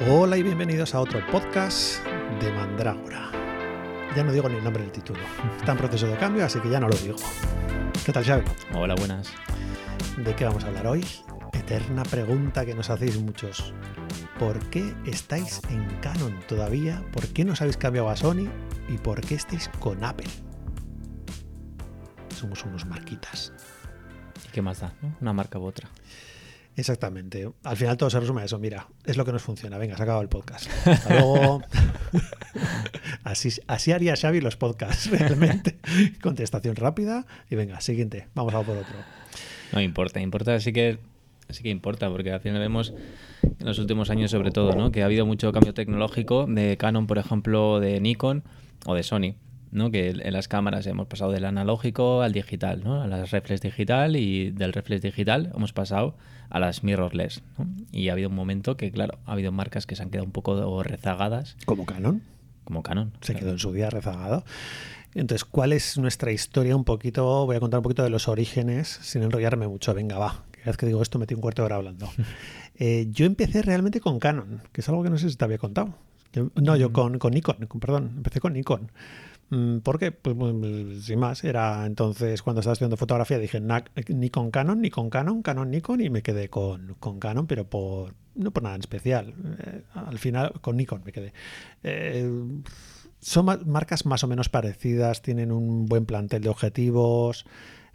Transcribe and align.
Hola 0.00 0.36
y 0.36 0.42
bienvenidos 0.42 0.92
a 0.96 1.00
otro 1.00 1.24
podcast 1.30 2.04
de 2.40 2.50
Mandrágora. 2.52 3.30
Ya 4.16 4.24
no 4.24 4.32
digo 4.32 4.48
ni 4.48 4.56
el 4.56 4.64
nombre 4.64 4.82
del 4.82 4.90
título. 4.90 5.20
Está 5.56 5.70
en 5.70 5.78
proceso 5.78 6.08
de 6.08 6.16
cambio, 6.16 6.44
así 6.44 6.58
que 6.58 6.68
ya 6.68 6.80
no 6.80 6.88
lo 6.88 6.96
digo. 6.96 7.14
¿Qué 8.04 8.12
tal, 8.12 8.24
Xavi? 8.24 8.42
Hola, 8.74 8.96
buenas. 8.96 9.32
¿De 10.16 10.34
qué 10.34 10.46
vamos 10.46 10.64
a 10.64 10.66
hablar 10.66 10.88
hoy? 10.88 11.06
Eterna 11.52 12.02
pregunta 12.02 12.66
que 12.66 12.74
nos 12.74 12.90
hacéis 12.90 13.20
muchos. 13.20 13.72
¿Por 14.36 14.58
qué 14.70 14.96
estáis 15.06 15.60
en 15.70 15.86
Canon 16.00 16.40
todavía? 16.48 17.00
¿Por 17.12 17.28
qué 17.28 17.44
no 17.44 17.52
os 17.52 17.60
habéis 17.60 17.76
cambiado 17.76 18.08
a 18.08 18.16
Sony? 18.16 18.48
¿Y 18.88 18.98
por 18.98 19.20
qué 19.20 19.36
estáis 19.36 19.70
con 19.78 20.02
Apple? 20.02 20.28
Somos 22.34 22.64
unos 22.64 22.84
marquitas. 22.84 23.52
¿Y 24.44 24.48
qué 24.48 24.60
más 24.60 24.80
da? 24.80 24.92
no? 25.02 25.16
Una 25.20 25.32
marca 25.32 25.60
u 25.60 25.64
otra. 25.64 25.88
Exactamente. 26.76 27.48
Al 27.62 27.76
final 27.76 27.96
todo 27.96 28.10
se 28.10 28.18
resume 28.18 28.42
a 28.42 28.44
eso. 28.44 28.58
Mira, 28.58 28.88
es 29.04 29.16
lo 29.16 29.24
que 29.24 29.32
nos 29.32 29.42
funciona. 29.42 29.78
Venga, 29.78 29.96
se 29.96 30.02
ha 30.02 30.04
acabado 30.04 30.22
el 30.22 30.28
podcast. 30.28 30.68
Hasta 30.86 31.20
luego. 31.20 31.62
así, 33.24 33.50
así 33.66 33.92
haría 33.92 34.16
Xavi 34.16 34.40
los 34.40 34.56
podcasts, 34.56 35.10
realmente. 35.18 35.78
Contestación 36.20 36.76
rápida 36.76 37.26
y 37.50 37.54
venga, 37.54 37.80
siguiente. 37.80 38.28
Vamos 38.34 38.54
a 38.54 38.62
por 38.62 38.76
otro. 38.76 38.94
No 39.72 39.80
importa, 39.80 40.20
importa, 40.20 40.58
sí 40.60 40.72
que 40.72 40.98
sí 41.48 41.62
que 41.62 41.70
importa, 41.70 42.08
porque 42.10 42.32
al 42.32 42.40
final 42.40 42.60
vemos 42.60 42.94
en 43.42 43.66
los 43.66 43.78
últimos 43.78 44.10
años 44.10 44.30
sobre 44.30 44.50
todo, 44.50 44.74
¿no? 44.74 44.90
Que 44.90 45.02
ha 45.02 45.06
habido 45.06 45.26
mucho 45.26 45.52
cambio 45.52 45.74
tecnológico 45.74 46.46
de 46.46 46.76
Canon, 46.76 47.06
por 47.06 47.18
ejemplo, 47.18 47.80
de 47.80 48.00
Nikon 48.00 48.44
o 48.86 48.94
de 48.94 49.02
Sony. 49.02 49.34
¿No? 49.74 49.90
que 49.90 50.10
en 50.10 50.32
las 50.32 50.48
cámaras 50.48 50.86
hemos 50.86 51.06
pasado 51.06 51.32
del 51.32 51.44
analógico 51.44 52.22
al 52.22 52.32
digital, 52.32 52.82
¿no? 52.82 53.02
a 53.02 53.06
las 53.06 53.30
reflex 53.30 53.60
digital 53.60 54.16
y 54.16 54.50
del 54.50 54.72
reflex 54.72 55.02
digital 55.02 55.52
hemos 55.54 55.72
pasado 55.72 56.16
a 56.48 56.60
las 56.60 56.84
mirrorless. 56.84 57.42
¿no? 57.58 57.66
Y 57.92 58.08
ha 58.08 58.12
habido 58.12 58.28
un 58.28 58.34
momento 58.34 58.76
que, 58.76 58.90
claro, 58.90 59.18
ha 59.26 59.32
habido 59.32 59.52
marcas 59.52 59.86
que 59.86 59.96
se 59.96 60.02
han 60.02 60.10
quedado 60.10 60.24
un 60.24 60.32
poco 60.32 60.82
rezagadas. 60.82 61.56
Como 61.66 61.84
Canon. 61.84 62.22
Como 62.64 62.82
Canon. 62.82 63.12
Se 63.20 63.32
claro. 63.32 63.40
quedó 63.40 63.52
en 63.52 63.58
su 63.58 63.72
día 63.72 63.90
rezagado. 63.90 64.44
Entonces, 65.14 65.44
¿cuál 65.44 65.72
es 65.72 65.98
nuestra 65.98 66.32
historia? 66.32 66.74
Un 66.74 66.84
poquito, 66.84 67.46
voy 67.46 67.56
a 67.56 67.60
contar 67.60 67.78
un 67.78 67.82
poquito 67.84 68.02
de 68.02 68.10
los 68.10 68.28
orígenes, 68.28 68.88
sin 69.02 69.22
enrollarme 69.22 69.68
mucho. 69.68 69.92
Venga, 69.94 70.18
va. 70.18 70.44
Cada 70.52 70.66
vez 70.66 70.76
que 70.76 70.86
digo 70.86 71.02
esto, 71.02 71.18
metí 71.18 71.34
un 71.34 71.40
cuarto 71.40 71.62
de 71.62 71.66
hora 71.66 71.76
hablando. 71.76 72.08
eh, 72.78 73.06
yo 73.10 73.26
empecé 73.26 73.62
realmente 73.62 74.00
con 74.00 74.18
Canon, 74.18 74.62
que 74.72 74.80
es 74.80 74.88
algo 74.88 75.02
que 75.02 75.10
no 75.10 75.18
sé 75.18 75.30
si 75.30 75.36
te 75.36 75.44
había 75.44 75.58
contado. 75.58 75.94
No, 76.56 76.76
yo 76.76 76.92
con, 76.92 77.18
con 77.18 77.32
Nikon, 77.32 77.56
perdón, 77.80 78.12
empecé 78.16 78.40
con 78.40 78.54
Nikon. 78.54 78.90
¿Por 79.82 79.98
qué? 79.98 80.10
Pues, 80.10 81.04
sin 81.04 81.18
más, 81.18 81.44
era 81.44 81.86
entonces 81.86 82.42
cuando 82.42 82.60
estaba 82.60 82.72
estudiando 82.72 82.96
fotografía 82.96 83.38
dije 83.38 83.60
ni 84.08 84.30
con 84.30 84.50
Canon, 84.50 84.80
ni 84.80 84.90
con 84.90 85.10
Canon, 85.10 85.42
Canon, 85.42 85.70
Nikon 85.70 86.00
y 86.00 86.10
me 86.10 86.22
quedé 86.22 86.48
con, 86.48 86.96
con 86.98 87.20
Canon, 87.20 87.46
pero 87.46 87.68
por 87.68 88.14
no 88.34 88.50
por 88.50 88.62
nada 88.62 88.74
en 88.74 88.80
especial. 88.80 89.34
Eh, 89.58 89.82
al 89.94 90.18
final 90.18 90.52
con 90.60 90.76
Nikon 90.76 91.02
me 91.04 91.12
quedé. 91.12 91.32
Eh, 91.82 92.28
son 93.20 93.46
marcas 93.66 94.06
más 94.06 94.22
o 94.24 94.28
menos 94.28 94.48
parecidas, 94.48 95.22
tienen 95.22 95.50
un 95.50 95.86
buen 95.86 96.04
plantel 96.04 96.42
de 96.42 96.48
objetivos, 96.50 97.46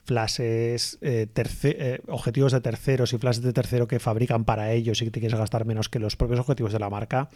flashes, 0.03 0.97
eh, 1.01 2.01
objetivos 2.07 2.51
de 2.51 2.61
terceros 2.61 3.13
y 3.13 3.17
flashes 3.17 3.43
de 3.43 3.53
tercero 3.53 3.87
que 3.87 3.99
fabrican 3.99 4.43
para 4.43 4.71
ellos 4.71 5.01
y 5.01 5.05
que 5.05 5.11
te 5.11 5.19
quieres 5.19 5.37
gastar 5.37 5.65
menos 5.65 5.87
que 5.87 5.99
los 5.99 6.15
propios 6.15 6.39
objetivos 6.39 6.73
de 6.73 6.79
la 6.79 6.89
marca. 6.89 7.29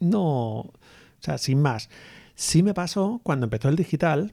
no, 0.00 0.22
o 0.30 0.72
sea, 1.20 1.38
sin 1.38 1.60
más. 1.60 1.88
Sí 2.38 2.62
me 2.62 2.72
pasó 2.72 3.20
cuando 3.24 3.46
empezó 3.46 3.68
el 3.68 3.74
digital, 3.74 4.32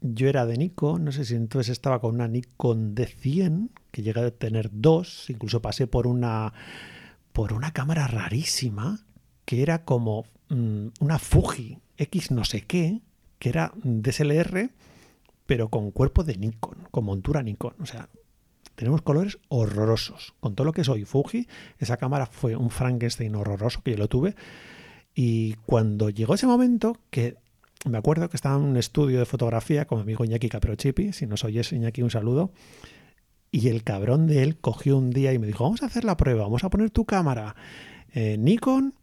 yo 0.00 0.28
era 0.28 0.46
de 0.46 0.56
Nikon, 0.58 1.04
no 1.04 1.12
sé 1.12 1.24
si 1.24 1.36
entonces 1.36 1.70
estaba 1.70 2.00
con 2.00 2.16
una 2.16 2.26
Nikon 2.26 2.96
D100, 2.96 3.68
que 3.92 4.02
llegué 4.02 4.20
a 4.20 4.30
tener 4.32 4.68
dos, 4.72 5.30
incluso 5.30 5.62
pasé 5.62 5.86
por 5.86 6.08
una, 6.08 6.52
por 7.32 7.52
una 7.52 7.72
cámara 7.72 8.08
rarísima, 8.08 9.06
que 9.44 9.62
era 9.62 9.84
como 9.84 10.24
mmm, 10.48 10.88
una 10.98 11.20
Fuji 11.20 11.78
X 11.98 12.32
no 12.32 12.44
sé 12.44 12.62
qué, 12.62 13.00
que 13.38 13.48
era 13.48 13.72
DSLR, 13.84 14.72
pero 15.46 15.68
con 15.68 15.92
cuerpo 15.92 16.24
de 16.24 16.36
Nikon, 16.36 16.88
con 16.90 17.04
montura 17.04 17.44
Nikon. 17.44 17.74
O 17.78 17.86
sea, 17.86 18.08
tenemos 18.74 19.02
colores 19.02 19.38
horrorosos. 19.46 20.34
Con 20.40 20.56
todo 20.56 20.64
lo 20.64 20.72
que 20.72 20.82
soy 20.82 21.04
Fuji, 21.04 21.46
esa 21.78 21.96
cámara 21.96 22.26
fue 22.26 22.56
un 22.56 22.70
Frankenstein 22.70 23.36
horroroso 23.36 23.82
que 23.84 23.92
yo 23.92 23.98
lo 23.98 24.08
tuve. 24.08 24.34
Y 25.14 25.54
cuando 25.66 26.10
llegó 26.10 26.34
ese 26.34 26.46
momento, 26.46 26.98
que 27.10 27.36
me 27.84 27.98
acuerdo 27.98 28.28
que 28.28 28.36
estaba 28.36 28.56
en 28.56 28.62
un 28.62 28.76
estudio 28.76 29.18
de 29.18 29.26
fotografía 29.26 29.86
con 29.86 29.98
mi 29.98 30.02
amigo 30.02 30.24
Iñaki 30.24 30.48
Caprochipi, 30.48 31.12
si 31.12 31.26
nos 31.26 31.44
oyes 31.44 31.72
Iñaki 31.72 32.02
un 32.02 32.10
saludo, 32.10 32.50
y 33.50 33.68
el 33.68 33.84
cabrón 33.84 34.26
de 34.26 34.42
él 34.42 34.56
cogió 34.56 34.98
un 34.98 35.10
día 35.10 35.32
y 35.32 35.38
me 35.38 35.46
dijo, 35.46 35.62
vamos 35.62 35.82
a 35.82 35.86
hacer 35.86 36.04
la 36.04 36.16
prueba, 36.16 36.42
vamos 36.42 36.64
a 36.64 36.70
poner 36.70 36.90
tu 36.90 37.04
cámara 37.04 37.54
eh, 38.12 38.36
Nikon 38.36 38.94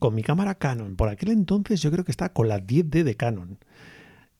con 0.00 0.14
mi 0.14 0.22
cámara 0.22 0.56
Canon. 0.56 0.96
Por 0.96 1.08
aquel 1.08 1.30
entonces 1.30 1.80
yo 1.80 1.92
creo 1.92 2.04
que 2.04 2.10
estaba 2.10 2.32
con 2.32 2.48
la 2.48 2.58
10D 2.58 3.04
de 3.04 3.14
Canon. 3.14 3.58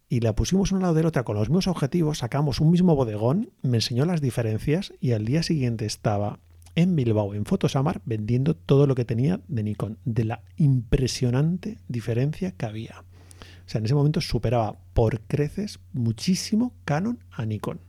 Y 0.08 0.20
la 0.20 0.34
pusimos 0.34 0.72
una 0.72 0.80
lado 0.80 0.94
de 0.94 1.02
la 1.02 1.08
otra 1.10 1.22
con 1.22 1.36
los 1.36 1.48
mismos 1.48 1.68
objetivos, 1.68 2.18
sacamos 2.18 2.58
un 2.60 2.72
mismo 2.72 2.96
bodegón, 2.96 3.50
me 3.62 3.76
enseñó 3.76 4.06
las 4.06 4.20
diferencias 4.20 4.92
y 4.98 5.12
al 5.12 5.24
día 5.24 5.44
siguiente 5.44 5.84
estaba 5.84 6.40
en 6.74 6.96
Bilbao, 6.96 7.34
en 7.34 7.44
Fotosamar, 7.44 8.00
vendiendo 8.04 8.54
todo 8.54 8.86
lo 8.86 8.94
que 8.94 9.04
tenía 9.04 9.40
de 9.48 9.62
Nikon, 9.62 9.98
de 10.04 10.24
la 10.24 10.42
impresionante 10.56 11.78
diferencia 11.88 12.52
que 12.52 12.66
había. 12.66 13.00
O 13.00 13.68
sea, 13.72 13.78
en 13.78 13.84
ese 13.84 13.94
momento 13.94 14.20
superaba 14.20 14.78
por 14.94 15.20
creces 15.20 15.80
muchísimo 15.92 16.74
Canon 16.84 17.18
a 17.30 17.44
Nikon. 17.46 17.80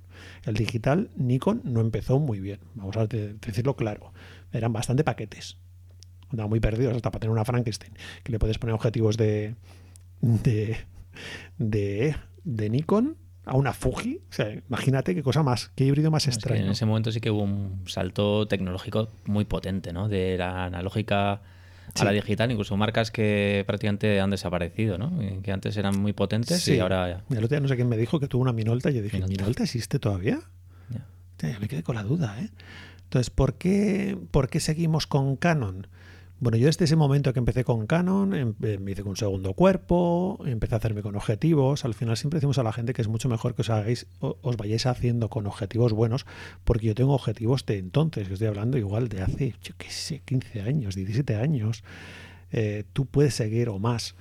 El 0.44 0.56
digital 0.56 1.10
Nikon 1.16 1.62
no 1.64 1.82
empezó 1.82 2.20
muy 2.20 2.40
bien, 2.40 2.60
vamos 2.76 2.98
a 2.98 3.08
decirlo 3.08 3.76
claro. 3.76 4.14
Eran 4.52 4.74
bastante 4.74 5.04
paquetes. 5.04 5.58
Andaban 6.30 6.50
muy 6.50 6.60
perdidos 6.60 6.96
hasta 6.96 7.12
para 7.12 7.22
tener 7.22 7.32
una 7.32 7.46
Frankenstein, 7.46 7.94
que 8.24 8.32
le 8.32 8.40
puedes 8.40 8.58
poner 8.58 8.76
objetivos 8.76 9.18
de, 9.18 9.56
de, 10.22 10.78
de, 11.58 12.16
de 12.44 12.70
Nikon 12.70 13.18
a 13.46 13.56
una 13.56 13.74
Fuji. 13.74 14.22
O 14.30 14.34
sea, 14.34 14.52
imagínate 14.52 15.16
qué 15.16 15.24
cosa 15.24 15.44
más, 15.44 15.72
qué 15.76 15.86
híbrido 15.86 16.12
más 16.12 16.28
extraño. 16.28 16.56
Es 16.56 16.62
que 16.62 16.66
en 16.66 16.72
ese 16.72 16.86
momento 16.86 17.12
sí 17.12 17.20
que 17.20 17.32
hubo 17.32 17.44
un 17.44 17.84
salto 17.88 18.48
tecnológico 18.48 19.10
muy 19.26 19.46
potente, 19.46 19.94
¿no? 19.94 20.08
De 20.08 20.38
la 20.38 20.66
analógica 20.66 21.34
a 21.34 21.42
sí. 21.96 22.06
la 22.06 22.12
digital, 22.12 22.52
incluso 22.52 22.78
marcas 22.78 23.12
que 23.12 23.64
prácticamente 23.68 24.20
han 24.22 24.30
desaparecido, 24.30 24.98
¿no? 24.98 25.12
Que 25.42 25.52
antes 25.52 25.76
eran 25.78 26.00
muy 26.00 26.14
potentes 26.14 26.62
sí. 26.62 26.76
y 26.76 26.80
ahora... 26.80 27.24
El 27.30 27.38
otro 27.38 27.50
día 27.50 27.60
no 27.60 27.68
sé 27.68 27.76
quién 27.76 27.90
me 27.90 27.98
dijo 27.98 28.20
que 28.20 28.28
tuvo 28.28 28.44
una 28.44 28.54
Minolta 28.54 28.92
y 28.92 28.96
yo 28.96 29.02
dije, 29.02 29.18
¿Minolta, 29.18 29.42
¿Minolta 29.42 29.64
existe 29.64 30.00
todavía? 30.00 30.40
Ya. 30.90 31.06
Ya 31.50 31.60
me 31.60 31.68
quedé 31.68 31.84
con 31.84 31.96
la 31.96 32.04
duda, 32.04 32.40
¿eh? 32.40 32.50
Entonces, 33.04 33.30
¿por 33.30 33.56
qué, 33.56 34.18
¿por 34.32 34.50
qué 34.50 34.62
seguimos 34.62 35.06
con 35.06 35.36
Canon? 35.36 35.88
Bueno, 36.42 36.58
yo 36.58 36.66
desde 36.66 36.86
ese 36.86 36.96
momento 36.96 37.34
que 37.34 37.40
empecé 37.40 37.64
con 37.64 37.86
Canon, 37.86 38.34
em, 38.34 38.56
me 38.80 38.94
hice 38.94 39.04
con 39.04 39.12
un 39.12 39.16
segundo 39.16 39.54
cuerpo, 39.54 40.40
empecé 40.44 40.74
a 40.74 40.80
hacerme 40.80 41.04
con 41.04 41.16
objetivos. 41.16 41.86
Al 41.86 41.94
final 41.94 42.18
siempre 42.18 42.38
decimos 42.38 42.58
a 42.58 42.64
la 42.64 42.74
gente 42.74 42.94
que 42.94 43.04
es 43.04 43.08
mucho 43.08 43.30
mejor 43.30 43.54
que 43.54 43.62
os 43.62 43.70
hagáis, 43.70 44.08
os 44.20 44.58
vayáis 44.58 44.88
haciendo 44.88 45.30
con 45.30 45.46
objetivos 45.46 45.94
buenos, 45.94 46.26
porque 46.64 46.88
yo 46.88 46.96
tengo 46.96 47.14
objetivos 47.14 47.64
de 47.68 47.78
entonces, 47.78 48.28
que 48.28 48.34
estoy 48.34 48.48
hablando 48.48 48.80
igual 48.80 49.08
de 49.08 49.22
hace, 49.22 49.54
yo 49.62 49.76
qué 49.78 49.92
sé, 49.92 50.24
15 50.26 50.62
años, 50.62 50.96
17 50.96 51.36
años. 51.36 51.84
Eh, 52.52 52.86
tú 52.92 53.06
puedes 53.06 53.36
seguir 53.36 53.70
o 53.70 53.78
más. 53.78 54.16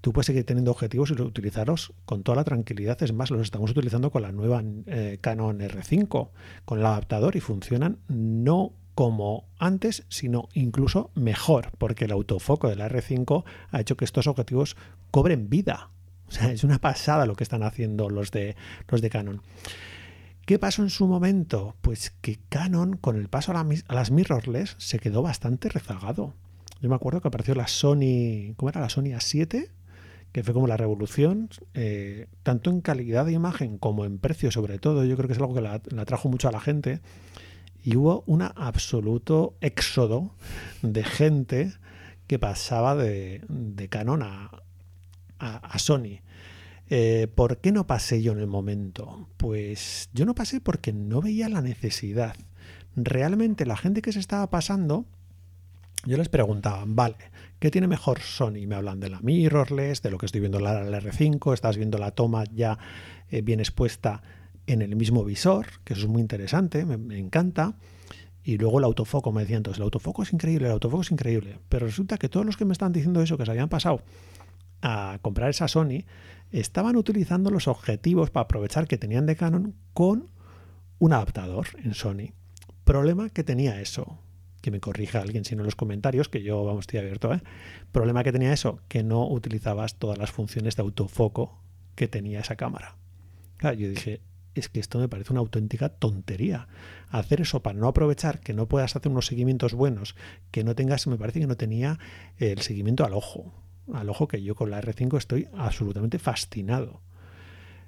Tú 0.00 0.12
puedes 0.12 0.26
seguir 0.26 0.44
teniendo 0.44 0.70
objetivos 0.70 1.10
y 1.10 1.20
utilizarlos 1.20 1.92
con 2.04 2.22
toda 2.22 2.36
la 2.36 2.44
tranquilidad. 2.44 3.02
Es 3.02 3.12
más, 3.12 3.32
los 3.32 3.40
estamos 3.40 3.72
utilizando 3.72 4.12
con 4.12 4.22
la 4.22 4.30
nueva 4.30 4.62
eh, 4.86 5.18
Canon 5.20 5.58
R5, 5.58 6.28
con 6.64 6.78
el 6.78 6.86
adaptador 6.86 7.34
y 7.34 7.40
funcionan 7.40 7.98
no 8.06 8.74
como 8.94 9.44
antes, 9.58 10.04
sino 10.08 10.48
incluso 10.54 11.10
mejor, 11.14 11.72
porque 11.78 12.04
el 12.04 12.12
autofoco 12.12 12.68
de 12.68 12.76
la 12.76 12.88
R5 12.88 13.44
ha 13.70 13.80
hecho 13.80 13.96
que 13.96 14.04
estos 14.04 14.26
objetivos 14.26 14.76
cobren 15.10 15.50
vida. 15.50 15.90
O 16.28 16.30
sea, 16.30 16.50
es 16.50 16.64
una 16.64 16.78
pasada 16.78 17.26
lo 17.26 17.34
que 17.34 17.44
están 17.44 17.62
haciendo 17.62 18.08
los 18.08 18.30
de, 18.30 18.56
los 18.88 19.00
de 19.00 19.10
Canon. 19.10 19.42
¿Qué 20.46 20.58
pasó 20.58 20.82
en 20.82 20.90
su 20.90 21.06
momento? 21.06 21.74
Pues 21.80 22.14
que 22.20 22.38
Canon, 22.48 22.96
con 22.96 23.16
el 23.16 23.28
paso 23.28 23.52
a, 23.52 23.54
la, 23.54 23.66
a, 23.88 23.94
las 23.94 24.10
mirrorless, 24.10 24.76
se 24.78 24.98
quedó 24.98 25.22
bastante 25.22 25.68
rezagado. 25.68 26.34
Yo 26.80 26.88
me 26.88 26.94
acuerdo 26.94 27.20
que 27.20 27.28
apareció 27.28 27.54
la 27.54 27.66
Sony, 27.66 28.54
¿cómo 28.56 28.68
era? 28.68 28.80
La 28.80 28.90
Sony 28.90 29.14
A7, 29.14 29.70
que 30.32 30.42
fue 30.42 30.52
como 30.52 30.66
la 30.66 30.76
revolución, 30.76 31.48
eh, 31.72 32.26
tanto 32.42 32.70
en 32.70 32.80
calidad 32.80 33.24
de 33.24 33.32
imagen 33.32 33.78
como 33.78 34.04
en 34.04 34.18
precio 34.18 34.50
sobre 34.50 34.78
todo. 34.78 35.04
Yo 35.04 35.16
creo 35.16 35.28
que 35.28 35.32
es 35.32 35.38
algo 35.38 35.54
que 35.54 35.62
la, 35.62 35.80
la 35.90 36.04
trajo 36.04 36.28
mucho 36.28 36.48
a 36.48 36.52
la 36.52 36.60
gente 36.60 37.00
y 37.84 37.96
hubo 37.96 38.24
un 38.26 38.40
absoluto 38.42 39.56
éxodo 39.60 40.34
de 40.80 41.04
gente 41.04 41.74
que 42.26 42.38
pasaba 42.38 42.96
de, 42.96 43.42
Canon 43.90 44.22
a, 44.22 45.78
Sony. 45.78 46.22
Eh, 46.88 47.28
¿Por 47.34 47.58
qué 47.58 47.72
no 47.72 47.86
pasé 47.86 48.22
yo 48.22 48.32
en 48.32 48.38
el 48.38 48.46
momento? 48.46 49.28
Pues 49.36 50.08
yo 50.14 50.24
no 50.24 50.34
pasé 50.34 50.62
porque 50.62 50.94
no 50.94 51.20
veía 51.20 51.50
la 51.50 51.60
necesidad. 51.60 52.34
Realmente 52.96 53.66
la 53.66 53.76
gente 53.76 54.00
que 54.00 54.12
se 54.12 54.20
estaba 54.20 54.48
pasando, 54.48 55.04
yo 56.06 56.16
les 56.16 56.30
preguntaba, 56.30 56.84
vale, 56.86 57.16
¿qué 57.58 57.70
tiene 57.70 57.86
mejor 57.86 58.20
Sony? 58.20 58.66
Me 58.66 58.76
hablan 58.76 59.00
de 59.00 59.10
la 59.10 59.20
mirrorless, 59.20 60.00
de 60.00 60.10
lo 60.10 60.16
que 60.16 60.26
estoy 60.26 60.40
viendo 60.40 60.56
en 60.56 60.64
la, 60.64 60.84
la 60.84 61.00
R5, 61.00 61.52
estás 61.52 61.76
viendo 61.76 61.98
la 61.98 62.12
toma 62.12 62.44
ya 62.44 62.78
eh, 63.30 63.42
bien 63.42 63.60
expuesta 63.60 64.22
en 64.66 64.82
el 64.82 64.96
mismo 64.96 65.24
visor, 65.24 65.66
que 65.84 65.94
eso 65.94 66.02
es 66.02 66.08
muy 66.08 66.22
interesante, 66.22 66.84
me, 66.84 67.18
encanta. 67.18 67.76
Y 68.42 68.58
luego 68.58 68.78
el 68.78 68.84
autofoco, 68.84 69.32
me 69.32 69.42
decían 69.42 69.58
entonces, 69.58 69.78
el 69.78 69.84
autofoco 69.84 70.22
es 70.22 70.32
increíble, 70.32 70.66
el 70.66 70.72
autofoco 70.72 71.02
es 71.02 71.10
increíble. 71.10 71.58
Pero 71.68 71.86
resulta 71.86 72.18
que 72.18 72.28
todos 72.28 72.44
los 72.44 72.56
que 72.56 72.64
me 72.64 72.72
están 72.72 72.92
diciendo 72.92 73.22
eso, 73.22 73.38
que 73.38 73.44
se 73.44 73.50
habían 73.50 73.68
pasado 73.68 74.02
a 74.82 75.18
comprar 75.22 75.48
esa 75.48 75.66
Sony, 75.66 76.04
estaban 76.50 76.96
utilizando 76.96 77.50
los 77.50 77.68
objetivos 77.68 78.30
para 78.30 78.44
aprovechar 78.44 78.86
que 78.86 78.98
tenían 78.98 79.26
de 79.26 79.36
Canon 79.36 79.74
con 79.94 80.30
un 80.98 81.12
adaptador 81.12 81.68
en 81.82 81.94
Sony. 81.94 82.32
Problema 82.84 83.30
que 83.30 83.44
tenía 83.44 83.80
eso, 83.80 84.18
que 84.60 84.70
me 84.70 84.80
corrija 84.80 85.20
alguien 85.20 85.44
si 85.44 85.56
no 85.56 85.62
en 85.62 85.66
los 85.66 85.76
comentarios, 85.76 86.28
que 86.28 86.42
yo, 86.42 86.64
vamos, 86.64 86.82
estoy 86.82 87.00
abierto, 87.00 87.32
¿eh? 87.32 87.42
Problema 87.92 88.24
que 88.24 88.32
tenía 88.32 88.52
eso, 88.52 88.80
que 88.88 89.02
no 89.02 89.26
utilizabas 89.26 89.96
todas 89.96 90.18
las 90.18 90.30
funciones 90.30 90.76
de 90.76 90.82
autofoco 90.82 91.58
que 91.94 92.08
tenía 92.08 92.40
esa 92.40 92.56
cámara. 92.56 92.96
Claro, 93.56 93.76
yo 93.76 93.88
dije, 93.88 94.20
es 94.54 94.68
que 94.68 94.80
esto 94.80 94.98
me 94.98 95.08
parece 95.08 95.32
una 95.32 95.40
auténtica 95.40 95.88
tontería. 95.88 96.68
Hacer 97.10 97.40
eso 97.40 97.62
para 97.62 97.78
no 97.78 97.88
aprovechar 97.88 98.40
que 98.40 98.54
no 98.54 98.66
puedas 98.66 98.96
hacer 98.96 99.10
unos 99.10 99.26
seguimientos 99.26 99.74
buenos, 99.74 100.14
que 100.50 100.64
no 100.64 100.74
tengas, 100.74 101.06
me 101.06 101.16
parece 101.16 101.40
que 101.40 101.46
no 101.46 101.56
tenía 101.56 101.98
el 102.38 102.60
seguimiento 102.60 103.04
al 103.04 103.14
ojo. 103.14 103.52
Al 103.92 104.08
ojo 104.08 104.28
que 104.28 104.42
yo 104.42 104.54
con 104.54 104.70
la 104.70 104.80
R5 104.80 105.18
estoy 105.18 105.48
absolutamente 105.54 106.18
fascinado. 106.18 107.00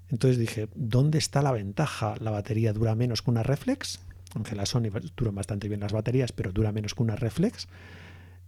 Entonces 0.08 0.38
dije, 0.38 0.68
¿dónde 0.74 1.18
está 1.18 1.42
la 1.42 1.52
ventaja? 1.52 2.14
La 2.20 2.30
batería 2.30 2.72
dura 2.72 2.94
menos 2.94 3.22
que 3.22 3.30
una 3.30 3.42
reflex, 3.42 4.00
aunque 4.34 4.54
la 4.54 4.66
Sony 4.66 4.90
duran 5.16 5.34
bastante 5.34 5.68
bien 5.68 5.80
las 5.80 5.92
baterías, 5.92 6.32
pero 6.32 6.52
dura 6.52 6.72
menos 6.72 6.94
que 6.94 7.02
una 7.02 7.16
reflex. 7.16 7.68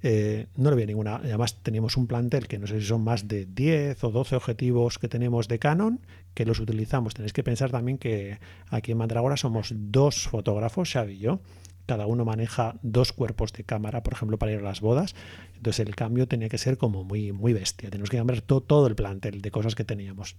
Eh, 0.03 0.47
no 0.57 0.71
le 0.71 0.77
veo 0.77 0.87
ninguna. 0.87 1.17
Además, 1.17 1.57
teníamos 1.63 1.97
un 1.97 2.07
plantel 2.07 2.47
que 2.47 2.59
no 2.59 2.67
sé 2.67 2.81
si 2.81 2.87
son 2.87 3.03
más 3.03 3.27
de 3.27 3.47
10 3.47 4.03
o 4.05 4.11
12 4.11 4.37
objetivos 4.37 4.99
que 4.99 5.09
tenemos 5.09 5.49
de 5.49 5.59
Canon, 5.59 6.01
que 6.35 6.45
los 6.45 6.61
utilizamos. 6.61 7.15
Tenéis 7.15 7.33
que 7.33 7.43
pensar 7.43 7.71
también 7.71 7.99
que 7.99 8.39
aquí 8.71 8.93
en 8.93 8.99
Mandragora 8.99 9.37
somos 9.37 9.73
dos 9.75 10.29
fotógrafos, 10.29 10.93
Xavi 10.93 11.15
y 11.15 11.19
yo. 11.19 11.41
Cada 11.87 12.07
uno 12.07 12.25
maneja 12.25 12.77
dos 12.83 13.13
cuerpos 13.13 13.53
de 13.55 13.65
cámara, 13.65 14.03
por 14.03 14.13
ejemplo, 14.13 14.39
para 14.39 14.53
ir 14.53 14.59
a 14.59 14.63
las 14.63 14.81
bodas. 14.81 15.15
Entonces 15.57 15.87
el 15.87 15.97
cambio 15.97 16.29
tenía 16.29 16.49
que 16.49 16.59
ser 16.59 16.77
como 16.77 17.03
muy, 17.03 17.33
muy 17.33 17.55
bestia. 17.55 17.91
Tenemos 17.91 18.11
que 18.11 18.19
cambiar 18.19 18.43
todo, 18.43 18.61
todo 18.61 18.87
el 18.87 18.95
plantel 18.95 19.41
de 19.41 19.51
cosas 19.51 19.75
que 19.75 19.85
teníamos 19.85 20.37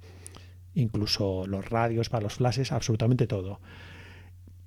incluso 0.75 1.45
los 1.47 1.69
radios 1.69 2.09
para 2.09 2.23
los 2.23 2.35
flashes, 2.35 2.71
absolutamente 2.71 3.27
todo. 3.27 3.59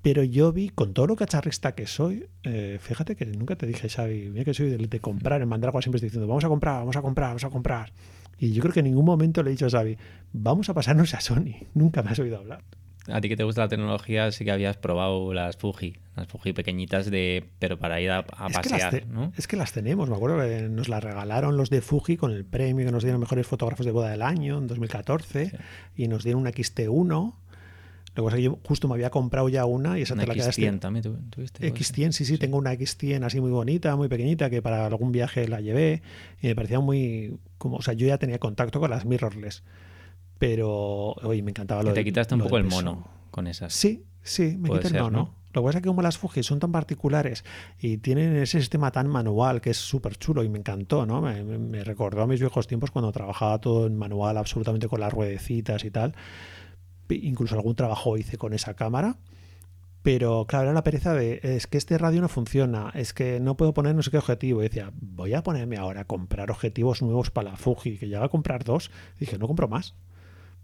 Pero 0.02 0.24
yo 0.24 0.52
vi, 0.52 0.68
con 0.68 0.94
todo 0.94 1.06
lo 1.06 1.16
cacharrista 1.16 1.76
que 1.76 1.86
soy, 1.86 2.26
eh, 2.42 2.78
fíjate 2.80 3.14
que 3.14 3.24
nunca 3.24 3.54
te 3.54 3.66
dije, 3.66 3.88
Xavi, 3.88 4.30
mira 4.30 4.44
que 4.44 4.52
soy 4.52 4.70
de, 4.70 5.00
comprar. 5.00 5.40
En 5.42 5.48
Mandragua 5.48 5.80
siempre 5.80 5.98
estoy 5.98 6.08
diciendo, 6.08 6.26
vamos 6.26 6.44
a 6.44 6.48
comprar, 6.48 6.80
vamos 6.80 6.96
a 6.96 7.02
comprar, 7.02 7.28
vamos 7.28 7.44
a 7.44 7.50
comprar. 7.50 7.92
Y 8.36 8.52
yo 8.52 8.62
creo 8.62 8.74
que 8.74 8.80
en 8.80 8.86
ningún 8.86 9.04
momento 9.04 9.44
le 9.44 9.50
he 9.50 9.52
dicho 9.52 9.66
a 9.66 9.70
Xavi, 9.70 9.96
vamos 10.32 10.68
a 10.68 10.74
pasarnos 10.74 11.14
a 11.14 11.20
Sony. 11.20 11.54
Nunca 11.74 12.02
me 12.02 12.10
has 12.10 12.18
oído 12.18 12.38
hablar. 12.38 12.64
A 13.08 13.20
ti 13.20 13.28
que 13.28 13.36
te 13.36 13.42
gusta 13.42 13.62
la 13.62 13.68
tecnología, 13.68 14.30
sí 14.30 14.44
que 14.44 14.52
habías 14.52 14.76
probado 14.76 15.32
las 15.34 15.56
Fuji, 15.56 15.96
las 16.14 16.28
Fuji 16.28 16.52
pequeñitas 16.52 17.10
de, 17.10 17.48
pero 17.58 17.76
para 17.76 18.00
ir 18.00 18.10
a, 18.12 18.24
pasear, 18.24 19.06
¿no? 19.06 19.32
Es 19.36 19.48
que 19.48 19.56
las 19.56 19.72
tenemos, 19.72 20.08
me 20.08 20.14
acuerdo 20.14 20.38
que 20.38 20.68
nos 20.68 20.88
las 20.88 21.02
regalaron 21.02 21.56
los 21.56 21.68
de 21.68 21.80
Fuji 21.80 22.16
con 22.16 22.30
el 22.30 22.44
premio 22.44 22.86
que 22.86 22.92
nos 22.92 23.02
dieron 23.02 23.20
mejores 23.20 23.44
fotógrafos 23.46 23.86
de 23.86 23.92
boda 23.92 24.10
del 24.10 24.22
año 24.22 24.58
en 24.58 24.68
2014 24.68 25.50
y 25.96 26.06
nos 26.06 26.22
dieron 26.22 26.42
una 26.42 26.52
XT1. 26.52 27.34
Luego 28.14 28.30
que 28.30 28.42
yo 28.42 28.58
justo 28.66 28.88
me 28.88 28.94
había 28.94 29.10
comprado 29.10 29.48
ya 29.48 29.64
una 29.64 29.98
y 29.98 30.02
esa 30.02 30.14
te 30.14 30.26
la 30.26 30.34
quedaste. 30.34 30.62
X100 30.62 30.80
también 30.80 31.30
tuviste. 31.30 31.72
X100, 31.72 32.12
sí, 32.12 32.24
sí, 32.24 32.38
tengo 32.38 32.58
una 32.58 32.74
X100 32.74 33.24
así 33.24 33.40
muy 33.40 33.50
bonita, 33.50 33.96
muy 33.96 34.08
pequeñita, 34.08 34.50
que 34.50 34.60
para 34.60 34.84
algún 34.86 35.12
viaje 35.12 35.48
la 35.48 35.60
llevé 35.60 36.02
y 36.40 36.48
me 36.48 36.54
parecía 36.54 36.80
muy. 36.80 37.38
como 37.58 37.76
O 37.76 37.82
sea, 37.82 37.94
yo 37.94 38.06
ya 38.06 38.18
tenía 38.18 38.38
contacto 38.38 38.80
con 38.80 38.90
las 38.90 39.04
mirrorless 39.04 39.62
pero 40.42 41.12
oye, 41.22 41.40
me 41.40 41.52
encantaba 41.52 41.84
lo 41.84 41.90
que 41.90 42.00
Te 42.00 42.04
quitaste 42.04 42.34
un 42.34 42.40
poco 42.40 42.56
el 42.56 42.64
mono 42.64 43.06
con 43.30 43.46
esas. 43.46 43.72
Sí, 43.72 44.06
sí, 44.22 44.56
me 44.58 44.70
quité 44.70 44.88
el 44.88 45.00
mono. 45.00 45.36
Lo 45.52 45.62
que 45.62 45.66
pasa 45.66 45.78
es 45.78 45.82
que 45.84 45.86
como 45.86 46.02
las 46.02 46.18
Fuji 46.18 46.42
son 46.42 46.58
tan 46.58 46.72
particulares 46.72 47.44
y 47.78 47.98
tienen 47.98 48.34
ese 48.34 48.58
sistema 48.58 48.90
tan 48.90 49.06
manual 49.06 49.60
que 49.60 49.70
es 49.70 49.76
súper 49.76 50.16
chulo 50.16 50.42
y 50.42 50.48
me 50.48 50.58
encantó, 50.58 51.06
¿no? 51.06 51.22
Me, 51.22 51.84
recordó 51.84 52.22
a 52.22 52.26
mis 52.26 52.40
viejos 52.40 52.66
tiempos 52.66 52.90
cuando 52.90 53.12
trabajaba 53.12 53.60
todo 53.60 53.86
en 53.86 53.96
manual 53.96 54.36
absolutamente 54.36 54.88
con 54.88 54.98
las 54.98 55.12
ruedecitas 55.12 55.84
y 55.84 55.92
tal. 55.92 56.12
Incluso 57.08 57.54
algún 57.54 57.74
trabajo 57.74 58.16
hice 58.16 58.38
con 58.38 58.52
esa 58.52 58.74
cámara. 58.74 59.16
Pero 60.02 60.46
claro, 60.48 60.64
era 60.64 60.72
la 60.72 60.82
pereza 60.82 61.14
de, 61.14 61.40
es 61.42 61.68
que 61.68 61.78
este 61.78 61.96
radio 61.96 62.20
no 62.20 62.28
funciona, 62.28 62.90
es 62.94 63.12
que 63.12 63.38
no 63.38 63.56
puedo 63.56 63.72
poner 63.72 63.94
no 63.94 64.02
sé 64.02 64.10
qué 64.10 64.18
objetivo. 64.18 64.60
Y 64.60 64.64
decía, 64.64 64.90
voy 64.94 65.34
a 65.34 65.42
ponerme 65.42 65.76
ahora 65.76 66.02
a 66.02 66.04
comprar 66.04 66.50
objetivos 66.50 67.02
nuevos 67.02 67.30
para 67.30 67.50
la 67.50 67.56
Fuji, 67.56 67.98
que 67.98 68.08
llega 68.08 68.24
a 68.24 68.28
comprar 68.28 68.64
dos. 68.64 68.90
Y 69.16 69.20
dije, 69.20 69.38
no 69.38 69.46
compro 69.46 69.68
más 69.68 69.94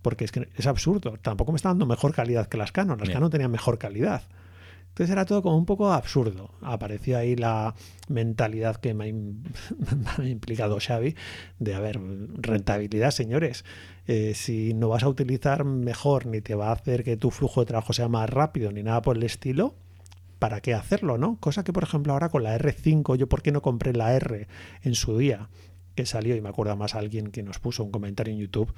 porque 0.03 0.25
es 0.25 0.33
que 0.33 0.49
es 0.57 0.67
absurdo. 0.67 1.17
Tampoco 1.21 1.53
me 1.53 1.57
está 1.57 1.71
dando 1.71 1.87
mejor 1.87 2.15
calidad 2.15 2.47
que 2.47 2.57
las 2.57 2.73
Canon. 2.73 2.99
Las 2.99 3.11
Canon 3.11 3.31
tenían 3.31 3.51
mejor 3.51 3.79
calidad. 3.79 4.23
Entonces 4.89 5.13
era 5.13 5.25
todo 5.25 5.43
como 5.43 5.57
un 5.57 5.67
poco 5.67 5.93
absurdo. 5.93 6.51
Apareció 6.61 7.19
ahí 7.19 7.37
la 7.37 7.75
mentalidad 8.09 8.77
que 8.77 8.95
me 8.95 9.05
ha, 9.05 10.25
implicado 10.25 10.79
Xavi 10.81 11.15
de, 11.59 11.75
a 11.75 11.81
ver, 11.81 12.01
rentabilidad, 12.35 13.11
señores. 13.13 13.65
Eh, 14.07 14.33
si 14.35 14.75
no 14.75 14.89
vas 14.89 15.03
a 15.03 15.09
utilizar 15.09 15.65
mejor, 15.65 16.27
ni 16.27 16.41
te 16.41 16.55
va 16.55 16.69
a 16.69 16.73
hacer 16.73 17.05
que 17.05 17.17
tu 17.17 17.31
flujo 17.31 17.61
de 17.61 17.67
trabajo 17.67 17.93
sea 17.93 18.09
más 18.09 18.29
rápido, 18.29 18.73
ni 18.73 18.83
nada 18.83 19.03
por 19.03 19.17
el 19.17 19.23
estilo, 19.23 19.75
¿para 20.39 20.61
qué 20.61 20.75
hacerlo, 20.75 21.19
no? 21.19 21.37
Cosa 21.41 21.63
que, 21.63 21.73
por 21.73 21.85
ejemplo, 21.85 22.13
ahora 22.13 22.29
con 22.29 22.43
la 22.43 22.59
R5, 22.59 23.17
yo 23.17 23.29
por 23.29 23.43
qué 23.43 23.53
no 23.53 23.63
compré 23.63 23.93
la 23.93 24.15
R 24.15 24.49
en 24.83 24.95
su 24.95 25.19
día 25.19 25.49
que 25.99 26.07
salió, 26.07 26.37
y 26.37 26.41
me 26.41 26.49
acuerdo 26.49 26.77
más 26.77 26.95
alguien 26.95 27.33
que 27.33 27.43
nos 27.43 27.59
puso 27.59 27.83
un 27.83 27.91
comentario 27.91 28.33
en 28.33 28.39
YouTube, 28.39 28.73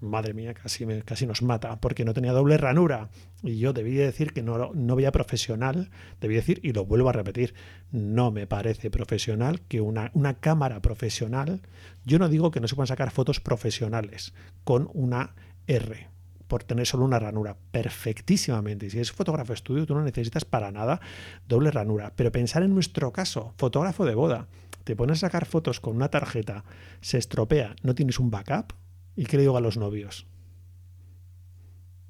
madre 0.00 0.34
mía, 0.34 0.54
casi, 0.54 0.86
casi 1.04 1.26
nos 1.26 1.42
mata, 1.42 1.80
porque 1.80 2.04
no 2.04 2.14
tenía 2.14 2.30
doble 2.30 2.58
ranura. 2.58 3.10
Y 3.42 3.58
yo 3.58 3.72
debí 3.72 3.94
decir 3.94 4.32
que 4.32 4.44
no, 4.44 4.70
no 4.72 4.94
veía 4.94 5.10
profesional, 5.10 5.90
debí 6.20 6.36
decir, 6.36 6.60
y 6.62 6.72
lo 6.72 6.86
vuelvo 6.86 7.08
a 7.08 7.12
repetir, 7.12 7.54
no 7.90 8.30
me 8.30 8.46
parece 8.46 8.88
profesional 8.88 9.62
que 9.62 9.80
una, 9.80 10.12
una 10.14 10.34
cámara 10.34 10.80
profesional, 10.80 11.60
yo 12.04 12.20
no 12.20 12.28
digo 12.28 12.52
que 12.52 12.60
no 12.60 12.68
se 12.68 12.76
puedan 12.76 12.86
sacar 12.86 13.10
fotos 13.10 13.40
profesionales 13.40 14.32
con 14.62 14.88
una 14.94 15.34
R, 15.66 16.06
por 16.46 16.62
tener 16.62 16.86
solo 16.86 17.04
una 17.04 17.18
ranura, 17.18 17.56
perfectísimamente. 17.72 18.86
Y 18.86 18.90
si 18.90 19.00
es 19.00 19.10
fotógrafo 19.10 19.54
estudio, 19.54 19.86
tú 19.86 19.96
no 19.96 20.04
necesitas 20.04 20.44
para 20.44 20.70
nada 20.70 21.00
doble 21.48 21.72
ranura. 21.72 22.12
Pero 22.14 22.30
pensar 22.30 22.62
en 22.62 22.72
nuestro 22.72 23.10
caso, 23.12 23.54
fotógrafo 23.56 24.04
de 24.04 24.14
boda, 24.14 24.46
te 24.90 24.96
pones 24.96 25.18
a 25.18 25.28
sacar 25.28 25.46
fotos 25.46 25.78
con 25.78 25.94
una 25.94 26.08
tarjeta, 26.08 26.64
se 27.00 27.16
estropea, 27.16 27.76
no 27.84 27.94
tienes 27.94 28.18
un 28.18 28.28
backup, 28.28 28.72
¿y 29.14 29.24
qué 29.24 29.36
le 29.36 29.44
digo 29.44 29.56
a 29.56 29.60
los 29.60 29.76
novios? 29.76 30.26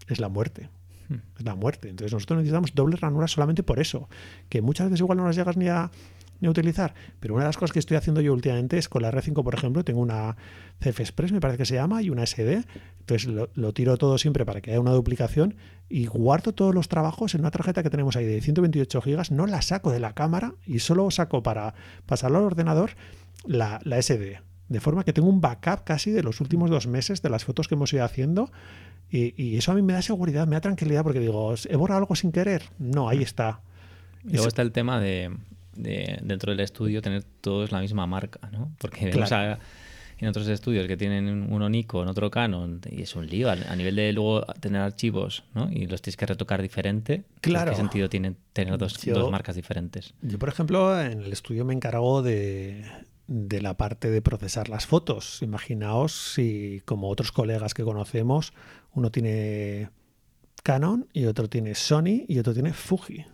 Es 0.08 0.18
la 0.18 0.30
muerte. 0.30 0.70
Hmm. 1.10 1.18
Es 1.38 1.44
la 1.44 1.56
muerte. 1.56 1.90
Entonces 1.90 2.14
nosotros 2.14 2.38
necesitamos 2.38 2.74
doble 2.74 2.96
ranura 2.96 3.28
solamente 3.28 3.62
por 3.62 3.80
eso, 3.80 4.08
que 4.48 4.62
muchas 4.62 4.86
veces 4.86 5.00
igual 5.00 5.18
no 5.18 5.26
las 5.26 5.36
llegas 5.36 5.58
ni 5.58 5.68
a, 5.68 5.90
ni 6.40 6.48
utilizar. 6.48 6.94
Pero 7.20 7.34
una 7.34 7.44
de 7.44 7.48
las 7.48 7.56
cosas 7.56 7.72
que 7.72 7.78
estoy 7.78 7.96
haciendo 7.96 8.20
yo 8.20 8.32
últimamente 8.32 8.78
es 8.78 8.88
con 8.88 9.02
la 9.02 9.12
R5, 9.12 9.42
por 9.42 9.54
ejemplo, 9.54 9.84
tengo 9.84 10.00
una 10.00 10.36
CF 10.80 11.00
Express, 11.00 11.32
me 11.32 11.40
parece 11.40 11.58
que 11.58 11.66
se 11.66 11.74
llama, 11.74 12.02
y 12.02 12.10
una 12.10 12.26
SD. 12.26 12.64
Entonces 13.00 13.30
lo, 13.54 13.72
tiro 13.72 13.96
todo 13.96 14.18
siempre 14.18 14.44
para 14.44 14.60
que 14.60 14.70
haya 14.70 14.80
una 14.80 14.92
duplicación 14.92 15.56
y 15.88 16.06
guardo 16.06 16.52
todos 16.52 16.74
los 16.74 16.88
trabajos 16.88 17.34
en 17.34 17.40
una 17.40 17.50
tarjeta 17.50 17.82
que 17.82 17.90
tenemos 17.90 18.16
ahí 18.16 18.24
de 18.24 18.40
128 18.40 19.02
gigas. 19.02 19.30
No 19.30 19.46
la 19.46 19.62
saco 19.62 19.90
de 19.90 20.00
la 20.00 20.14
cámara 20.14 20.54
y 20.66 20.78
solo 20.80 21.10
saco 21.10 21.42
para 21.42 21.74
pasarlo 22.06 22.38
al 22.38 22.44
ordenador 22.44 22.92
la, 23.44 23.80
la 23.84 24.00
SD. 24.00 24.40
De 24.68 24.80
forma 24.80 25.02
que 25.04 25.12
tengo 25.12 25.28
un 25.28 25.40
backup 25.40 25.82
casi 25.84 26.12
de 26.12 26.22
los 26.22 26.40
últimos 26.40 26.70
dos 26.70 26.86
meses 26.86 27.22
de 27.22 27.28
las 27.28 27.44
fotos 27.44 27.66
que 27.66 27.74
hemos 27.74 27.92
ido 27.92 28.04
haciendo. 28.04 28.50
Y, 29.10 29.34
y, 29.42 29.56
eso 29.56 29.72
a 29.72 29.74
mí 29.74 29.82
me 29.82 29.92
da 29.92 30.02
seguridad, 30.02 30.46
me 30.46 30.54
da 30.54 30.60
tranquilidad 30.60 31.02
porque 31.02 31.18
digo, 31.18 31.52
¿he 31.68 31.74
borrado 31.74 31.98
algo 31.98 32.14
sin 32.14 32.30
querer? 32.30 32.62
No, 32.78 33.08
ahí 33.08 33.22
está. 33.22 33.60
Luego 34.22 34.46
está 34.46 34.62
el 34.62 34.70
tema 34.70 35.00
de, 35.00 35.36
dentro 35.74 36.52
del 36.52 36.60
estudio 36.60 37.02
tener 37.02 37.24
todos 37.40 37.72
la 37.72 37.80
misma 37.80 38.06
marca, 38.06 38.50
¿no? 38.50 38.72
Porque 38.78 39.06
vemos 39.06 39.30
en 40.20 40.28
otros 40.28 40.48
estudios 40.48 40.86
que 40.86 40.96
tienen 40.96 41.50
uno 41.50 41.68
Nikon, 41.70 42.08
otro 42.08 42.30
Canon, 42.30 42.80
y 42.90 43.02
es 43.02 43.16
un 43.16 43.26
lío 43.26 43.50
a, 43.50 43.76
nivel 43.76 43.96
de 43.96 44.12
luego 44.12 44.42
tener 44.60 44.82
archivos, 44.82 45.44
¿no? 45.54 45.70
Y 45.70 45.86
los 45.86 46.02
tienes 46.02 46.16
que 46.16 46.26
retocar 46.26 46.60
diferente. 46.60 47.24
Claro. 47.40 47.70
¿Qué 47.70 47.76
sentido 47.76 48.08
tiene 48.10 48.34
tener 48.52 48.76
dos, 48.76 48.98
dos 49.06 49.30
marcas 49.30 49.56
diferentes? 49.56 50.12
Yo, 50.20 50.38
por 50.38 50.50
ejemplo, 50.50 51.00
en 51.00 51.22
el 51.22 51.32
estudio 51.32 51.64
me 51.64 51.72
encargo 51.72 52.20
de, 52.20 52.84
de 53.28 53.62
la 53.62 53.78
parte 53.78 54.10
de 54.10 54.20
procesar 54.20 54.68
las 54.68 54.86
fotos. 54.86 55.40
Imaginaos 55.40 56.34
si, 56.34 56.82
como 56.84 57.08
otros 57.08 57.32
colegas 57.32 57.72
que 57.72 57.84
conocemos, 57.84 58.52
uno 58.92 59.10
tiene 59.10 59.88
Canon 60.62 61.08
y 61.14 61.24
otro 61.24 61.48
tiene 61.48 61.74
Sony 61.74 62.24
y 62.28 62.38
otro 62.38 62.52
tiene 62.52 62.74
Fuji. 62.74 63.24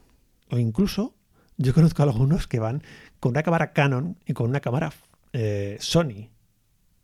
O 0.51 0.59
incluso 0.59 1.16
yo 1.57 1.75
conozco 1.75 2.03
a 2.03 2.07
algunos 2.07 2.47
que 2.47 2.59
van 2.59 2.83
con 3.21 3.31
una 3.31 3.43
cámara 3.43 3.73
Canon 3.73 4.17
y 4.27 4.33
con 4.33 4.49
una 4.49 4.61
cámara 4.61 4.93
eh, 5.33 5.77
Sony. 5.81 6.31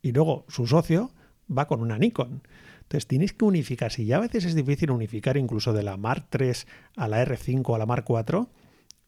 Y 0.02 0.12
luego 0.12 0.44
su 0.48 0.66
socio 0.66 1.10
va 1.50 1.66
con 1.66 1.80
una 1.80 1.98
Nikon. 1.98 2.42
Entonces 2.82 3.06
tienes 3.06 3.32
que 3.32 3.44
unificar. 3.44 3.92
Si 3.92 4.04
ya 4.04 4.16
a 4.16 4.20
veces 4.20 4.44
es 4.44 4.54
difícil 4.54 4.90
unificar 4.90 5.36
incluso 5.36 5.72
de 5.72 5.82
la 5.82 5.96
Mark 5.96 6.26
III 6.38 6.52
a 6.96 7.08
la 7.08 7.24
R5 7.24 7.74
a 7.74 7.78
la 7.78 7.86
Mark 7.86 8.04
IV, 8.08 8.46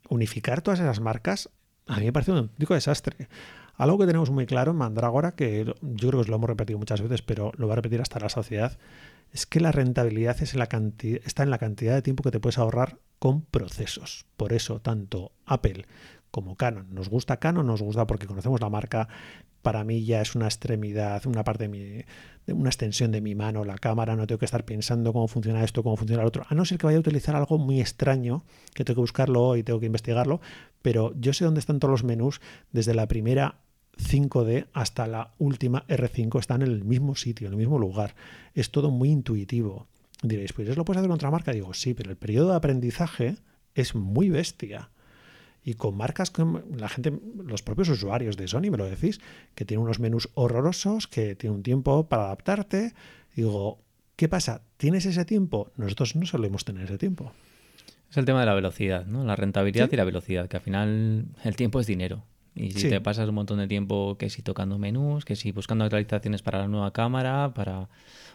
unificar 0.08 0.62
todas 0.62 0.80
esas 0.80 1.00
marcas 1.00 1.50
a 1.86 1.98
mí 1.98 2.06
me 2.06 2.12
parece 2.12 2.32
un 2.32 2.38
auténtico 2.38 2.74
desastre. 2.74 3.28
Algo 3.76 3.98
que 3.98 4.06
tenemos 4.06 4.30
muy 4.30 4.46
claro 4.46 4.70
en 4.70 4.78
Mandrágora, 4.78 5.32
que 5.32 5.64
yo 5.64 6.08
creo 6.08 6.22
que 6.22 6.30
lo 6.30 6.36
hemos 6.36 6.48
repetido 6.48 6.78
muchas 6.78 7.02
veces, 7.02 7.22
pero 7.22 7.52
lo 7.56 7.66
va 7.66 7.74
a 7.74 7.76
repetir 7.76 8.00
hasta 8.00 8.20
la 8.20 8.28
sociedad, 8.28 8.78
es 9.34 9.46
que 9.46 9.58
la 9.58 9.72
rentabilidad 9.72 10.40
está 10.40 11.42
en 11.42 11.50
la 11.50 11.58
cantidad 11.58 11.94
de 11.94 12.02
tiempo 12.02 12.22
que 12.22 12.30
te 12.30 12.38
puedes 12.38 12.56
ahorrar 12.56 13.00
con 13.18 13.42
procesos. 13.42 14.26
Por 14.36 14.52
eso, 14.52 14.80
tanto 14.80 15.32
Apple 15.44 15.86
como 16.30 16.56
Canon. 16.56 16.94
Nos 16.94 17.08
gusta 17.08 17.38
Canon, 17.38 17.66
nos 17.66 17.82
gusta 17.82 18.06
porque 18.06 18.28
conocemos 18.28 18.60
la 18.60 18.70
marca. 18.70 19.08
Para 19.60 19.82
mí 19.82 20.04
ya 20.04 20.20
es 20.20 20.36
una 20.36 20.46
extremidad, 20.46 21.26
una 21.26 21.42
parte 21.42 21.64
de 21.64 21.68
mi, 21.68 22.04
una 22.54 22.68
extensión 22.68 23.10
de 23.10 23.20
mi 23.20 23.34
mano, 23.34 23.64
la 23.64 23.76
cámara. 23.76 24.14
No 24.14 24.28
tengo 24.28 24.38
que 24.38 24.44
estar 24.44 24.64
pensando 24.64 25.12
cómo 25.12 25.26
funciona 25.26 25.64
esto, 25.64 25.82
cómo 25.82 25.96
funciona 25.96 26.22
lo 26.22 26.28
otro. 26.28 26.46
A 26.48 26.54
no 26.54 26.64
ser 26.64 26.78
que 26.78 26.86
vaya 26.86 26.98
a 26.98 27.00
utilizar 27.00 27.34
algo 27.34 27.58
muy 27.58 27.80
extraño, 27.80 28.44
que 28.72 28.84
tengo 28.84 28.98
que 28.98 29.00
buscarlo 29.00 29.56
y 29.56 29.64
tengo 29.64 29.80
que 29.80 29.86
investigarlo. 29.86 30.40
Pero 30.80 31.12
yo 31.16 31.32
sé 31.32 31.44
dónde 31.44 31.58
están 31.58 31.80
todos 31.80 31.90
los 31.90 32.04
menús 32.04 32.40
desde 32.70 32.94
la 32.94 33.08
primera 33.08 33.63
5D 33.98 34.66
hasta 34.72 35.06
la 35.06 35.32
última 35.38 35.86
R5 35.86 36.40
están 36.40 36.62
en 36.62 36.68
el 36.68 36.84
mismo 36.84 37.14
sitio, 37.16 37.46
en 37.46 37.54
el 37.54 37.58
mismo 37.58 37.78
lugar. 37.78 38.14
Es 38.54 38.70
todo 38.70 38.90
muy 38.90 39.10
intuitivo. 39.10 39.86
Diréis, 40.22 40.52
pues 40.52 40.68
eso 40.68 40.76
lo 40.76 40.84
puedes 40.84 40.98
hacer 40.98 41.08
con 41.08 41.16
otra 41.16 41.30
marca. 41.30 41.52
Digo, 41.52 41.74
sí, 41.74 41.94
pero 41.94 42.10
el 42.10 42.16
periodo 42.16 42.50
de 42.50 42.56
aprendizaje 42.56 43.36
es 43.74 43.94
muy 43.94 44.30
bestia. 44.30 44.90
Y 45.64 45.74
con 45.74 45.96
marcas 45.96 46.30
como 46.30 46.62
la 46.76 46.88
gente, 46.88 47.12
los 47.42 47.62
propios 47.62 47.88
usuarios 47.88 48.36
de 48.36 48.48
Sony, 48.48 48.70
me 48.70 48.76
lo 48.76 48.84
decís, 48.84 49.20
que 49.54 49.64
tienen 49.64 49.84
unos 49.84 49.98
menús 49.98 50.28
horrorosos, 50.34 51.08
que 51.08 51.34
tienen 51.34 51.56
un 51.56 51.62
tiempo 51.62 52.06
para 52.06 52.24
adaptarte. 52.24 52.92
Digo, 53.34 53.78
¿qué 54.16 54.28
pasa? 54.28 54.62
¿Tienes 54.76 55.06
ese 55.06 55.24
tiempo? 55.24 55.72
Nosotros 55.76 56.16
no 56.16 56.26
solemos 56.26 56.64
tener 56.64 56.84
ese 56.84 56.98
tiempo. 56.98 57.32
Es 58.10 58.18
el 58.18 58.26
tema 58.26 58.40
de 58.40 58.46
la 58.46 58.54
velocidad, 58.54 59.06
¿no? 59.06 59.24
La 59.24 59.36
rentabilidad 59.36 59.90
y 59.90 59.96
la 59.96 60.04
velocidad, 60.04 60.48
que 60.48 60.58
al 60.58 60.62
final 60.62 61.26
el 61.42 61.56
tiempo 61.56 61.80
es 61.80 61.86
dinero. 61.86 62.22
Y 62.54 62.70
si 62.73 62.88
te 62.88 63.00
pasas 63.00 63.28
un 63.28 63.34
montón 63.34 63.58
de 63.58 63.66
tiempo 63.66 64.16
que 64.16 64.30
si 64.30 64.42
tocando 64.42 64.78
menús, 64.78 65.25
que 65.25 65.34
si 65.34 65.50
buscando 65.50 65.84
actualizaciones 65.84 66.42
para 66.42 66.61
la 66.61 66.68
nueva 66.68 66.92
cámara, 66.92 67.52
para 67.54 67.88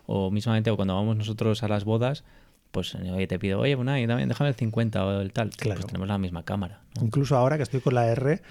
o 0.06 0.30
mismamente 0.32 0.72
o 0.72 0.76
cuando 0.76 0.96
vamos 0.96 1.16
nosotros 1.16 1.64
a 1.64 1.68
las 1.68 1.86
bodas, 1.86 2.24
pues 2.72 2.94
oye, 2.96 3.28
te 3.28 3.40
pido, 3.40 3.60
oye, 3.60 3.76
bueno, 3.76 3.98
y 3.98 4.06
también 4.08 4.30
déjame 4.30 4.50
el 4.50 4.56
50 4.56 5.06
o 5.06 5.22
el 5.22 5.32
tal. 5.32 5.52
Claro. 5.52 5.80
Pues 5.80 5.88
tenemos 5.88 6.08
la 6.08 6.18
misma 6.18 6.44
cámara. 6.44 6.82
Incluso 7.02 7.38
ahora 7.38 7.58
que 7.58 7.64
estoy 7.64 7.80
con 7.80 7.96
la 7.96 8.08
R, 8.08 8.42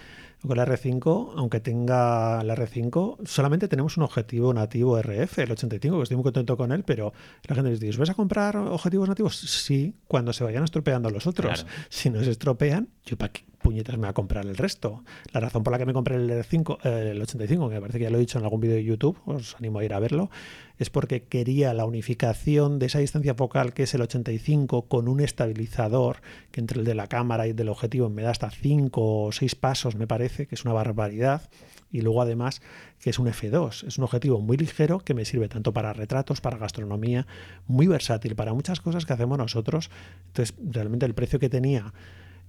con 0.47 0.57
la 0.57 0.67
R5, 0.67 1.33
aunque 1.37 1.61
tenga 1.61 2.43
la 2.45 2.55
R5, 2.55 3.27
solamente 3.27 3.69
tenemos 3.69 3.97
un 3.97 4.05
objetivo 4.05 4.55
nativo 4.55 5.01
RF, 5.01 5.39
el 5.39 5.53
85, 5.53 5.97
que 5.97 6.03
estoy 6.03 6.17
muy 6.17 6.25
contento 6.25 6.57
con 6.57 6.73
él, 6.73 6.85
pero 6.85 7.13
la 7.45 7.55
gente 7.55 7.77
dice, 7.77 7.99
¿vas 7.99 8.11
a 8.11 8.15
comprar 8.15 8.57
objetivos 8.57 9.09
nativos? 9.09 9.37
Sí, 9.37 9.95
cuando 10.07 10.33
se 10.33 10.45
vayan 10.45 10.65
estropeando 10.65 11.11
los 11.11 11.27
otros. 11.27 11.67
Si 11.89 12.11
no 12.11 12.23
se 12.23 12.31
estropean, 12.31 12.89
yo 13.05 13.17
para 13.17 13.33
qué 13.33 13.45
puñetas 13.59 13.97
me 13.97 14.03
voy 14.03 14.11
a 14.11 14.13
comprar 14.15 14.47
el 14.47 14.57
resto. 14.57 15.05
La 15.33 15.41
razón 15.41 15.63
por 15.63 15.73
la 15.73 15.79
que 15.79 15.87
me 15.87 15.93
compré 15.93 16.17
el, 16.17 16.31
R5, 16.31 16.85
el 16.85 17.21
85, 17.21 17.69
que 17.69 17.75
me 17.75 17.81
parece 17.81 17.99
que 17.99 18.05
ya 18.05 18.11
lo 18.11 18.17
he 18.17 18.21
dicho 18.21 18.39
en 18.39 18.45
algún 18.45 18.61
vídeo 18.61 18.77
de 18.77 18.85
YouTube, 18.85 19.19
os 19.27 19.57
animo 19.57 19.79
a 19.79 19.85
ir 19.85 19.93
a 19.93 19.99
verlo, 19.99 20.31
es 20.79 20.91
porque 20.91 21.25
quería 21.25 21.75
la 21.75 21.85
unificación 21.85 22.79
de 22.79 22.87
esa 22.87 23.01
distancia 23.01 23.35
focal 23.35 23.73
que 23.73 23.83
es 23.83 23.95
el 23.95 24.03
85 24.03 24.83
con 24.83 25.09
un 25.09 25.21
estabilizador 25.21 26.19
que 26.51 26.61
entre 26.61 26.79
el 26.79 26.85
de 26.85 26.95
la 26.95 27.09
cámara 27.09 27.47
y 27.47 27.51
el 27.51 27.57
del 27.57 27.69
objetivo 27.69 28.09
me 28.09 28.23
da 28.23 28.31
hasta 28.31 28.51
5 28.51 29.25
o 29.25 29.33
6 29.33 29.55
pasos, 29.57 29.97
me 29.97 30.07
parece, 30.07 30.47
que 30.47 30.55
es 30.55 30.65
una 30.65 30.75
barbaridad. 30.75 31.49
Y 31.91 32.03
luego 32.03 32.21
además 32.21 32.61
que 33.01 33.11
es 33.11 33.19
un 33.19 33.29
F2, 33.29 33.87
es 33.87 33.97
un 33.97 34.05
objetivo 34.05 34.41
muy 34.41 34.57
ligero 34.57 34.99
que 34.99 35.15
me 35.15 35.25
sirve 35.25 35.49
tanto 35.49 35.73
para 35.73 35.93
retratos, 35.95 36.41
para 36.41 36.59
gastronomía, 36.59 37.27
muy 37.67 37.87
versátil, 37.87 38.37
para 38.37 38.53
muchas 38.53 38.81
cosas 38.81 39.07
que 39.07 39.15
hacemos 39.15 39.39
nosotros. 39.39 39.91
Entonces, 40.27 40.55
realmente 40.63 41.07
el 41.07 41.15
precio 41.15 41.39
que 41.39 41.49
tenía 41.49 41.95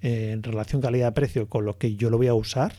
eh, 0.02 0.32
en 0.32 0.44
relación 0.44 0.82
calidad-precio 0.82 1.50
con 1.50 1.66
lo 1.66 1.78
que 1.78 1.96
yo 1.96 2.10
lo 2.10 2.18
voy 2.18 2.28
a 2.28 2.34
usar, 2.34 2.74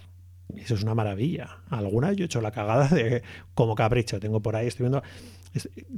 eso 0.56 0.74
es 0.74 0.82
una 0.82 0.94
maravilla. 0.94 1.58
Alguna 1.68 2.12
yo 2.12 2.24
he 2.24 2.26
hecho 2.26 2.40
la 2.40 2.50
cagada 2.50 2.88
de 2.88 3.22
como 3.54 3.74
capricho. 3.74 4.18
Tengo 4.18 4.40
por 4.40 4.56
ahí, 4.56 4.66
estoy 4.66 4.84
viendo 4.84 5.02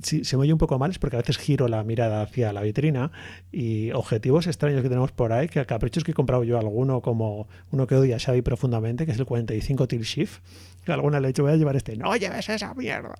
si 0.02 0.24
se 0.24 0.36
me 0.36 0.42
oye 0.42 0.52
un 0.52 0.58
poco 0.58 0.78
mal 0.78 0.90
es 0.90 0.98
porque 0.98 1.16
a 1.16 1.20
veces 1.20 1.36
giro 1.36 1.68
la 1.68 1.84
mirada 1.84 2.22
hacia 2.22 2.52
la 2.52 2.62
vitrina 2.62 3.12
y 3.50 3.90
objetivos 3.92 4.46
extraños 4.46 4.82
que 4.82 4.88
tenemos 4.88 5.12
por 5.12 5.32
ahí, 5.32 5.48
que 5.48 5.64
caprichos 5.66 6.04
que 6.04 6.12
he 6.12 6.14
comprado 6.14 6.44
yo 6.44 6.58
alguno 6.58 7.02
como 7.02 7.48
uno 7.70 7.86
que 7.86 7.94
odia 7.94 8.16
a 8.16 8.18
Xavi 8.18 8.42
profundamente, 8.42 9.04
que 9.04 9.12
es 9.12 9.18
el 9.18 9.26
45 9.26 9.88
Tilt 9.88 10.04
Shift, 10.04 10.40
que 10.84 10.92
alguna 10.92 11.20
le 11.20 11.28
he 11.28 11.28
dicho 11.28 11.42
voy 11.42 11.52
a 11.52 11.56
llevar 11.56 11.76
este, 11.76 11.96
no 11.96 12.16
lleves 12.16 12.48
esa 12.48 12.72
mierda, 12.74 13.14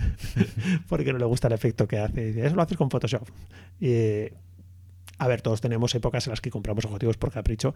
porque 0.88 1.12
no 1.12 1.18
le 1.18 1.26
gusta 1.26 1.46
el 1.46 1.54
efecto 1.54 1.86
que 1.86 1.98
hace, 1.98 2.32
y 2.32 2.40
eso 2.40 2.56
lo 2.56 2.62
haces 2.62 2.76
con 2.76 2.90
Photoshop. 2.90 3.28
A 5.18 5.28
ver, 5.28 5.42
todos 5.42 5.60
tenemos 5.60 5.94
épocas 5.94 6.26
en 6.26 6.30
las 6.30 6.40
que 6.40 6.50
compramos 6.50 6.84
objetivos 6.84 7.16
por 7.16 7.30
capricho, 7.30 7.74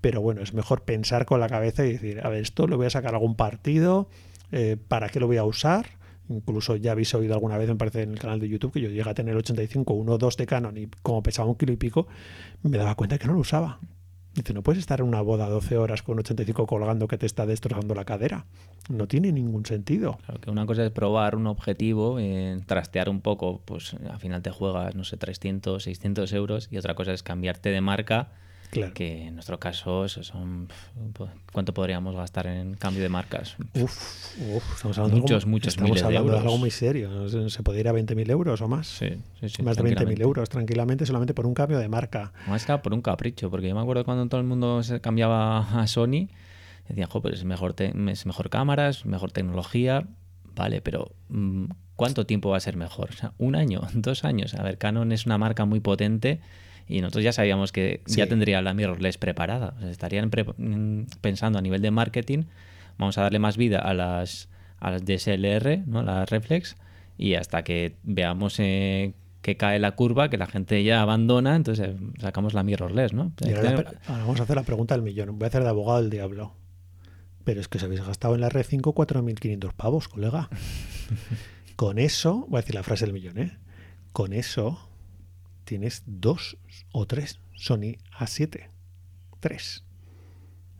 pero 0.00 0.20
bueno, 0.20 0.42
es 0.42 0.54
mejor 0.54 0.82
pensar 0.82 1.26
con 1.26 1.40
la 1.40 1.48
cabeza 1.48 1.84
y 1.84 1.92
decir, 1.92 2.20
a 2.24 2.28
ver, 2.28 2.42
esto 2.42 2.66
lo 2.66 2.76
voy 2.76 2.86
a 2.86 2.90
sacar 2.90 3.14
algún 3.14 3.36
partido, 3.36 4.08
eh, 4.50 4.76
¿para 4.88 5.08
qué 5.08 5.20
lo 5.20 5.26
voy 5.26 5.38
a 5.38 5.44
usar? 5.44 5.86
Incluso 6.28 6.76
ya 6.76 6.92
habéis 6.92 7.14
oído 7.14 7.34
alguna 7.34 7.58
vez, 7.58 7.68
me 7.68 7.76
parece, 7.76 8.02
en 8.02 8.12
el 8.12 8.18
canal 8.18 8.40
de 8.40 8.48
YouTube, 8.48 8.72
que 8.72 8.80
yo 8.80 8.88
llegué 8.88 9.08
a 9.08 9.14
tener 9.14 9.36
85, 9.36 9.92
1, 9.92 10.18
2 10.18 10.36
de 10.36 10.46
Canon 10.46 10.76
y 10.76 10.88
como 11.02 11.22
pesaba 11.22 11.48
un 11.48 11.56
kilo 11.56 11.72
y 11.72 11.76
pico, 11.76 12.06
me 12.62 12.78
daba 12.78 12.94
cuenta 12.94 13.18
que 13.18 13.26
no 13.26 13.34
lo 13.34 13.40
usaba. 13.40 13.80
Dice, 14.34 14.54
no 14.54 14.62
puedes 14.62 14.78
estar 14.78 15.00
en 15.00 15.06
una 15.06 15.20
boda 15.20 15.48
12 15.48 15.76
horas 15.76 16.02
con 16.02 16.18
85 16.18 16.66
colgando 16.66 17.06
que 17.06 17.18
te 17.18 17.26
está 17.26 17.44
destrozando 17.44 17.94
la 17.94 18.04
cadera. 18.04 18.46
No 18.88 19.06
tiene 19.06 19.30
ningún 19.30 19.66
sentido. 19.66 20.18
Que 20.40 20.50
una 20.50 20.64
cosa 20.64 20.84
es 20.84 20.90
probar 20.90 21.36
un 21.36 21.46
objetivo, 21.46 22.18
eh, 22.18 22.58
trastear 22.66 23.10
un 23.10 23.20
poco, 23.20 23.60
pues 23.64 23.94
al 24.10 24.18
final 24.18 24.40
te 24.40 24.50
juegas, 24.50 24.94
no 24.94 25.04
sé, 25.04 25.18
300, 25.18 25.82
600 25.82 26.32
euros 26.32 26.68
y 26.70 26.78
otra 26.78 26.94
cosa 26.94 27.12
es 27.12 27.22
cambiarte 27.22 27.68
de 27.68 27.80
marca 27.82 28.30
que 28.72 29.26
en 29.26 29.34
nuestro 29.34 29.60
caso 29.60 30.08
son... 30.08 30.68
Pues, 31.12 31.30
¿Cuánto 31.52 31.74
podríamos 31.74 32.16
gastar 32.16 32.46
en 32.46 32.74
cambio 32.74 33.02
de 33.02 33.10
marcas? 33.10 33.56
Uf, 33.74 34.74
estamos 34.74 34.98
hablando 34.98 35.20
muchos, 35.20 35.46
muchos 35.46 35.68
estamos 35.74 35.90
miles 35.90 36.02
hablando 36.02 36.32
de, 36.32 36.38
algo 36.38 36.56
muy 36.56 36.70
serio. 36.70 37.28
Se 37.50 37.62
puede 37.62 37.80
ir 37.80 37.88
a 37.88 37.92
20.000 37.92 38.30
euros 38.30 38.60
o 38.62 38.68
más. 38.68 38.86
Sí, 38.86 39.10
sí, 39.40 39.48
sí 39.50 39.62
Más 39.62 39.76
de 39.76 39.84
20.000 39.84 40.22
euros 40.22 40.48
tranquilamente 40.48 41.04
solamente 41.04 41.34
por 41.34 41.46
un 41.46 41.54
cambio 41.54 41.78
de 41.78 41.88
marca. 41.88 42.32
Más 42.48 42.64
que 42.64 42.76
por 42.78 42.94
un 42.94 43.02
capricho, 43.02 43.50
porque 43.50 43.68
yo 43.68 43.74
me 43.74 43.82
acuerdo 43.82 44.04
cuando 44.04 44.26
todo 44.26 44.40
el 44.40 44.46
mundo 44.46 44.82
se 44.82 45.00
cambiaba 45.00 45.58
a 45.82 45.86
Sony, 45.86 46.28
decían, 46.88 47.08
jo, 47.08 47.20
pues 47.20 47.34
es 47.34 47.44
mejor, 47.44 47.74
es 47.78 48.26
mejor 48.26 48.48
cámaras, 48.48 49.04
mejor 49.04 49.32
tecnología, 49.32 50.06
vale, 50.54 50.80
pero 50.80 51.12
mm, 51.28 51.66
¿cuánto 51.94 52.24
tiempo 52.24 52.48
va 52.48 52.56
a 52.56 52.60
ser 52.60 52.76
mejor? 52.76 53.10
O 53.10 53.16
sea, 53.16 53.32
un 53.36 53.54
año, 53.54 53.82
dos 53.92 54.24
años. 54.24 54.54
A 54.54 54.62
ver, 54.62 54.78
Canon 54.78 55.12
es 55.12 55.26
una 55.26 55.36
marca 55.36 55.66
muy 55.66 55.80
potente 55.80 56.40
y 56.88 57.00
nosotros 57.00 57.24
ya 57.24 57.32
sabíamos 57.32 57.72
que 57.72 58.02
ya 58.06 58.26
tendría 58.26 58.62
la 58.62 58.74
mirrorless 58.74 59.18
preparada. 59.18 59.74
estarían 59.88 60.30
mm, 60.30 61.06
pensando 61.20 61.58
a 61.58 61.62
nivel 61.62 61.82
de 61.82 61.90
marketing, 61.90 62.44
vamos 62.98 63.18
a 63.18 63.22
darle 63.22 63.38
más 63.38 63.56
vida 63.56 63.78
a 63.78 63.94
las, 63.94 64.48
a 64.78 64.90
las 64.90 65.04
DSLR, 65.04 65.86
¿no? 65.86 66.02
las 66.02 66.28
reflex, 66.28 66.76
y 67.16 67.34
hasta 67.34 67.62
que 67.62 67.96
veamos 68.02 68.58
eh, 68.58 69.14
que 69.42 69.56
cae 69.56 69.78
la 69.78 69.92
curva, 69.92 70.28
que 70.28 70.38
la 70.38 70.46
gente 70.46 70.82
ya 70.84 71.02
abandona, 71.02 71.56
entonces 71.56 71.88
eh, 71.88 71.96
sacamos 72.20 72.54
la 72.54 72.62
mirrorless. 72.62 73.12
¿no? 73.12 73.32
ahora, 73.44 73.92
vamos 74.06 74.40
a 74.40 74.44
hacer 74.44 74.56
la 74.56 74.62
pregunta 74.62 74.94
del 74.94 75.02
millón. 75.02 75.38
Voy 75.38 75.44
a 75.44 75.48
hacer 75.48 75.62
de 75.62 75.68
abogado 75.68 76.00
del 76.00 76.10
diablo. 76.10 76.54
Pero 77.44 77.60
es 77.60 77.66
que 77.66 77.78
os 77.78 77.84
habéis 77.84 78.06
gastado 78.06 78.36
en 78.36 78.40
la 78.40 78.50
R5 78.50 78.82
4.500 78.94 79.72
pavos, 79.74 80.08
colega. 80.08 80.48
Con 81.76 81.98
eso, 81.98 82.46
voy 82.48 82.58
a 82.58 82.60
decir 82.60 82.76
la 82.76 82.84
frase 82.84 83.04
del 83.04 83.14
millón, 83.14 83.38
¿eh? 83.38 83.58
Con 84.12 84.32
eso 84.32 84.91
tienes 85.64 86.02
dos 86.06 86.56
o 86.92 87.06
tres 87.06 87.40
Sony 87.54 87.96
A7. 88.18 88.68
Tres. 89.40 89.84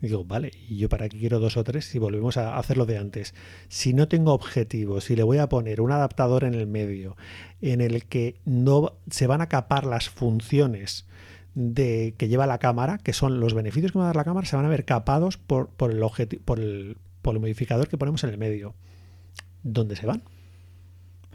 digo, 0.01 0.25
vale, 0.25 0.51
¿y 0.67 0.77
yo 0.77 0.89
para 0.89 1.07
qué 1.07 1.17
quiero 1.17 1.39
dos 1.39 1.57
o 1.57 1.63
tres 1.63 1.85
si 1.85 1.99
volvemos 1.99 2.37
a 2.37 2.57
hacerlo 2.57 2.85
de 2.85 2.97
antes? 2.97 3.33
Si 3.69 3.93
no 3.93 4.07
tengo 4.07 4.33
objetivos, 4.33 5.05
si 5.05 5.15
le 5.15 5.23
voy 5.23 5.37
a 5.37 5.49
poner 5.49 5.81
un 5.81 5.91
adaptador 5.91 6.43
en 6.43 6.53
el 6.53 6.67
medio 6.67 7.15
en 7.61 7.81
el 7.81 8.05
que 8.05 8.35
no 8.45 8.97
se 9.09 9.27
van 9.27 9.41
a 9.41 9.49
capar 9.49 9.85
las 9.85 10.09
funciones 10.09 11.05
de 11.55 12.15
que 12.17 12.27
lleva 12.27 12.47
la 12.47 12.57
cámara, 12.57 12.97
que 12.97 13.13
son 13.13 13.39
los 13.39 13.53
beneficios 13.53 13.91
que 13.91 13.99
va 13.99 14.05
a 14.05 14.07
dar 14.07 14.15
la 14.15 14.23
cámara, 14.23 14.47
se 14.47 14.55
van 14.55 14.65
a 14.65 14.69
ver 14.69 14.85
capados 14.85 15.37
por 15.37 15.69
el, 15.79 16.03
por 16.43 16.59
el, 16.59 16.97
por 17.21 17.35
el 17.35 17.41
modificador 17.41 17.87
que 17.87 17.97
ponemos 17.97 18.23
en 18.23 18.31
el 18.31 18.37
medio. 18.37 18.75
¿Dónde 19.63 19.95
se 19.95 20.05
van? 20.05 20.23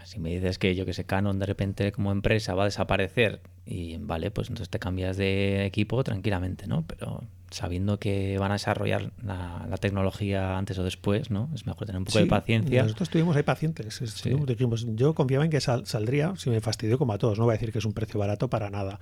Si 0.04 0.18
me 0.20 0.30
dices 0.30 0.58
que 0.58 0.74
yo 0.74 0.86
que 0.86 0.92
sé, 0.92 1.04
Canon 1.04 1.38
de 1.38 1.46
repente 1.46 1.92
como 1.92 2.12
empresa 2.12 2.54
va 2.54 2.62
a 2.62 2.66
desaparecer 2.66 3.40
y 3.66 3.96
vale, 3.98 4.30
pues 4.30 4.48
entonces 4.48 4.70
te 4.70 4.78
cambias 4.78 5.16
de 5.16 5.66
equipo 5.66 6.02
tranquilamente, 6.04 6.66
¿no? 6.66 6.86
Pero 6.86 7.24
sabiendo 7.50 7.98
que 7.98 8.38
van 8.38 8.50
a 8.50 8.54
desarrollar 8.54 9.12
la, 9.22 9.76
tecnología 9.80 10.58
antes 10.58 10.78
o 10.78 10.84
después, 10.84 11.30
¿no? 11.30 11.48
Es 11.54 11.66
mejor 11.66 11.86
tener 11.86 11.98
un 12.00 12.04
poco 12.04 12.18
de 12.18 12.26
paciencia. 12.26 12.82
Nosotros 12.82 13.08
estuvimos 13.08 13.36
ahí 13.36 13.42
pacientes. 13.44 14.00
dijimos, 14.46 14.86
yo 14.96 15.14
confiaba 15.14 15.44
en 15.44 15.50
que 15.50 15.60
saldría, 15.60 16.34
si 16.36 16.50
me 16.50 16.60
fastidió 16.60 16.98
como 16.98 17.12
a 17.12 17.18
todos, 17.18 17.38
no 17.38 17.44
voy 17.44 17.52
a 17.52 17.56
decir 17.56 17.72
que 17.72 17.78
es 17.78 17.84
un 17.84 17.92
precio 17.92 18.18
barato 18.18 18.48
para 18.50 18.70
nada. 18.70 18.98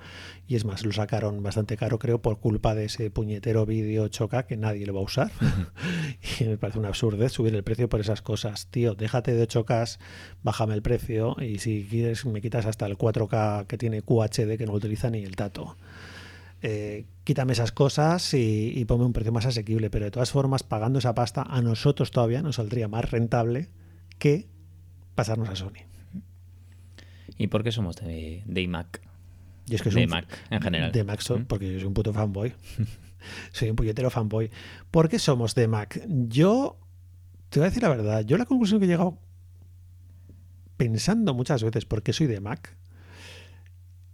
Y 0.46 0.56
es 0.56 0.64
más, 0.64 0.84
lo 0.84 0.92
sacaron 0.92 1.42
bastante 1.42 1.76
caro, 1.76 1.98
creo, 1.98 2.20
por 2.20 2.38
culpa 2.38 2.74
de 2.74 2.84
ese 2.86 3.10
puñetero 3.10 3.64
vídeo 3.64 4.08
choca 4.08 4.44
que 4.44 4.56
nadie 4.56 4.86
lo 4.86 4.94
va 4.94 5.00
a 5.00 5.04
usar. 5.04 5.30
y 6.40 6.44
me 6.44 6.58
parece 6.58 6.78
una 6.78 6.88
absurdez 6.88 7.32
subir 7.32 7.54
el 7.54 7.62
precio 7.62 7.88
por 7.88 8.00
esas 8.00 8.22
cosas. 8.22 8.66
Tío, 8.68 8.94
déjate 8.94 9.34
de 9.34 9.46
chocas, 9.46 9.98
bájame 10.42 10.74
el 10.74 10.82
precio 10.82 11.36
y 11.40 11.58
si 11.58 11.86
quieres 11.88 12.24
me 12.26 12.40
quitas 12.40 12.66
hasta 12.66 12.86
el 12.86 12.96
4K 12.96 13.66
que 13.66 13.78
tiene 13.78 14.02
QHD 14.02 14.56
que 14.56 14.66
no 14.66 14.72
utiliza 14.72 15.10
ni 15.10 15.24
el 15.24 15.34
dato. 15.34 15.76
Eh, 16.62 17.06
quítame 17.24 17.52
esas 17.52 17.72
cosas 17.72 18.32
y, 18.34 18.72
y 18.76 18.84
ponme 18.84 19.04
un 19.04 19.12
precio 19.12 19.32
más 19.32 19.46
asequible. 19.46 19.90
Pero 19.90 20.04
de 20.06 20.10
todas 20.10 20.30
formas, 20.30 20.62
pagando 20.62 20.98
esa 20.98 21.14
pasta, 21.14 21.42
a 21.42 21.60
nosotros 21.62 22.10
todavía 22.10 22.42
nos 22.42 22.56
saldría 22.56 22.88
más 22.88 23.10
rentable 23.10 23.68
que 24.18 24.48
pasarnos 25.14 25.48
a 25.48 25.56
Sony. 25.56 25.84
¿Y 27.38 27.48
por 27.48 27.62
qué 27.62 27.72
somos 27.72 27.96
de, 27.96 28.42
de 28.46 28.60
iMac? 28.62 29.00
Y 29.68 29.74
es 29.74 29.82
que 29.82 29.90
de 29.90 30.04
un- 30.04 30.10
Mac, 30.10 30.26
en 30.50 30.62
general. 30.62 30.92
De 30.92 31.04
Mac, 31.04 31.20
so- 31.20 31.38
¿Mm? 31.38 31.44
porque 31.46 31.72
yo 31.72 31.78
soy 31.80 31.88
un 31.88 31.94
puto 31.94 32.12
fanboy. 32.12 32.54
soy 33.52 33.70
un 33.70 33.76
puñetero 33.76 34.10
fanboy. 34.10 34.50
¿Por 34.90 35.08
qué 35.08 35.18
somos 35.18 35.54
de 35.54 35.66
Mac? 35.68 36.00
Yo, 36.08 36.78
te 37.50 37.58
voy 37.58 37.66
a 37.66 37.70
decir 37.70 37.82
la 37.82 37.88
verdad, 37.90 38.24
yo 38.24 38.38
la 38.38 38.46
conclusión 38.46 38.78
que 38.80 38.86
he 38.86 38.88
llegado 38.88 39.18
pensando 40.76 41.34
muchas 41.34 41.62
veces 41.62 41.84
por 41.84 42.02
qué 42.02 42.12
soy 42.12 42.26
de 42.26 42.40
Mac 42.40 42.76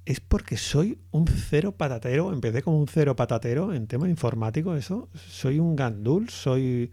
es 0.04 0.20
porque 0.20 0.56
soy 0.56 0.98
un 1.10 1.26
cero 1.26 1.72
patatero. 1.76 2.32
Empecé 2.32 2.62
como 2.62 2.78
un 2.78 2.88
cero 2.88 3.14
patatero 3.16 3.72
en 3.72 3.86
tema 3.86 4.08
informático, 4.08 4.74
eso. 4.76 5.08
Soy 5.14 5.58
un 5.58 5.76
gandul, 5.76 6.28
soy 6.28 6.90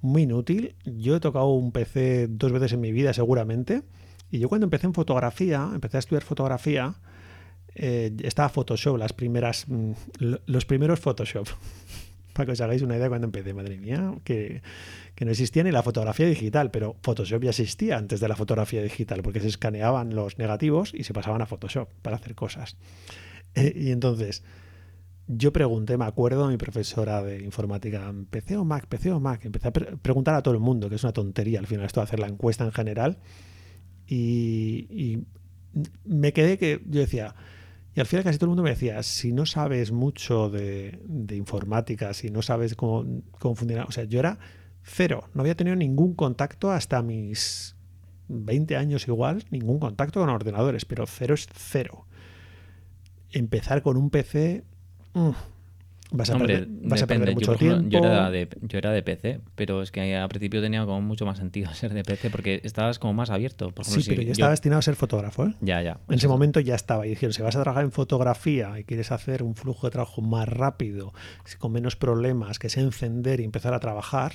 muy 0.00 0.22
inútil. 0.22 0.74
Yo 0.84 1.16
he 1.16 1.20
tocado 1.20 1.48
un 1.50 1.72
PC 1.72 2.28
dos 2.28 2.52
veces 2.52 2.72
en 2.72 2.80
mi 2.80 2.92
vida, 2.92 3.12
seguramente. 3.12 3.82
Y 4.30 4.38
yo 4.38 4.48
cuando 4.48 4.64
empecé 4.66 4.86
en 4.86 4.94
fotografía, 4.94 5.68
empecé 5.74 5.98
a 5.98 6.00
estudiar 6.00 6.22
fotografía, 6.22 6.94
eh, 7.74 8.14
estaba 8.22 8.48
Photoshop, 8.48 8.96
las 8.96 9.12
primeras, 9.12 9.66
mm, 9.68 9.92
lo- 10.18 10.40
los 10.46 10.64
primeros 10.64 11.00
Photoshop. 11.00 11.48
Para 12.32 12.46
que 12.46 12.52
os 12.52 12.60
hagáis 12.60 12.82
una 12.82 12.96
idea 12.96 13.08
cuando 13.08 13.26
empecé, 13.26 13.52
madre 13.54 13.78
mía, 13.78 14.14
que, 14.24 14.62
que 15.14 15.24
no 15.24 15.30
existía 15.30 15.62
ni 15.64 15.70
la 15.70 15.82
fotografía 15.82 16.26
digital, 16.26 16.70
pero 16.70 16.96
Photoshop 17.02 17.42
ya 17.42 17.50
existía 17.50 17.98
antes 17.98 18.20
de 18.20 18.28
la 18.28 18.36
fotografía 18.36 18.82
digital, 18.82 19.22
porque 19.22 19.40
se 19.40 19.48
escaneaban 19.48 20.14
los 20.14 20.38
negativos 20.38 20.92
y 20.94 21.04
se 21.04 21.12
pasaban 21.12 21.42
a 21.42 21.46
Photoshop 21.46 21.88
para 22.02 22.16
hacer 22.16 22.34
cosas. 22.34 22.76
Eh, 23.54 23.72
y 23.76 23.90
entonces, 23.90 24.44
yo 25.28 25.52
pregunté, 25.52 25.98
me 25.98 26.06
acuerdo 26.06 26.44
a 26.44 26.48
mi 26.48 26.56
profesora 26.56 27.22
de 27.22 27.42
informática, 27.42 28.12
¿PC 28.30 28.56
o 28.56 28.64
Mac? 28.64 28.86
¿PC 28.86 29.12
o 29.12 29.20
Mac? 29.20 29.44
Empecé 29.44 29.68
a 29.68 29.72
pre- 29.72 29.96
preguntar 29.98 30.34
a 30.34 30.42
todo 30.42 30.54
el 30.54 30.60
mundo, 30.60 30.88
que 30.88 30.94
es 30.96 31.04
una 31.04 31.12
tontería 31.12 31.58
al 31.58 31.66
final 31.66 31.84
esto 31.86 32.00
de 32.00 32.04
hacer 32.04 32.18
la 32.18 32.28
encuesta 32.28 32.64
en 32.64 32.72
general. 32.72 33.18
Y 34.06 35.20
me 36.04 36.32
quedé 36.32 36.58
que 36.58 36.82
yo 36.86 37.00
decía, 37.00 37.34
y 37.94 38.00
al 38.00 38.06
final 38.06 38.24
casi 38.24 38.38
todo 38.38 38.46
el 38.46 38.50
mundo 38.50 38.62
me 38.62 38.70
decía, 38.70 39.02
si 39.02 39.32
no 39.32 39.44
sabes 39.44 39.92
mucho 39.92 40.48
de, 40.48 40.98
informática, 41.30 42.14
si 42.14 42.30
no 42.30 42.40
sabes 42.40 42.74
cómo, 42.74 43.22
cómo 43.38 43.54
o 43.86 43.92
sea, 43.92 44.04
yo 44.04 44.18
era 44.18 44.38
cero, 44.82 45.28
no 45.34 45.42
había 45.42 45.56
tenido 45.56 45.76
ningún 45.76 46.14
contacto 46.14 46.70
hasta 46.70 47.02
mis 47.02 47.76
20 48.28 48.76
años 48.76 49.06
igual, 49.08 49.44
ningún 49.50 49.78
contacto 49.78 50.20
con 50.20 50.30
ordenadores, 50.30 50.84
pero 50.86 51.06
cero 51.06 51.34
es 51.34 51.46
cero. 51.52 52.06
Empezar 53.30 53.82
con 53.82 53.96
un 53.96 54.10
PC, 54.10 54.64
mm, 55.12 55.30
vas 56.12 56.30
a 56.30 56.34
Hombre, 56.34 56.58
perder, 56.58 56.68
vas 56.84 57.02
a 57.02 57.06
perder 57.06 57.28
depende. 57.28 57.34
mucho 57.34 57.52
yo, 57.52 57.58
tiempo. 57.58 57.88
yo 57.88 57.98
era 57.98 58.30
de, 58.30 58.48
yo 58.60 58.78
era 58.78 58.92
de 58.92 59.02
PC, 59.02 59.40
pero 59.54 59.82
es 59.82 59.90
que 59.90 60.14
al 60.16 60.28
principio 60.28 60.60
tenía 60.60 60.84
como 60.84 61.00
mucho 61.00 61.26
más 61.26 61.38
sentido 61.38 61.70
ser 61.74 61.92
de 61.94 62.02
PC 62.04 62.30
porque 62.30 62.60
estabas 62.64 62.98
como 62.98 63.14
más 63.14 63.30
abierto. 63.30 63.70
Por 63.70 63.82
ejemplo, 63.84 64.02
sí, 64.02 64.08
si 64.08 64.10
pero 64.10 64.22
yo 64.22 64.32
estaba 64.32 64.50
destinado 64.50 64.78
a 64.78 64.82
ser 64.82 64.94
fotógrafo, 64.94 65.46
¿eh? 65.46 65.54
Ya, 65.60 65.82
ya. 65.82 65.98
En 66.08 66.14
ese 66.14 66.28
momento 66.28 66.60
ya 66.60 66.74
estaba. 66.74 67.06
Y 67.06 67.10
dijeron, 67.10 67.32
si 67.32 67.42
vas 67.42 67.56
a 67.56 67.62
trabajar 67.62 67.84
en 67.84 67.92
fotografía 67.92 68.78
y 68.78 68.84
quieres 68.84 69.10
hacer 69.10 69.42
un 69.42 69.54
flujo 69.54 69.86
de 69.86 69.90
trabajo 69.92 70.22
más 70.22 70.48
rápido, 70.48 71.12
con 71.58 71.72
menos 71.72 71.96
problemas, 71.96 72.58
que 72.58 72.68
sea 72.68 72.82
encender 72.82 73.40
y 73.40 73.44
empezar 73.44 73.74
a 73.74 73.80
trabajar. 73.80 74.32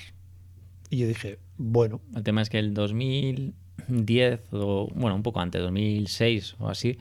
Y 0.90 0.98
yo 0.98 1.08
dije, 1.08 1.40
bueno, 1.58 2.02
El 2.16 2.24
tema 2.24 2.42
es 2.42 2.50
que 2.50 2.60
el 2.60 2.74
2010 2.74 4.42
o, 4.52 4.90
bueno, 4.96 5.16
un 5.16 5.24
poco 5.24 5.40
antes, 5.42 5.62
2006 5.62 6.56
o 6.60 6.70
así, 6.70 6.98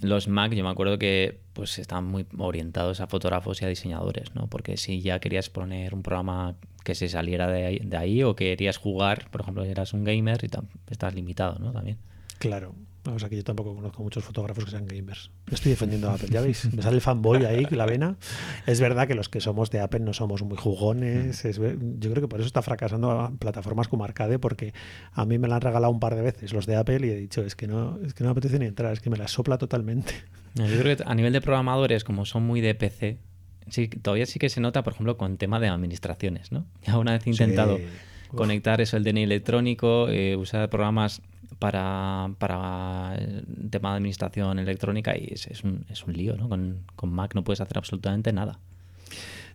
los 0.00 0.28
Mac 0.28 0.52
yo 0.54 0.64
me 0.64 0.70
acuerdo 0.70 0.98
que 0.98 1.43
pues 1.54 1.78
estaban 1.78 2.04
muy 2.04 2.26
orientados 2.38 3.00
a 3.00 3.06
fotógrafos 3.06 3.62
y 3.62 3.64
a 3.64 3.68
diseñadores, 3.68 4.34
¿no? 4.34 4.48
Porque 4.48 4.76
si 4.76 5.00
ya 5.00 5.20
querías 5.20 5.48
poner 5.48 5.94
un 5.94 6.02
programa 6.02 6.56
que 6.84 6.94
se 6.94 7.08
saliera 7.08 7.48
de 7.48 7.64
ahí, 7.64 7.78
de 7.78 7.96
ahí 7.96 8.22
o 8.22 8.36
querías 8.36 8.76
jugar, 8.76 9.30
por 9.30 9.40
ejemplo, 9.40 9.64
eras 9.64 9.94
un 9.94 10.04
gamer 10.04 10.44
y 10.44 10.50
estás 10.90 11.14
limitado, 11.14 11.58
¿no? 11.58 11.72
También. 11.72 11.96
claro. 12.38 12.74
O 13.06 13.18
sea 13.18 13.28
que 13.28 13.36
yo 13.36 13.44
tampoco 13.44 13.74
conozco 13.74 14.02
muchos 14.02 14.24
fotógrafos 14.24 14.64
que 14.64 14.70
sean 14.70 14.86
gamers. 14.86 15.30
Estoy 15.50 15.70
defendiendo 15.70 16.08
a 16.08 16.14
Apple, 16.14 16.28
ya 16.30 16.40
veis. 16.40 16.72
Me 16.74 16.82
sale 16.82 16.96
el 16.96 17.00
fanboy 17.02 17.44
ahí, 17.44 17.66
la 17.70 17.86
vena. 17.86 18.16
Es 18.66 18.80
verdad 18.80 19.06
que 19.06 19.14
los 19.14 19.28
que 19.28 19.40
somos 19.40 19.70
de 19.70 19.80
Apple 19.80 20.00
no 20.00 20.12
somos 20.12 20.42
muy 20.42 20.56
jugones. 20.56 21.44
es 21.44 21.56
yo 21.56 22.10
creo 22.10 22.22
que 22.22 22.28
por 22.28 22.40
eso 22.40 22.46
está 22.46 22.62
fracasando 22.62 23.10
a 23.10 23.30
plataformas 23.30 23.88
como 23.88 24.04
Arcade, 24.04 24.38
porque 24.38 24.72
a 25.12 25.24
mí 25.26 25.38
me 25.38 25.48
la 25.48 25.56
han 25.56 25.60
regalado 25.60 25.92
un 25.92 26.00
par 26.00 26.14
de 26.14 26.22
veces 26.22 26.52
los 26.52 26.66
de 26.66 26.76
Apple 26.76 27.06
y 27.06 27.10
he 27.10 27.16
dicho, 27.16 27.42
es 27.42 27.54
que 27.54 27.66
no, 27.66 27.98
es 28.04 28.14
que 28.14 28.24
no 28.24 28.28
me 28.28 28.32
apetece 28.32 28.58
ni 28.58 28.66
entrar, 28.66 28.92
es 28.92 29.00
que 29.00 29.10
me 29.10 29.16
la 29.16 29.28
sopla 29.28 29.58
totalmente. 29.58 30.14
No, 30.54 30.66
Yo 30.66 30.78
creo 30.80 30.96
que 30.96 31.02
a 31.04 31.14
nivel 31.14 31.32
de 31.32 31.40
programadores, 31.40 32.04
como 32.04 32.24
son 32.24 32.46
muy 32.46 32.60
de 32.60 32.74
PC, 32.74 33.18
sí, 33.68 33.88
todavía 33.88 34.24
sí 34.24 34.38
que 34.38 34.48
se 34.48 34.60
nota, 34.60 34.82
por 34.84 34.92
ejemplo, 34.92 35.16
con 35.16 35.36
tema 35.36 35.60
de 35.60 35.68
administraciones, 35.68 36.52
¿no? 36.52 36.64
Ya 36.86 36.98
una 36.98 37.12
vez 37.12 37.26
intentado 37.26 37.76
Sí. 37.76 37.84
Conectar 38.36 38.80
eso, 38.80 38.96
el 38.96 39.04
DNI 39.04 39.22
electrónico, 39.22 40.08
eh, 40.08 40.34
usar 40.34 40.68
programas 40.68 41.22
para, 41.58 42.30
para 42.38 43.14
el 43.16 43.70
tema 43.70 43.90
de 43.90 43.96
administración 43.96 44.58
electrónica 44.58 45.16
y 45.16 45.28
es, 45.32 45.46
es 45.46 45.64
un, 45.64 45.84
es 45.88 46.04
un 46.04 46.12
lío, 46.12 46.36
¿no? 46.36 46.48
Con, 46.48 46.84
con 46.96 47.10
Mac 47.10 47.34
no 47.34 47.44
puedes 47.44 47.60
hacer 47.60 47.78
absolutamente 47.78 48.32
nada. 48.32 48.60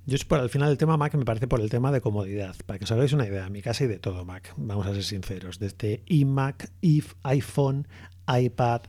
Yo 0.06 0.16
es 0.16 0.26
por 0.26 0.40
al 0.40 0.50
final 0.50 0.72
el 0.72 0.78
tema 0.78 0.98
Mac 0.98 1.14
me 1.16 1.26
parece 1.26 1.48
por 1.48 1.62
el 1.62 1.70
tema 1.70 1.92
de 1.92 2.02
comodidad. 2.02 2.56
Para 2.66 2.80
que 2.80 2.86
os 2.86 2.92
hagáis 2.92 3.14
una 3.14 3.28
idea, 3.28 3.46
en 3.46 3.52
mi 3.52 3.62
casa 3.62 3.84
hay 3.84 3.90
de 3.90 4.00
todo 4.00 4.26
Mac, 4.26 4.54
vamos 4.58 4.88
a 4.88 4.94
ser 4.94 5.04
sinceros. 5.04 5.60
Desde 5.60 6.02
iMac, 6.08 6.72
if, 6.82 7.14
iPhone, 7.24 7.88
iPad, 8.28 8.82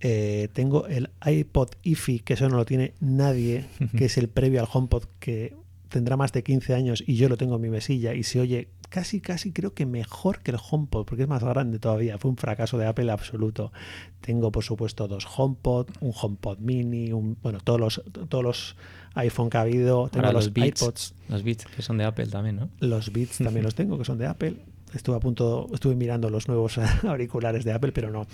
eh, 0.00 0.48
tengo 0.52 0.86
el 0.86 1.10
iPod 1.24 1.70
IFI, 1.82 2.20
que 2.20 2.34
eso 2.34 2.48
no 2.48 2.56
lo 2.56 2.64
tiene 2.64 2.94
nadie, 3.00 3.66
que 3.96 4.06
es 4.06 4.16
el 4.16 4.28
previo 4.28 4.60
al 4.60 4.68
HomePod, 4.72 5.04
que 5.18 5.56
tendrá 5.88 6.16
más 6.16 6.32
de 6.32 6.42
15 6.42 6.74
años 6.74 7.02
y 7.06 7.16
yo 7.16 7.28
lo 7.28 7.36
tengo 7.36 7.56
en 7.56 7.62
mi 7.62 7.68
mesilla 7.68 8.14
y 8.14 8.22
se 8.22 8.40
oye 8.40 8.68
casi, 8.90 9.20
casi 9.20 9.52
creo 9.52 9.72
que 9.72 9.86
mejor 9.86 10.40
que 10.40 10.50
el 10.50 10.58
HomePod, 10.58 11.06
porque 11.06 11.22
es 11.22 11.28
más 11.28 11.42
grande 11.42 11.78
todavía. 11.78 12.18
Fue 12.18 12.30
un 12.30 12.36
fracaso 12.36 12.76
de 12.76 12.86
Apple 12.86 13.10
absoluto. 13.10 13.72
Tengo, 14.20 14.52
por 14.52 14.64
supuesto, 14.64 15.08
dos 15.08 15.26
HomePod, 15.34 15.88
un 16.00 16.12
HomePod 16.14 16.58
mini, 16.58 17.12
un, 17.12 17.38
bueno, 17.42 17.60
todos 17.64 17.80
los, 17.80 18.02
todos 18.28 18.44
los 18.44 18.76
iPhone 19.14 19.48
que 19.48 19.56
ha 19.56 19.62
habido. 19.62 20.08
Tengo 20.08 20.26
Ahora 20.26 20.32
los, 20.32 20.46
los 20.46 20.54
Beats, 20.54 20.82
iPods, 20.82 21.14
los 21.28 21.42
Beats 21.42 21.64
que 21.64 21.82
son 21.82 21.96
de 21.96 22.04
Apple 22.04 22.26
también, 22.26 22.56
¿no? 22.56 22.68
los 22.80 23.12
Beats 23.12 23.38
también 23.38 23.64
los 23.64 23.74
tengo, 23.74 23.96
que 23.96 24.04
son 24.04 24.18
de 24.18 24.26
Apple. 24.26 24.56
Estuve 24.92 25.16
a 25.16 25.20
punto, 25.20 25.68
estuve 25.72 25.94
mirando 25.94 26.28
los 26.28 26.48
nuevos 26.48 26.78
auriculares 27.04 27.64
de 27.64 27.72
Apple, 27.72 27.92
pero 27.92 28.10
no. 28.10 28.26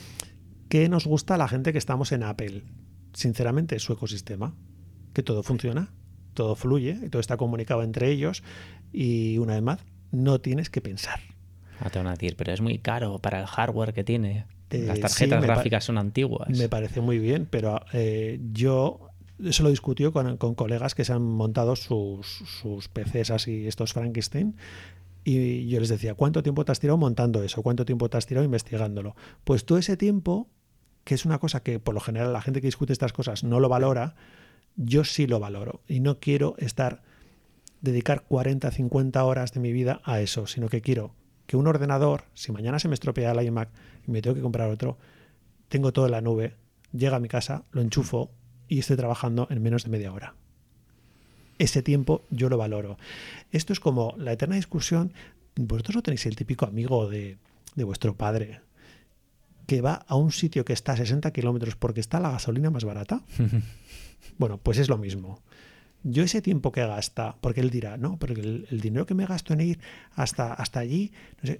¿Qué 0.68 0.88
nos 0.88 1.06
gusta 1.06 1.34
a 1.34 1.38
la 1.38 1.48
gente 1.48 1.72
que 1.72 1.78
estamos 1.78 2.10
en 2.12 2.22
Apple? 2.22 2.64
Sinceramente, 3.12 3.78
su 3.78 3.92
ecosistema. 3.92 4.54
Que 5.12 5.22
todo 5.22 5.42
funciona, 5.42 5.92
todo 6.34 6.56
fluye, 6.56 6.98
y 7.02 7.08
todo 7.08 7.20
está 7.20 7.36
comunicado 7.36 7.82
entre 7.82 8.10
ellos. 8.10 8.42
Y 8.92 9.38
una 9.38 9.54
vez 9.54 9.62
más, 9.62 9.78
no 10.16 10.40
tienes 10.40 10.70
que 10.70 10.80
pensar. 10.80 11.20
Ah, 11.80 11.90
te 11.90 11.98
van 11.98 12.08
a 12.08 12.12
decir, 12.12 12.36
pero 12.36 12.52
es 12.52 12.60
muy 12.60 12.78
caro 12.78 13.18
para 13.18 13.40
el 13.40 13.46
hardware 13.46 13.92
que 13.92 14.04
tiene. 14.04 14.46
Eh, 14.70 14.84
Las 14.86 15.00
tarjetas 15.00 15.42
gráficas 15.42 15.84
son 15.84 15.98
antiguas. 15.98 16.48
Me 16.48 16.68
parece 16.68 17.00
muy 17.00 17.18
bien, 17.18 17.46
pero 17.48 17.80
eh, 17.92 18.40
yo 18.52 19.10
eso 19.44 19.62
lo 19.62 19.70
discutió 19.70 20.12
con, 20.12 20.36
con 20.38 20.54
colegas 20.54 20.94
que 20.94 21.04
se 21.04 21.12
han 21.12 21.22
montado 21.22 21.76
sus, 21.76 22.26
sus 22.26 22.88
PCs 22.88 23.30
así, 23.30 23.66
estos 23.66 23.92
Frankenstein, 23.92 24.56
y 25.24 25.66
yo 25.68 25.80
les 25.80 25.88
decía, 25.88 26.14
¿cuánto 26.14 26.42
tiempo 26.42 26.64
te 26.64 26.72
has 26.72 26.78
tirado 26.78 26.96
montando 26.96 27.42
eso? 27.42 27.62
¿Cuánto 27.62 27.84
tiempo 27.84 28.08
te 28.08 28.16
has 28.16 28.26
tirado 28.26 28.44
investigándolo? 28.44 29.16
Pues 29.42 29.66
todo 29.66 29.76
ese 29.76 29.96
tiempo, 29.96 30.48
que 31.02 31.14
es 31.14 31.24
una 31.24 31.38
cosa 31.38 31.64
que 31.64 31.80
por 31.80 31.94
lo 31.94 32.00
general 32.00 32.32
la 32.32 32.40
gente 32.40 32.60
que 32.60 32.68
discute 32.68 32.92
estas 32.92 33.12
cosas 33.12 33.42
no 33.42 33.58
lo 33.58 33.68
valora, 33.68 34.14
yo 34.76 35.04
sí 35.04 35.26
lo 35.26 35.40
valoro 35.40 35.82
y 35.88 36.00
no 36.00 36.20
quiero 36.20 36.54
estar 36.58 37.02
dedicar 37.80 38.22
40, 38.22 38.70
50 38.70 39.24
horas 39.24 39.52
de 39.52 39.60
mi 39.60 39.72
vida 39.72 40.00
a 40.04 40.20
eso, 40.20 40.46
sino 40.46 40.68
que 40.68 40.80
quiero 40.80 41.14
que 41.46 41.56
un 41.56 41.66
ordenador, 41.66 42.24
si 42.34 42.52
mañana 42.52 42.78
se 42.78 42.88
me 42.88 42.94
estropea 42.94 43.32
el 43.32 43.46
iMac 43.46 43.68
y 44.06 44.10
me 44.10 44.22
tengo 44.22 44.34
que 44.34 44.42
comprar 44.42 44.68
otro, 44.70 44.98
tengo 45.68 45.92
todo 45.92 46.06
en 46.06 46.12
la 46.12 46.20
nube, 46.20 46.54
llega 46.92 47.16
a 47.16 47.20
mi 47.20 47.28
casa, 47.28 47.64
lo 47.70 47.82
enchufo 47.82 48.30
y 48.68 48.80
estoy 48.80 48.96
trabajando 48.96 49.46
en 49.50 49.62
menos 49.62 49.84
de 49.84 49.90
media 49.90 50.12
hora. 50.12 50.34
Ese 51.58 51.82
tiempo 51.82 52.22
yo 52.30 52.48
lo 52.48 52.58
valoro. 52.58 52.98
Esto 53.52 53.72
es 53.72 53.80
como 53.80 54.14
la 54.18 54.32
eterna 54.32 54.56
discusión. 54.56 55.12
Vosotros 55.54 55.96
no 55.96 56.02
tenéis 56.02 56.26
el 56.26 56.36
típico 56.36 56.66
amigo 56.66 57.08
de, 57.08 57.38
de 57.76 57.84
vuestro 57.84 58.14
padre 58.14 58.60
que 59.66 59.80
va 59.80 60.04
a 60.06 60.16
un 60.16 60.32
sitio 60.32 60.64
que 60.64 60.72
está 60.72 60.92
a 60.92 60.96
60 60.96 61.32
kilómetros 61.32 61.76
porque 61.76 62.00
está 62.00 62.20
la 62.20 62.30
gasolina 62.30 62.70
más 62.70 62.84
barata. 62.84 63.22
Bueno, 64.38 64.58
pues 64.58 64.78
es 64.78 64.88
lo 64.88 64.98
mismo. 64.98 65.40
Yo 66.08 66.22
ese 66.22 66.40
tiempo 66.40 66.70
que 66.70 66.86
gasta, 66.86 67.36
porque 67.40 67.60
él 67.60 67.70
dirá, 67.70 67.96
no, 67.96 68.16
porque 68.16 68.40
el, 68.40 68.80
dinero 68.80 69.06
que 69.06 69.14
me 69.14 69.26
gasto 69.26 69.52
en 69.54 69.60
ir 69.60 69.80
hasta, 70.14 70.52
hasta 70.52 70.78
allí, 70.78 71.10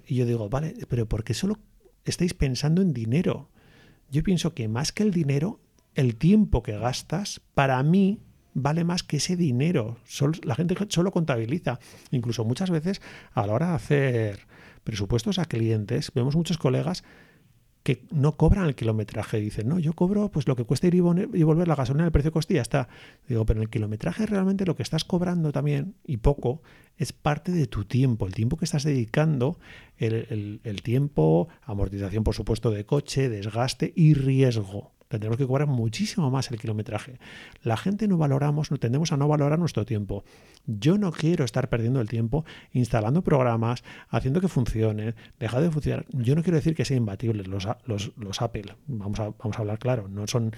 y 0.07 0.15
yo 0.15 0.25
digo, 0.25 0.47
vale, 0.47 0.73
pero 0.87 1.05
¿por 1.05 1.25
qué 1.25 1.33
solo 1.33 1.59
estáis 2.05 2.33
pensando 2.33 2.81
en 2.81 2.93
dinero? 2.93 3.49
Yo 4.09 4.23
pienso 4.23 4.53
que 4.53 4.69
más 4.69 4.93
que 4.93 5.03
el 5.03 5.11
dinero, 5.11 5.59
el 5.95 6.15
tiempo 6.15 6.63
que 6.63 6.77
gastas, 6.77 7.41
para 7.55 7.83
mí, 7.83 8.21
vale 8.53 8.85
más 8.85 9.03
que 9.03 9.17
ese 9.17 9.35
dinero. 9.35 9.97
La 10.43 10.55
gente 10.55 10.75
solo 10.87 11.11
contabiliza. 11.11 11.79
Incluso 12.11 12.45
muchas 12.45 12.69
veces 12.69 13.01
a 13.33 13.45
la 13.45 13.53
hora 13.53 13.67
de 13.69 13.75
hacer 13.75 14.39
presupuestos 14.85 15.39
a 15.39 15.45
clientes, 15.45 16.13
vemos 16.15 16.37
muchos 16.37 16.57
colegas 16.57 17.03
que 17.87 18.03
no 18.11 18.35
cobran 18.35 18.65
el 18.65 18.75
kilometraje. 18.75 19.39
Dicen, 19.39 19.69
no, 19.69 19.79
yo 19.79 19.93
cobro 19.93 20.29
pues 20.29 20.45
lo 20.45 20.57
que 20.57 20.65
cuesta 20.65 20.87
ir 20.87 20.95
y, 20.95 20.99
volver 20.99 21.69
la 21.69 21.75
gasolina, 21.75 22.03
el 22.03 22.11
precio 22.11 22.33
coste 22.33 22.53
y 22.53 22.55
ya 22.55 22.61
está. 22.61 22.89
Digo, 23.29 23.45
pero 23.45 23.59
en 23.59 23.63
el 23.63 23.69
kilometraje 23.69 24.25
realmente 24.25 24.65
lo 24.65 24.75
que 24.75 24.83
estás 24.83 25.05
cobrando 25.05 25.53
también, 25.53 25.95
y 26.05 26.17
poco, 26.17 26.61
es 26.97 27.13
parte 27.13 27.53
de 27.53 27.65
tu 27.65 27.85
tiempo, 27.85 28.27
el 28.27 28.33
tiempo 28.33 28.57
que 28.57 28.65
estás 28.65 28.83
dedicando, 28.83 29.57
el, 29.95 30.59
el 30.65 30.81
tiempo, 30.81 31.47
amortización 31.63 32.25
por 32.25 32.35
supuesto 32.35 32.71
de 32.71 32.85
coche, 32.85 33.29
desgaste 33.29 33.93
y 33.95 34.15
riesgo 34.15 34.96
tendremos 35.07 35.37
que 35.37 35.47
cobrar 35.47 35.67
muchísimo 35.67 36.29
más 36.29 36.51
el 36.51 36.59
kilometraje. 36.59 37.19
La 37.63 37.77
gente 37.77 38.07
no 38.07 38.17
valoramos, 38.17 38.69
tendemos 38.79 39.11
a 39.11 39.17
no 39.17 39.27
valorar 39.27 39.59
nuestro 39.59 39.85
tiempo. 39.85 40.23
Yo 40.65 40.97
no 40.97 41.11
quiero 41.11 41.45
estar 41.45 41.69
perdiendo 41.69 42.01
el 42.01 42.09
tiempo 42.09 42.45
instalando 42.73 43.21
programas, 43.21 43.83
haciendo 44.09 44.41
que 44.41 44.47
funcionen, 44.47 45.15
dejar 45.39 45.61
de 45.61 45.71
funcionar. 45.71 46.05
Yo 46.09 46.35
no 46.35 46.43
quiero 46.43 46.57
decir 46.57 46.75
que 46.75 46.85
sean 46.85 46.99
imbatibles 46.99 47.47
los, 47.47 47.67
los, 47.85 48.11
los 48.17 48.41
Apple, 48.41 48.75
vamos 48.87 49.19
a, 49.19 49.29
vamos 49.29 49.57
a 49.57 49.59
hablar 49.59 49.79
claro, 49.79 50.07
no 50.07 50.27
son, 50.27 50.51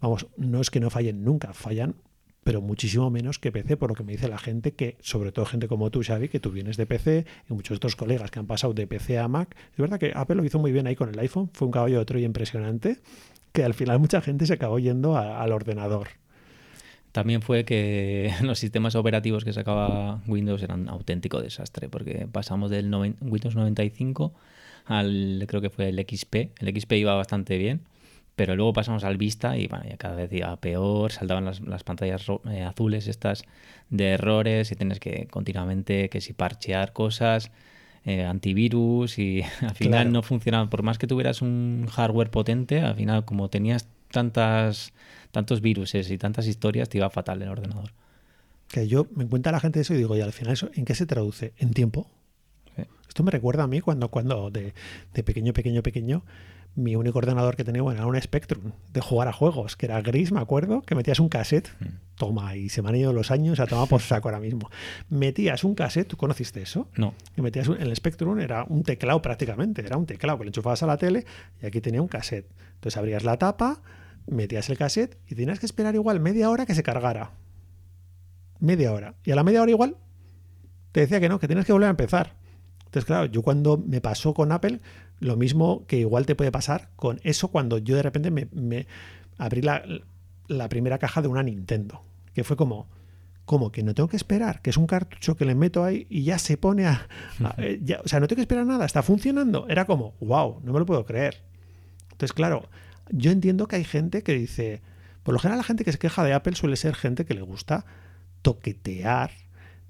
vamos, 0.00 0.26
no 0.36 0.60
es 0.60 0.70
que 0.70 0.80
no 0.80 0.90
fallen 0.90 1.24
nunca, 1.24 1.52
fallan 1.52 1.96
pero 2.44 2.60
muchísimo 2.60 3.10
menos 3.10 3.38
que 3.38 3.52
PC, 3.52 3.76
por 3.76 3.90
lo 3.90 3.94
que 3.94 4.02
me 4.02 4.12
dice 4.12 4.28
la 4.28 4.38
gente 4.38 4.72
que, 4.72 4.96
sobre 5.00 5.32
todo 5.32 5.46
gente 5.46 5.68
como 5.68 5.90
tú, 5.90 6.02
Xavi, 6.02 6.28
que 6.28 6.40
tú 6.40 6.50
vienes 6.50 6.76
de 6.76 6.86
PC 6.86 7.24
y 7.48 7.54
muchos 7.54 7.76
otros 7.76 7.96
colegas 7.96 8.30
que 8.30 8.40
han 8.40 8.46
pasado 8.46 8.74
de 8.74 8.86
PC 8.86 9.18
a 9.18 9.28
Mac. 9.28 9.56
Es 9.72 9.78
verdad 9.78 9.98
que 9.98 10.12
Apple 10.14 10.36
lo 10.36 10.44
hizo 10.44 10.58
muy 10.58 10.72
bien 10.72 10.86
ahí 10.86 10.96
con 10.96 11.08
el 11.08 11.18
iPhone, 11.18 11.50
fue 11.52 11.66
un 11.66 11.72
caballo 11.72 11.98
de 11.98 12.04
Troya 12.04 12.26
impresionante 12.26 12.98
que 13.52 13.64
al 13.64 13.74
final 13.74 13.98
mucha 13.98 14.20
gente 14.20 14.46
se 14.46 14.54
acabó 14.54 14.78
yendo 14.78 15.16
al 15.16 15.52
ordenador. 15.52 16.08
También 17.12 17.42
fue 17.42 17.64
que 17.64 18.32
los 18.42 18.58
sistemas 18.58 18.94
operativos 18.94 19.44
que 19.44 19.52
sacaba 19.52 20.22
Windows 20.26 20.62
eran 20.62 20.82
un 20.82 20.88
auténtico 20.88 21.40
desastre, 21.40 21.88
porque 21.88 22.26
pasamos 22.30 22.70
del 22.70 22.92
Windows 23.20 23.54
95 23.54 24.32
al, 24.86 25.44
creo 25.46 25.60
que 25.60 25.70
fue 25.70 25.90
el 25.90 25.98
XP. 25.98 26.34
El 26.58 26.80
XP 26.80 26.92
iba 26.92 27.14
bastante 27.14 27.58
bien, 27.58 27.82
pero 28.34 28.56
luego 28.56 28.72
pasamos 28.72 29.04
al 29.04 29.18
Vista 29.18 29.56
y 29.58 29.66
bueno, 29.66 29.84
ya 29.88 29.98
cada 29.98 30.16
vez 30.16 30.32
iba 30.32 30.56
peor, 30.56 31.12
saltaban 31.12 31.44
las, 31.44 31.84
pantallas 31.84 32.26
eh, 32.50 32.62
azules 32.62 33.06
estas 33.06 33.44
de 33.90 34.10
errores 34.12 34.72
y 34.72 34.76
tienes 34.76 34.98
que 34.98 35.26
continuamente 35.28 36.08
que 36.08 36.20
si 36.20 36.32
parchear 36.32 36.92
cosas. 36.94 37.50
Eh, 38.04 38.24
antivirus 38.24 39.18
y 39.18 39.42
al 39.60 39.74
final 39.74 40.12
no 40.12 40.22
funcionaba. 40.22 40.68
Por 40.68 40.82
más 40.82 40.98
que 40.98 41.06
tuvieras 41.06 41.40
un 41.40 41.86
hardware 41.90 42.30
potente, 42.30 42.80
al 42.80 42.96
final 42.96 43.24
como 43.24 43.48
tenías 43.48 43.86
tantas, 44.10 44.92
tantos 45.30 45.60
virus 45.60 45.94
y 45.94 46.18
tantas 46.18 46.46
historias, 46.46 46.88
te 46.88 46.98
iba 46.98 47.08
fatal 47.10 47.42
el 47.42 47.48
ordenador. 47.48 47.92
Que 48.68 48.88
yo 48.88 49.06
me 49.14 49.26
cuenta 49.26 49.52
la 49.52 49.60
gente 49.60 49.80
eso 49.80 49.94
y 49.94 49.98
digo, 49.98 50.16
¿y 50.16 50.20
al 50.20 50.32
final 50.32 50.54
eso 50.54 50.70
en 50.74 50.84
qué 50.84 50.94
se 50.94 51.06
traduce? 51.06 51.52
¿En 51.58 51.72
tiempo? 51.74 52.08
Esto 53.08 53.22
me 53.22 53.30
recuerda 53.30 53.64
a 53.64 53.66
mí 53.66 53.80
cuando, 53.80 54.08
cuando 54.08 54.50
de, 54.50 54.72
de 55.12 55.22
pequeño, 55.22 55.52
pequeño, 55.52 55.82
pequeño, 55.82 56.24
mi 56.74 56.96
único 56.96 57.18
ordenador 57.18 57.56
que 57.56 57.64
tenía 57.64 57.82
bueno, 57.82 58.00
era 58.00 58.06
un 58.06 58.20
Spectrum 58.20 58.72
de 58.92 59.00
jugar 59.00 59.28
a 59.28 59.32
juegos, 59.32 59.76
que 59.76 59.86
era 59.86 60.00
gris, 60.00 60.32
me 60.32 60.40
acuerdo, 60.40 60.82
que 60.82 60.94
metías 60.94 61.20
un 61.20 61.28
cassette, 61.28 61.68
mm. 61.80 61.86
toma, 62.16 62.56
y 62.56 62.70
se 62.70 62.80
me 62.80 62.88
han 62.88 62.96
ido 62.96 63.12
los 63.12 63.30
años 63.30 63.60
a 63.60 63.66
tomar 63.66 63.88
por 63.88 64.00
saco 64.00 64.28
ahora 64.28 64.40
mismo. 64.40 64.70
Metías 65.10 65.64
un 65.64 65.74
cassette, 65.74 66.08
¿tú 66.08 66.16
conociste 66.16 66.62
eso? 66.62 66.88
No. 66.96 67.14
Y 67.36 67.42
metías 67.42 67.68
un, 67.68 67.80
el 67.80 67.94
Spectrum 67.94 68.38
era 68.40 68.64
un 68.64 68.82
teclado 68.82 69.20
prácticamente, 69.20 69.84
era 69.84 69.96
un 69.96 70.06
teclado 70.06 70.38
que 70.38 70.44
le 70.44 70.48
enchufabas 70.48 70.82
a 70.82 70.86
la 70.86 70.96
tele 70.96 71.26
y 71.62 71.66
aquí 71.66 71.80
tenía 71.80 72.00
un 72.00 72.08
cassette. 72.08 72.46
Entonces 72.74 72.96
abrías 72.96 73.24
la 73.24 73.36
tapa, 73.36 73.82
metías 74.26 74.70
el 74.70 74.78
cassette 74.78 75.18
y 75.28 75.34
tenías 75.34 75.60
que 75.60 75.66
esperar 75.66 75.94
igual 75.94 76.20
media 76.20 76.48
hora 76.48 76.64
que 76.64 76.74
se 76.74 76.82
cargara. 76.82 77.32
Media 78.60 78.92
hora. 78.92 79.14
Y 79.24 79.32
a 79.32 79.36
la 79.36 79.44
media 79.44 79.60
hora 79.60 79.70
igual 79.70 79.96
te 80.92 81.00
decía 81.00 81.20
que 81.20 81.28
no, 81.28 81.38
que 81.38 81.48
tienes 81.48 81.66
que 81.66 81.72
volver 81.72 81.88
a 81.88 81.90
empezar. 81.90 82.41
Entonces, 82.92 83.06
claro, 83.06 83.24
yo 83.24 83.40
cuando 83.40 83.78
me 83.78 84.02
pasó 84.02 84.34
con 84.34 84.52
Apple, 84.52 84.80
lo 85.18 85.38
mismo 85.38 85.86
que 85.86 85.96
igual 85.96 86.26
te 86.26 86.34
puede 86.34 86.52
pasar 86.52 86.90
con 86.94 87.20
eso 87.22 87.48
cuando 87.48 87.78
yo 87.78 87.96
de 87.96 88.02
repente 88.02 88.30
me, 88.30 88.86
abrí 89.38 89.62
la, 89.62 90.68
primera 90.68 90.98
caja 90.98 91.22
de 91.22 91.28
una 91.28 91.42
Nintendo, 91.42 92.04
que 92.34 92.44
fue 92.44 92.54
como, 92.54 92.90
como 93.46 93.72
que 93.72 93.82
no 93.82 93.94
tengo 93.94 94.10
que 94.10 94.18
esperar, 94.18 94.60
que 94.60 94.68
es 94.68 94.76
un 94.76 94.86
cartucho 94.86 95.38
que 95.38 95.46
le 95.46 95.54
meto 95.54 95.84
ahí 95.84 96.06
y 96.10 96.24
ya 96.24 96.38
se 96.38 96.58
pone 96.58 96.84
a... 96.86 97.08
Eh, 97.56 97.80
o 98.04 98.06
sea, 98.06 98.20
no 98.20 98.28
tengo 98.28 98.36
que 98.36 98.42
esperar 98.42 98.66
nada, 98.66 98.84
está 98.84 99.02
funcionando. 99.02 99.66
Era 99.70 99.86
como, 99.86 100.12
wow, 100.20 100.60
no 100.62 100.74
me 100.74 100.78
lo 100.78 100.84
puedo 100.84 101.06
creer. 101.06 101.42
Entonces, 102.10 102.34
claro, 102.34 102.68
yo 103.08 103.30
entiendo 103.30 103.68
que 103.68 103.76
hay 103.76 103.84
gente 103.84 104.22
que 104.22 104.34
dice, 104.34 104.82
por 105.22 105.32
lo 105.32 105.40
general 105.40 105.56
la 105.56 105.64
gente 105.64 105.82
que 105.82 105.92
se 105.92 105.98
queja 105.98 106.24
de 106.24 106.34
Apple 106.34 106.56
suele 106.56 106.76
ser 106.76 106.94
gente 106.94 107.24
que 107.24 107.32
le 107.32 107.40
gusta 107.40 107.86
toquetear 108.42 109.30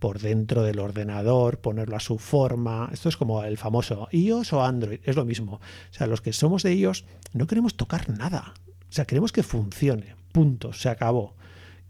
por 0.03 0.19
dentro 0.19 0.65
del 0.65 0.81
ordenador, 0.81 1.61
ponerlo 1.61 1.95
a 1.95 2.01
su 2.01 2.19
forma. 2.19 2.91
Esto 2.93 3.09
es 3.09 3.17
como 3.17 3.45
el 3.45 3.57
famoso 3.57 4.09
iOS 4.11 4.53
o 4.53 4.65
Android, 4.65 4.99
es 5.05 5.15
lo 5.15 5.25
mismo. 5.25 5.61
O 5.61 5.95
sea, 5.95 6.09
los 6.09 6.21
que 6.21 6.33
somos 6.33 6.65
de 6.65 6.75
iOS 6.75 7.05
no 7.35 7.47
queremos 7.47 7.77
tocar 7.77 8.11
nada. 8.11 8.53
O 8.57 8.93
sea, 8.93 9.05
queremos 9.05 9.31
que 9.31 9.45
funcione. 9.45 10.17
Punto, 10.33 10.73
se 10.73 10.89
acabó. 10.89 11.37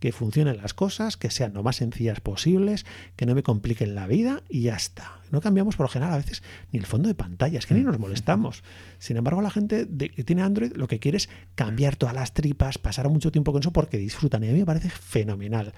Que 0.02 0.10
funcionen 0.10 0.56
las 0.56 0.74
cosas, 0.74 1.16
que 1.16 1.30
sean 1.30 1.54
lo 1.54 1.62
más 1.62 1.76
sencillas 1.76 2.18
posibles, 2.18 2.84
que 3.14 3.24
no 3.24 3.36
me 3.36 3.44
compliquen 3.44 3.94
la 3.94 4.08
vida 4.08 4.42
y 4.48 4.62
ya 4.62 4.74
está. 4.74 5.20
No 5.30 5.40
cambiamos 5.40 5.76
por 5.76 5.84
lo 5.84 5.88
general 5.90 6.14
a 6.14 6.16
veces 6.16 6.42
ni 6.72 6.80
el 6.80 6.86
fondo 6.86 7.06
de 7.06 7.14
pantalla, 7.14 7.56
es 7.56 7.66
que 7.66 7.74
ni 7.74 7.82
nos 7.82 8.00
molestamos. 8.00 8.64
Sin 8.98 9.16
embargo, 9.16 9.42
la 9.42 9.50
gente 9.50 9.86
que 9.86 10.24
tiene 10.24 10.42
Android 10.42 10.72
lo 10.74 10.88
que 10.88 10.98
quiere 10.98 11.18
es 11.18 11.28
cambiar 11.54 11.94
todas 11.94 12.16
las 12.16 12.34
tripas, 12.34 12.78
pasar 12.78 13.08
mucho 13.10 13.30
tiempo 13.30 13.52
con 13.52 13.60
eso 13.60 13.72
porque 13.72 13.96
disfrutan 13.96 14.42
y 14.42 14.48
a 14.48 14.52
mí 14.52 14.58
me 14.58 14.66
parece 14.66 14.90
fenomenal. 14.90 15.72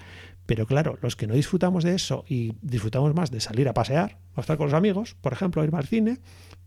Pero 0.46 0.66
claro, 0.66 0.98
los 1.02 1.16
que 1.16 1.26
no 1.26 1.34
disfrutamos 1.34 1.84
de 1.84 1.94
eso 1.94 2.24
y 2.26 2.54
disfrutamos 2.62 3.14
más 3.14 3.30
de 3.30 3.40
salir 3.40 3.68
a 3.68 3.74
pasear 3.74 4.16
o 4.36 4.40
estar 4.40 4.56
con 4.56 4.68
los 4.68 4.74
amigos, 4.74 5.16
por 5.20 5.34
ejemplo, 5.34 5.62
ir 5.62 5.74
al 5.74 5.86
cine, 5.86 6.18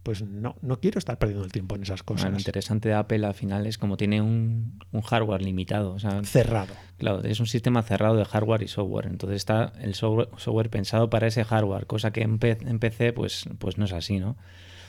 pues 0.08 0.22
no, 0.22 0.56
no 0.62 0.80
quiero 0.80 1.00
estar 1.00 1.20
perdiendo 1.20 1.44
el 1.44 1.52
tiempo 1.52 1.76
en 1.76 1.84
esas 1.84 2.02
cosas. 2.02 2.32
lo 2.32 2.38
interesante 2.38 2.88
de 2.88 2.96
Apple 2.96 3.26
al 3.26 3.34
final 3.34 3.68
es 3.68 3.78
como 3.78 3.98
tiene 3.98 4.22
un, 4.22 4.80
hardware 5.04 5.42
limitado. 5.42 5.98
cerrado. 6.24 6.74
Claro, 6.98 7.22
es 7.24 7.42
un 7.42 7.46
sistema 7.48 7.84
cerrado 7.84 8.16
de 8.16 8.26
hardware 8.26 8.64
y 8.64 8.68
software. 8.68 9.08
Entonces 9.08 9.38
está 9.38 9.74
el 9.82 9.96
software, 9.96 10.70
pensado 10.70 11.10
para 11.10 11.28
ese 11.28 11.44
hardware, 11.44 11.88
cosa 11.88 12.12
que 12.12 12.22
en, 12.22 12.40
PC 12.40 13.14
pues, 13.14 13.46
pues 13.60 13.78
no 13.78 13.86
es 13.86 13.94
así, 13.94 14.20
¿no? 14.20 14.38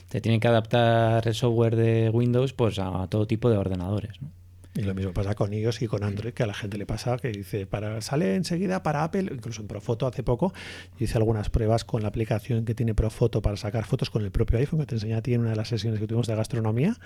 Te 0.08 0.20
tiene 0.20 0.40
que 0.40 0.48
adaptar 0.48 1.26
el 1.28 1.34
software 1.34 1.76
de 1.76 2.10
Windows 2.10 2.52
pues 2.54 2.78
a 2.78 3.06
todo 3.08 3.26
tipo 3.26 3.50
de 3.50 3.58
ordenadores, 3.58 4.20
¿no? 4.22 4.30
Y 4.78 4.82
lo 4.82 4.94
mismo 4.94 5.12
pasa 5.12 5.34
con 5.34 5.52
iOS 5.52 5.82
y 5.82 5.88
con 5.88 6.04
Android, 6.04 6.32
que 6.32 6.44
a 6.44 6.46
la 6.46 6.54
gente 6.54 6.78
le 6.78 6.86
pasa 6.86 7.16
que 7.16 7.32
dice, 7.32 7.66
para 7.66 8.00
sale 8.00 8.36
enseguida 8.36 8.84
para 8.84 9.02
Apple, 9.02 9.28
incluso 9.34 9.60
en 9.60 9.66
Profoto 9.66 10.06
hace 10.06 10.22
poco, 10.22 10.52
hice 11.00 11.18
algunas 11.18 11.50
pruebas 11.50 11.84
con 11.84 12.02
la 12.02 12.08
aplicación 12.08 12.64
que 12.64 12.76
tiene 12.76 12.94
Profoto 12.94 13.42
para 13.42 13.56
sacar 13.56 13.86
fotos 13.86 14.08
con 14.08 14.22
el 14.22 14.30
propio 14.30 14.56
iPhone, 14.58 14.78
que 14.78 14.86
te 14.86 14.94
enseñé 14.94 15.14
a 15.14 15.22
ti 15.22 15.34
en 15.34 15.40
una 15.40 15.50
de 15.50 15.56
las 15.56 15.66
sesiones 15.66 15.98
que 15.98 16.06
tuvimos 16.06 16.28
de 16.28 16.36
gastronomía, 16.36 16.96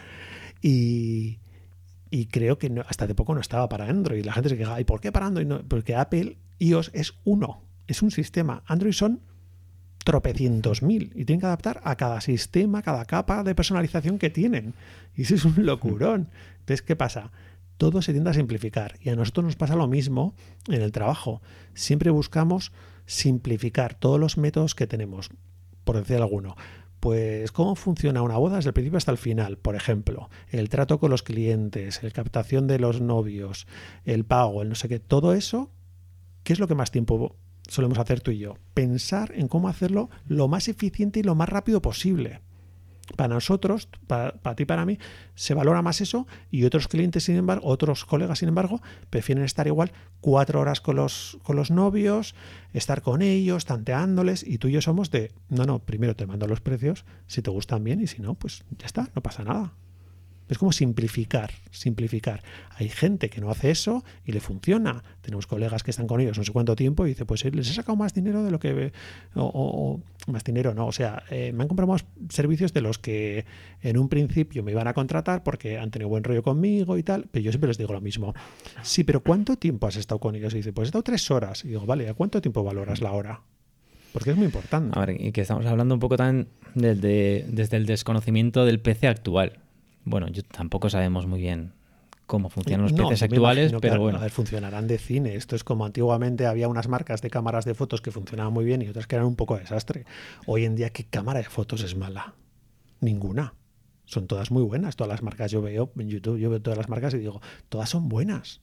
y, 0.61 1.38
creo 2.27 2.59
que 2.59 2.70
hasta 2.87 3.05
hace 3.05 3.14
poco 3.14 3.35
no 3.35 3.40
estaba 3.40 3.68
para 3.68 3.88
Android. 3.88 4.25
La 4.25 4.33
gente 4.33 4.48
se 4.48 4.57
queja, 4.57 4.81
¿y 4.81 4.85
por 4.85 5.01
qué 5.01 5.12
para 5.12 5.27
Android? 5.27 5.46
No? 5.46 5.62
Porque 5.62 5.96
Apple 5.96 6.37
iOS 6.59 6.90
es 6.94 7.14
uno, 7.25 7.62
es 7.87 8.03
un 8.03 8.11
sistema. 8.11 8.62
Android 8.66 8.92
son 8.92 9.20
tropecientos 10.05 10.83
mil 10.83 11.12
y 11.14 11.25
tienen 11.25 11.40
que 11.40 11.46
adaptar 11.46 11.81
a 11.85 11.96
cada 11.96 12.20
sistema, 12.20 12.83
cada 12.83 13.05
capa 13.05 13.42
de 13.42 13.55
personalización 13.55 14.18
que 14.18 14.31
tienen. 14.31 14.75
Y 15.16 15.22
eso 15.22 15.35
es 15.35 15.44
un 15.44 15.64
locurón. 15.64 16.29
Entonces, 16.61 16.83
¿qué 16.83 16.96
pasa? 16.96 17.31
todo 17.83 18.01
se 18.01 18.12
tiende 18.12 18.31
a 18.31 18.35
simplificar. 18.35 18.94
Y 19.01 19.09
a 19.09 19.16
nosotros 19.16 19.44
nos 19.44 19.57
pasa 19.57 19.75
lo 19.75 19.88
mismo 19.88 20.37
en 20.68 20.83
el 20.83 20.92
trabajo. 20.92 21.42
Siempre 21.75 22.11
buscamos 22.11 22.70
simplificar 23.07 23.94
todos 23.94 24.20
los 24.20 24.38
métodos 24.38 24.77
que 24.77 24.87
tenemos, 24.87 25.31
por 25.83 25.96
decir 25.96 26.18
alguno. 26.18 26.55
Pues 27.03 27.51
cómo 27.51 27.75
funciona 27.75 28.23
una 28.23 28.37
boda 28.37 28.59
desde 28.59 28.69
el 28.69 28.75
principio 28.75 28.97
hasta 28.97 29.11
el 29.11 29.19
final. 29.19 29.59
Por 29.59 29.75
ejemplo, 29.75 30.31
el 30.51 30.69
trato 30.69 31.01
con 31.01 31.11
los 31.11 31.25
clientes, 31.25 32.01
el 32.05 32.12
captación 32.12 32.69
de 32.69 32.79
los 32.79 33.01
novios, 33.01 33.67
el 34.05 34.25
pago, 34.25 34.62
el 34.62 34.69
no 34.69 34.77
sé 34.77 34.88
qué, 34.88 35.01
todo 35.01 35.35
eso, 35.35 35.69
¿qué 36.45 36.53
es 36.53 36.61
lo 36.61 36.69
que 36.69 36.77
más 36.77 36.93
tiempo 36.93 37.35
solemos 37.67 37.99
hacer 37.99 38.21
tú 38.21 38.31
y 38.31 38.38
yo? 38.38 38.55
Pensar 38.73 39.33
en 39.35 39.49
cómo 39.49 39.67
hacerlo 39.67 40.11
lo 40.29 40.47
más 40.47 40.69
eficiente 40.69 41.19
y 41.19 41.25
lo 41.25 41.35
más 41.35 41.49
rápido 41.49 41.83
posible. 41.83 42.41
Para 43.16 43.35
nosotros, 43.35 43.88
para, 44.07 44.33
ti, 44.57 44.64
para 44.64 44.87
mí, 44.87 44.98
se 45.35 45.55
valora 45.55 45.83
más 45.83 46.01
eso 46.01 46.27
y 46.51 46.64
otros 46.64 46.88
clientes, 46.88 47.25
sin 47.25 47.37
embargo, 47.37 47.66
otros 47.66 48.05
colegas, 48.05 48.38
sin 48.38 48.48
embargo, 48.48 48.81
prefieren 49.11 49.44
estar 49.44 49.66
igual 49.66 49.92
cuatro 50.20 50.61
horas 50.61 50.81
con 50.81 50.96
los, 50.96 51.38
con 51.42 51.57
los 51.57 51.70
novios, 51.70 52.35
estar 52.72 53.03
con 53.03 53.22
ellos, 53.22 53.64
tanteándoles 53.64 54.46
y 54.46 54.59
tú 54.59 54.68
y 54.68 54.72
yo 54.72 54.81
somos 54.81 55.11
de, 55.11 55.33
no, 55.48 55.64
no, 55.64 55.81
primero 55.81 56.16
te 56.16 56.27
mando 56.27 56.46
los 56.46 56.61
precios, 56.61 57.05
si 57.27 57.42
te 57.42 57.51
gustan 57.51 57.85
bien 57.85 58.01
y 58.01 58.07
si 58.07 58.22
no, 58.22 58.35
pues 58.35 58.64
ya 58.79 58.87
está, 58.87 59.11
no 59.14 59.22
pasa 59.22 59.44
nada. 59.44 59.72
Es 60.53 60.59
como 60.59 60.71
simplificar, 60.71 61.51
simplificar. 61.71 62.43
Hay 62.77 62.91
gente 62.91 63.31
que 63.31 63.41
no 63.41 63.51
hace 63.51 63.71
eso 63.71 64.05
y 64.27 64.33
le 64.33 64.41
funciona. 64.41 65.03
Tenemos 65.23 65.47
colegas 65.47 65.83
que 65.83 65.91
están 65.91 66.07
con 66.07 66.21
ellos 66.21 66.37
no 66.37 66.45
sé 66.45 66.53
cuánto 66.53 66.77
tiempo 66.77 67.07
y 67.07 67.11
dice, 67.11 67.25
pues 67.25 67.43
les 67.43 67.71
he 67.71 67.73
sacado 67.73 67.97
más 67.97 68.12
dinero 68.12 68.45
de 68.45 68.51
lo 68.51 68.61
que... 68.61 68.93
O, 69.35 69.99
más 70.27 70.45
dinero, 70.45 70.75
no. 70.75 70.87
O 70.87 70.93
sea, 70.93 71.23
eh, 71.31 71.53
me 71.55 71.62
han 71.62 71.69
comprado 71.69 71.91
más 71.91 72.05
servicios 72.29 72.75
de 72.75 72.83
los 72.83 72.99
que 72.99 73.47
en 73.81 73.97
un 73.97 74.11
principio 74.11 74.62
me 74.62 74.73
iban 74.73 74.87
a 74.87 74.93
contratar 74.93 75.43
porque 75.43 75.79
han 75.79 75.91
tenido 75.91 76.11
buen 76.11 76.23
rollo 76.23 76.43
conmigo 76.43 76.99
y 76.99 77.03
tal. 77.03 77.29
Pero 77.31 77.45
yo 77.45 77.51
siempre 77.51 77.69
les 77.69 77.79
digo 77.79 77.95
lo 77.95 78.03
mismo. 78.03 78.35
Sí, 78.83 79.05
pero 79.05 79.23
¿cuánto 79.23 79.57
tiempo 79.57 79.87
has 79.87 79.97
estado 79.97 80.19
con 80.19 80.37
ellos? 80.37 80.53
Y 80.53 80.59
dice, 80.59 80.75
pues 80.75 80.87
he 80.87 80.88
estado 80.88 81.03
tres 81.03 81.31
horas. 81.31 81.65
Y 81.65 81.69
digo, 81.69 81.87
vale, 81.87 82.11
¿a 82.11 82.15
cuánto 82.15 82.43
tiempo 82.43 82.62
valoras 82.62 83.01
la 83.01 83.12
hora? 83.12 83.41
Porque 84.12 84.33
es 84.33 84.37
muy 84.37 84.45
importante. 84.45 84.99
A 84.99 85.07
ver, 85.07 85.19
y 85.19 85.33
que 85.33 85.41
estamos 85.41 85.65
hablando 85.65 85.95
un 85.95 86.01
poco 86.01 86.19
también 86.19 86.49
desde, 86.75 87.47
desde 87.49 87.79
el 87.79 87.87
desconocimiento 87.87 88.67
del 88.67 88.81
PC 88.81 89.09
actual 89.09 89.62
Bueno, 90.05 90.29
yo 90.29 90.43
tampoco 90.43 90.91
sabemos 90.91 91.27
muy 91.27 91.41
bien 91.41 91.73
cómo 92.27 92.49
funcionan 92.49 92.83
los 92.83 92.93
precios 92.93 93.23
actuales, 93.23 93.73
pero 93.81 94.01
bueno. 94.01 94.19
A 94.19 94.23
ver, 94.23 94.31
funcionarán 94.31 94.87
de 94.87 94.99
cine. 94.99 95.35
Esto 95.35 95.55
es 95.55 95.65
como 95.65 95.85
antiguamente 95.85 96.47
había 96.47 96.69
unas 96.69 96.88
marcas 96.88 97.21
de 97.23 97.31
cámaras 97.31 97.65
de 97.65 97.75
fotos 97.75 98.01
que 98.01 98.11
funcionaban 98.11 98.53
muy 98.53 98.65
bien 98.65 98.83
y 98.83 98.88
otras 98.88 99.07
que 99.07 99.17
eran 99.17 99.27
un 99.27 99.37
poco 99.37 99.57
desastre. 99.59 100.07
Hoy 100.47 100.65
en 100.65 100.75
día, 100.75 100.91
¿qué 100.91 101.05
cámara 101.05 101.41
de 101.41 101.45
fotos 101.45 101.83
es 101.83 101.97
mala? 101.97 102.35
Ninguna. 103.01 103.55
Son 104.05 104.27
todas 104.27 104.51
muy 104.51 104.62
buenas. 104.62 104.97
Todas 104.97 105.11
las 105.11 105.23
marcas 105.23 105.51
yo 105.51 105.62
veo 105.62 105.93
en 105.97 106.09
YouTube, 106.09 106.38
yo 106.38 106.51
veo 106.51 106.61
todas 106.61 106.79
las 106.79 106.88
marcas 106.88 107.15
y 107.15 107.19
digo, 107.19 107.41
todas 107.69 107.88
son 107.91 108.09
buenas. 108.09 108.61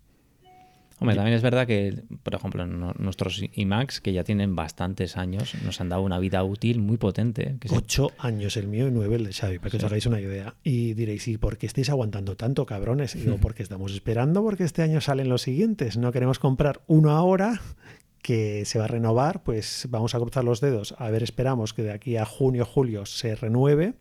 Hombre, 0.99 1.15
también 1.15 1.35
es 1.35 1.41
verdad 1.41 1.65
que, 1.65 2.03
por 2.23 2.35
ejemplo, 2.35 2.65
nuestros 2.65 3.41
iMacs, 3.53 4.01
que 4.01 4.11
ya 4.11 4.25
tienen 4.25 4.55
bastantes 4.55 5.15
años, 5.15 5.55
nos 5.63 5.79
han 5.79 5.87
dado 5.87 6.01
una 6.01 6.19
vida 6.19 6.43
útil 6.43 6.79
muy 6.79 6.97
potente. 6.97 7.55
Ocho 7.69 8.11
años 8.17 8.57
el 8.57 8.67
mío 8.67 8.87
y 8.87 8.91
nueve 8.91 9.15
el 9.15 9.23
de 9.23 9.33
Xavi, 9.33 9.59
para 9.59 9.71
que 9.71 9.77
os 9.77 9.83
hagáis 9.85 10.05
una 10.05 10.19
idea. 10.19 10.55
Y 10.63 10.93
diréis, 10.95 11.27
¿y 11.29 11.37
por 11.37 11.57
qué 11.57 11.67
estáis 11.67 11.89
aguantando 11.89 12.35
tanto, 12.35 12.65
cabrones? 12.65 13.15
Y 13.15 13.19
digo, 13.19 13.37
hmm. 13.37 13.41
porque 13.41 13.63
estamos 13.63 13.93
esperando, 13.93 14.43
porque 14.43 14.65
este 14.65 14.81
año 14.81 14.99
salen 14.99 15.29
los 15.29 15.43
siguientes. 15.43 15.95
No 15.97 16.11
queremos 16.11 16.37
comprar 16.37 16.81
uno 16.87 17.11
ahora 17.11 17.61
que 18.21 18.65
se 18.65 18.77
va 18.77 18.85
a 18.85 18.89
renovar, 18.89 19.41
pues 19.43 19.87
vamos 19.89 20.15
a 20.15 20.19
cruzar 20.19 20.43
los 20.43 20.59
dedos. 20.59 20.95
A 20.97 21.09
ver, 21.09 21.23
esperamos 21.23 21.73
que 21.73 21.83
de 21.83 21.91
aquí 21.91 22.17
a 22.17 22.25
junio, 22.25 22.65
julio 22.65 23.05
se 23.05 23.35
renueve. 23.35 23.93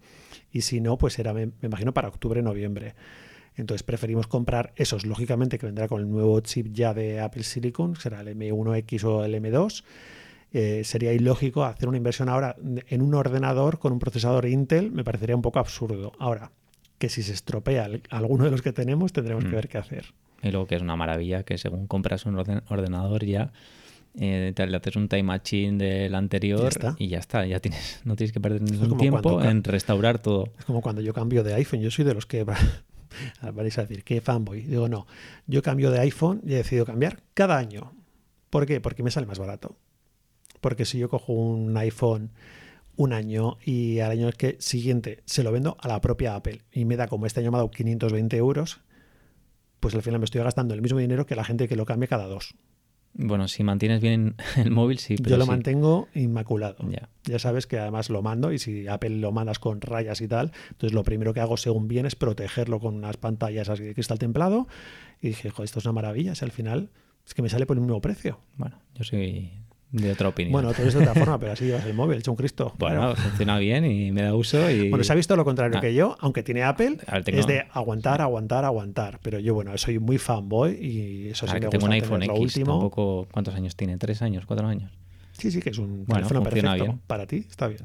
Y 0.51 0.63
si 0.63 0.81
no, 0.81 0.99
pues 0.99 1.15
será, 1.15 1.33
me 1.33 1.53
imagino, 1.63 1.95
para 1.95 2.09
octubre, 2.09 2.43
noviembre. 2.43 2.95
Entonces 3.59 3.83
preferimos 3.83 4.27
comprar 4.27 4.73
esos, 4.77 5.05
lógicamente 5.05 5.59
que 5.59 5.67
vendrá 5.67 5.89
con 5.89 6.01
el 6.01 6.09
nuevo 6.09 6.39
chip 6.41 6.69
ya 6.73 6.95
de 6.95 7.21
Apple 7.21 7.43
Silicon, 7.43 7.97
será 7.97 8.21
el 8.21 8.29
M1X 8.29 9.05
o 9.05 9.25
el 9.25 9.35
M2. 9.35 9.83
Eh, 10.53 10.83
sería 10.85 11.13
ilógico 11.13 11.65
hacer 11.65 11.89
una 11.89 11.99
inversión 11.99 12.29
ahora 12.31 12.57
en 12.63 13.03
un 13.03 13.15
ordenador 13.15 13.79
con 13.79 13.93
un 13.93 13.99
procesador 13.99 14.47
Intel, 14.47 14.93
me 14.93 15.05
parecería 15.05 15.37
un 15.37 15.43
poco 15.43 15.59
absurdo. 15.59 16.13
Ahora, 16.19 16.53
que 16.99 17.09
si 17.09 17.23
se 17.23 17.33
estropea 17.33 17.91
alguno 18.11 18.45
de 18.45 18.51
los 18.51 18.63
que 18.63 18.73
tenemos, 18.73 19.13
tendremos 19.13 19.45
que 19.45 19.51
mm. 19.51 19.55
ver 19.55 19.69
qué 19.69 19.79
hacer. 19.79 20.07
Y 20.43 20.51
luego 20.51 20.67
que 20.67 20.77
es 20.77 20.83
una 20.83 20.97
maravilla, 20.97 21.43
que 21.43 21.59
según 21.59 21.87
compras 21.89 22.25
un 22.27 22.39
ordenador 22.39 23.25
ya 23.25 23.53
eh, 24.21 24.53
te 24.55 24.67
le 24.67 24.77
haces 24.77 24.97
un 24.97 25.09
time 25.09 25.25
machine 25.25 25.85
del 25.85 26.15
anterior 26.15 26.73
y 26.97 27.09
ya 27.09 27.19
está, 27.19 27.47
ya 27.47 27.61
tienes, 27.61 28.01
no 28.05 28.17
tienes 28.17 28.33
que 28.33 28.41
perder 28.41 28.63
ningún 28.63 28.97
tiempo 28.99 29.43
en 29.43 29.63
restaurar 29.65 30.19
todo. 30.19 30.49
Es 30.59 30.65
como 30.65 30.81
cuando 30.81 31.03
yo 31.03 31.13
cambio 31.13 31.45
de 31.45 31.55
iPhone, 31.55 31.81
yo 31.81 31.91
soy 31.91 32.05
de 32.05 32.15
los 32.15 32.27
que 32.27 32.45
vais 33.55 33.79
a 33.79 33.83
decir, 33.83 34.05
¿qué 34.05 34.21
fanboy? 34.21 34.63
Digo, 34.63 34.89
no, 34.89 35.07
yo 35.47 35.63
cambio 35.63 35.91
de 35.91 36.01
iPhone 36.01 36.41
y 36.45 36.55
he 36.55 36.57
decidido 36.57 36.87
cambiar 36.87 37.23
cada 37.35 37.59
año. 37.59 37.93
¿Por 38.51 38.67
qué? 38.67 38.81
Porque 38.81 39.03
me 39.03 39.11
sale 39.11 39.27
más 39.27 39.39
barato. 39.39 39.77
Porque 40.61 40.85
si 40.85 40.99
yo 40.99 41.09
cojo 41.09 41.33
un 41.33 41.77
iPhone 41.77 42.31
un 42.97 43.13
año 43.13 43.59
y 43.65 44.01
al 44.01 44.11
año 44.11 44.31
siguiente 44.59 45.23
se 45.25 45.45
lo 45.45 45.53
vendo 45.53 45.77
a 45.81 45.89
la 45.89 46.01
propia 46.01 46.35
Apple 46.35 46.63
y 46.73 46.85
me 46.85 46.97
da 46.97 47.07
como 47.07 47.27
este 47.27 47.41
año 47.41 47.53
me 47.53 47.57
ha 47.57 47.61
dado 47.61 47.71
520 47.71 48.37
euros, 48.37 48.81
pues 49.79 49.95
al 49.95 50.03
final 50.03 50.19
me 50.19 50.25
estoy 50.25 50.43
gastando 50.43 50.75
el 50.75 50.83
mismo 50.83 50.99
dinero 50.99 51.25
que 51.25 51.37
la 51.37 51.45
gente 51.45 51.69
que 51.69 51.77
lo 51.77 51.87
cambia 51.87 52.09
cada 52.09 52.27
dos. 52.27 52.57
Bueno, 53.21 53.49
si 53.49 53.65
mantienes 53.65 54.01
bien 54.01 54.37
el 54.57 54.71
móvil, 54.71 54.99
sí. 54.99 55.17
Yo 55.21 55.37
lo 55.37 55.47
mantengo 55.47 56.09
inmaculado. 56.15 56.77
Ya 57.25 57.39
sabes 57.39 57.67
que 57.67 57.79
además 57.79 58.11
lo 58.11 58.23
mando 58.23 58.53
y 58.53 58.59
si 58.59 58.87
Apple 58.87 59.11
lo 59.11 59.33
mandas 59.33 59.59
con 59.59 59.81
rayas 59.81 60.21
y 60.21 60.29
tal, 60.29 60.53
entonces 60.71 60.95
lo 60.95 61.03
primero 61.03 61.35
que 61.35 61.41
hago 61.41 61.57
según 61.57 61.89
bien 61.89 62.07
es 62.07 62.15
protegerlo 62.15 62.79
con 62.79 62.95
unas 62.95 63.17
pantallas 63.17 63.69
así 63.69 63.83
de 63.83 63.95
cristal 63.95 64.21
templado. 64.21 64.69
Y 65.21 65.29
dije, 65.29 65.51
joder, 65.51 65.65
esto 65.65 65.81
es 65.81 65.85
una 65.85 65.93
maravilla. 65.93 66.37
Si 66.37 66.45
al 66.45 66.53
final 66.53 66.91
es 67.27 67.35
que 67.35 67.43
me 67.43 67.49
sale 67.49 67.67
por 67.67 67.77
el 67.77 67.81
mismo 67.83 68.01
precio. 68.01 68.41
Bueno, 68.57 68.81
yo 68.95 69.03
soy 69.03 69.51
de 69.91 70.13
otra 70.13 70.29
opinión. 70.29 70.53
Bueno, 70.53 70.73
tú 70.75 70.83
eres 70.83 70.95
de 70.95 71.01
otra 71.01 71.15
forma, 71.15 71.39
pero 71.39 71.53
así 71.53 71.65
llevas 71.65 71.85
el 71.87 71.95
móvil, 71.95 72.19
hecho 72.19 72.31
un 72.31 72.37
Cristo. 72.37 72.75
Bueno, 72.79 73.17
funciona 73.17 73.59
bien 73.59 73.85
y 73.85 74.13
me 74.13 74.23
da 74.23 74.35
uso. 74.35 74.71
Y... 74.71 74.91
Bueno, 74.91 75.05
se 75.05 75.13
ha 75.13 75.17
visto 75.17 75.35
lo 75.35 75.45
contrario 75.45 75.79
ah. 75.79 75.81
que 75.81 75.95
yo, 75.95 76.17
aunque 76.21 76.43
tiene 76.43 76.63
Apple, 76.63 76.99
es 77.27 77.47
de 77.47 77.67
aguantar, 77.73 78.21
aguantar, 78.21 78.65
aguantar. 78.65 79.19
Pero 79.23 79.39
yo, 79.39 79.55
bueno, 79.55 79.77
soy 79.79 79.99
muy 79.99 80.19
fanboy 80.19 80.75
y 80.75 81.29
eso 81.29 81.47
sí 81.47 81.55
me 81.55 81.69
tengo 81.69 81.87
un 81.87 81.93
iPhone 81.93 82.23
X, 82.23 82.39
último. 82.39 82.73
Tampoco, 82.73 83.29
¿Cuántos 83.33 83.55
años 83.55 83.77
tiene? 83.77 83.97
¿Tres 83.97 84.23
años? 84.23 84.45
¿Cuatro 84.47 84.67
años? 84.67 84.93
Sí, 85.33 85.51
sí, 85.51 85.61
que 85.61 85.71
es 85.71 85.79
un 85.79 86.05
bueno, 86.05 86.27
teléfono 86.27 86.43
perfecto. 86.43 86.75
Bien. 86.75 87.01
Para 87.07 87.27
ti 87.27 87.47
está 87.49 87.69
bien. 87.69 87.81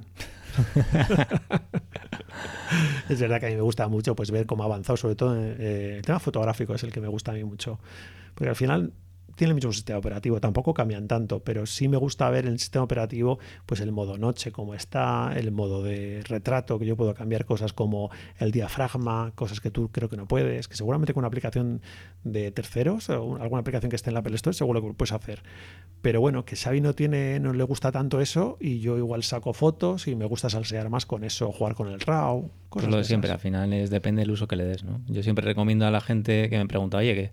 es 3.09 3.19
verdad 3.19 3.39
que 3.39 3.47
a 3.47 3.49
mí 3.49 3.55
me 3.55 3.61
gusta 3.61 3.87
mucho 3.87 4.15
pues 4.15 4.31
ver 4.31 4.45
cómo 4.45 4.63
ha 4.63 4.65
avanzado, 4.65 4.97
sobre 4.97 5.15
todo 5.15 5.35
eh, 5.39 5.97
el 5.97 6.01
tema 6.03 6.19
fotográfico 6.19 6.75
es 6.75 6.83
el 6.83 6.91
que 6.91 7.01
me 7.01 7.07
gusta 7.07 7.31
a 7.31 7.35
mí 7.35 7.43
mucho. 7.43 7.79
Porque 8.33 8.49
al 8.49 8.55
final 8.55 8.93
tiene 9.35 9.51
el 9.51 9.55
mismo 9.55 9.71
sistema 9.71 9.99
operativo, 9.99 10.39
tampoco 10.39 10.73
cambian 10.73 11.07
tanto, 11.07 11.39
pero 11.39 11.65
sí 11.65 11.87
me 11.87 11.97
gusta 11.97 12.29
ver 12.29 12.45
en 12.45 12.53
el 12.53 12.59
sistema 12.59 12.83
operativo 12.83 13.39
pues 13.65 13.81
el 13.81 13.91
modo 13.91 14.17
noche 14.17 14.51
como 14.51 14.73
está, 14.75 15.33
el 15.35 15.51
modo 15.51 15.83
de 15.83 16.21
retrato, 16.27 16.79
que 16.79 16.85
yo 16.85 16.95
puedo 16.95 17.13
cambiar 17.13 17.45
cosas 17.45 17.73
como 17.73 18.11
el 18.37 18.51
diafragma, 18.51 19.31
cosas 19.35 19.59
que 19.59 19.71
tú 19.71 19.89
creo 19.91 20.09
que 20.09 20.17
no 20.17 20.27
puedes, 20.27 20.67
que 20.67 20.75
seguramente 20.75 21.13
con 21.13 21.21
una 21.21 21.27
aplicación 21.27 21.81
de 22.23 22.51
terceros 22.51 23.09
o 23.09 23.37
alguna 23.41 23.61
aplicación 23.61 23.89
que 23.89 23.95
esté 23.95 24.09
en 24.09 24.15
la 24.15 24.19
Apple 24.19 24.35
Store 24.35 24.53
seguro 24.53 24.81
que 24.81 24.87
lo 24.87 24.93
puedes 24.93 25.13
hacer. 25.13 25.41
Pero 26.01 26.19
bueno, 26.21 26.45
que 26.45 26.55
Xavi 26.55 26.81
no 26.81 26.93
tiene, 26.93 27.39
no 27.39 27.53
le 27.53 27.63
gusta 27.63 27.91
tanto 27.91 28.21
eso 28.21 28.57
y 28.59 28.79
yo 28.79 28.97
igual 28.97 29.23
saco 29.23 29.53
fotos 29.53 30.07
y 30.07 30.15
me 30.15 30.25
gusta 30.25 30.49
salsear 30.49 30.89
más 30.89 31.05
con 31.05 31.23
eso, 31.23 31.51
jugar 31.51 31.75
con 31.75 31.87
el 31.87 31.99
RAW. 31.99 32.49
Cosas 32.69 32.89
lo 32.89 32.97
de 32.97 33.03
siempre, 33.03 33.31
al 33.31 33.39
final 33.39 33.71
es 33.73 33.89
depende 33.89 34.21
del 34.21 34.31
uso 34.31 34.47
que 34.47 34.55
le 34.55 34.65
des, 34.65 34.83
¿no? 34.83 35.01
Yo 35.07 35.23
siempre 35.23 35.45
recomiendo 35.45 35.85
a 35.85 35.91
la 35.91 36.01
gente 36.01 36.49
que 36.49 36.57
me 36.57 36.67
pregunta, 36.67 36.97
oye, 36.97 37.13
que 37.13 37.31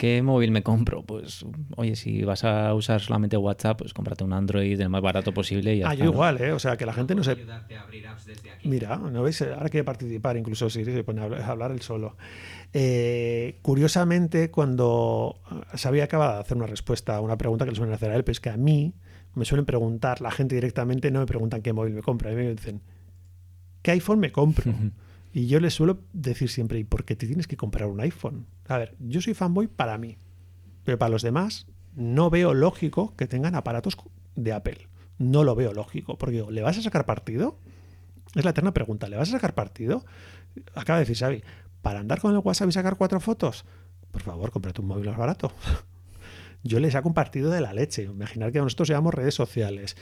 ¿Qué 0.00 0.22
móvil 0.22 0.50
me 0.50 0.62
compro? 0.62 1.02
Pues, 1.02 1.44
oye, 1.76 1.94
si 1.94 2.22
vas 2.22 2.42
a 2.44 2.72
usar 2.72 3.02
solamente 3.02 3.36
WhatsApp, 3.36 3.76
pues 3.80 3.92
cómprate 3.92 4.24
un 4.24 4.32
Android 4.32 4.80
el 4.80 4.88
más 4.88 5.02
barato 5.02 5.34
posible. 5.34 5.74
Y 5.74 5.82
ah, 5.82 5.92
yo 5.92 6.06
igual, 6.06 6.40
¿eh? 6.40 6.52
O 6.52 6.58
sea, 6.58 6.78
que 6.78 6.86
la 6.86 6.94
gente 6.94 7.14
no 7.14 7.22
se. 7.22 7.36
Mira, 8.64 8.96
¿no 8.96 9.22
veis? 9.22 9.42
Ahora 9.42 9.68
quiere 9.68 9.84
participar, 9.84 10.38
incluso 10.38 10.70
si 10.70 10.86
se 10.86 11.04
pone 11.04 11.20
a 11.20 11.46
hablar 11.50 11.70
él 11.70 11.82
solo. 11.82 12.16
Eh, 12.72 13.58
curiosamente, 13.60 14.50
cuando 14.50 15.36
se 15.74 15.86
había 15.86 16.04
acabado 16.04 16.36
de 16.36 16.40
hacer 16.40 16.56
una 16.56 16.66
respuesta 16.66 17.16
a 17.16 17.20
una 17.20 17.36
pregunta 17.36 17.66
que 17.66 17.72
le 17.72 17.76
suelen 17.76 17.94
hacer 17.94 18.10
a 18.10 18.16
él, 18.16 18.24
pues 18.24 18.40
que 18.40 18.48
a 18.48 18.56
mí 18.56 18.94
me 19.34 19.44
suelen 19.44 19.66
preguntar, 19.66 20.22
la 20.22 20.30
gente 20.30 20.54
directamente 20.54 21.10
no 21.10 21.20
me 21.20 21.26
preguntan 21.26 21.60
qué 21.60 21.74
móvil 21.74 21.92
me 21.92 22.00
compro, 22.00 22.30
a 22.30 22.32
mí 22.32 22.38
me 22.38 22.52
dicen, 22.52 22.80
¿qué 23.82 23.90
iPhone 23.90 24.18
me 24.18 24.32
compro? 24.32 24.72
Y 25.32 25.46
yo 25.46 25.60
les 25.60 25.74
suelo 25.74 26.00
decir 26.12 26.50
siempre, 26.50 26.78
¿y 26.78 26.84
por 26.84 27.04
qué 27.04 27.14
te 27.16 27.26
tienes 27.26 27.46
que 27.46 27.56
comprar 27.56 27.88
un 27.88 28.00
iPhone? 28.00 28.46
A 28.66 28.78
ver, 28.78 28.96
yo 28.98 29.20
soy 29.20 29.34
fanboy 29.34 29.68
para 29.68 29.96
mí, 29.98 30.18
pero 30.84 30.98
para 30.98 31.10
los 31.10 31.22
demás 31.22 31.66
no 31.94 32.30
veo 32.30 32.54
lógico 32.54 33.14
que 33.16 33.26
tengan 33.26 33.54
aparatos 33.54 33.96
de 34.34 34.52
Apple. 34.52 34.88
No 35.18 35.44
lo 35.44 35.54
veo 35.54 35.72
lógico, 35.72 36.18
porque 36.18 36.36
digo, 36.36 36.50
¿le 36.50 36.62
vas 36.62 36.78
a 36.78 36.82
sacar 36.82 37.06
partido? 37.06 37.58
Es 38.34 38.44
la 38.44 38.50
eterna 38.50 38.72
pregunta, 38.72 39.08
¿le 39.08 39.16
vas 39.16 39.28
a 39.28 39.32
sacar 39.32 39.54
partido? 39.54 40.04
Acaba 40.74 40.98
de 40.98 41.04
decir 41.04 41.16
Xavi, 41.16 41.44
¿para 41.82 42.00
andar 42.00 42.20
con 42.20 42.32
el 42.32 42.38
WhatsApp 42.38 42.68
y 42.68 42.72
sacar 42.72 42.96
cuatro 42.96 43.20
fotos? 43.20 43.64
Por 44.10 44.22
favor, 44.22 44.50
cómprate 44.50 44.80
un 44.80 44.88
móvil 44.88 45.06
más 45.06 45.18
barato. 45.18 45.52
Yo 46.62 46.78
les 46.78 46.92
saco 46.92 47.08
un 47.08 47.14
partido 47.14 47.50
de 47.50 47.60
la 47.60 47.72
leche. 47.72 48.02
Imaginar 48.02 48.52
que 48.52 48.60
nosotros 48.60 48.88
llevamos 48.88 49.14
redes 49.14 49.34
sociales, 49.34 49.96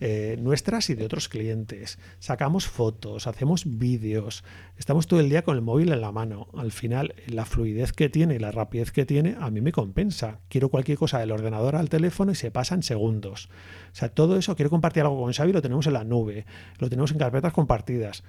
eh, 0.00 0.36
nuestras 0.40 0.88
y 0.90 0.94
de 0.94 1.04
otros 1.04 1.28
clientes. 1.28 1.98
Sacamos 2.18 2.66
fotos, 2.66 3.26
hacemos 3.26 3.78
vídeos, 3.78 4.44
estamos 4.76 5.06
todo 5.06 5.20
el 5.20 5.28
día 5.28 5.42
con 5.42 5.56
el 5.56 5.62
móvil 5.62 5.92
en 5.92 6.00
la 6.00 6.12
mano. 6.12 6.48
Al 6.56 6.70
final, 6.70 7.14
la 7.26 7.44
fluidez 7.44 7.92
que 7.92 8.08
tiene 8.08 8.36
y 8.36 8.38
la 8.38 8.52
rapidez 8.52 8.92
que 8.92 9.06
tiene 9.06 9.36
a 9.40 9.50
mí 9.50 9.60
me 9.60 9.72
compensa. 9.72 10.40
Quiero 10.48 10.68
cualquier 10.68 10.98
cosa 10.98 11.18
del 11.18 11.32
ordenador 11.32 11.76
al 11.76 11.88
teléfono 11.88 12.32
y 12.32 12.36
se 12.36 12.50
pasa 12.50 12.74
en 12.74 12.82
segundos. 12.82 13.48
O 13.92 13.94
sea, 13.94 14.08
todo 14.08 14.36
eso, 14.36 14.54
quiero 14.54 14.70
compartir 14.70 15.02
algo 15.02 15.20
con 15.20 15.32
Xavi, 15.32 15.52
lo 15.52 15.62
tenemos 15.62 15.86
en 15.86 15.94
la 15.94 16.04
nube, 16.04 16.46
lo 16.78 16.88
tenemos 16.88 17.10
en 17.10 17.18
carpetas 17.18 17.52
compartidas. 17.52 18.22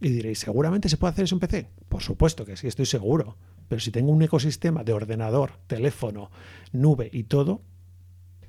Y 0.00 0.08
diréis, 0.08 0.38
¿seguramente 0.38 0.88
se 0.88 0.96
puede 0.96 1.12
hacer 1.12 1.24
eso 1.24 1.34
en 1.34 1.40
PC? 1.40 1.68
Por 1.88 2.02
supuesto 2.02 2.46
que 2.46 2.56
sí, 2.56 2.66
estoy 2.66 2.86
seguro. 2.86 3.36
Pero 3.70 3.80
si 3.80 3.92
tengo 3.92 4.10
un 4.10 4.20
ecosistema 4.20 4.82
de 4.82 4.92
ordenador, 4.92 5.52
teléfono, 5.68 6.28
nube 6.72 7.08
y 7.12 7.22
todo, 7.22 7.62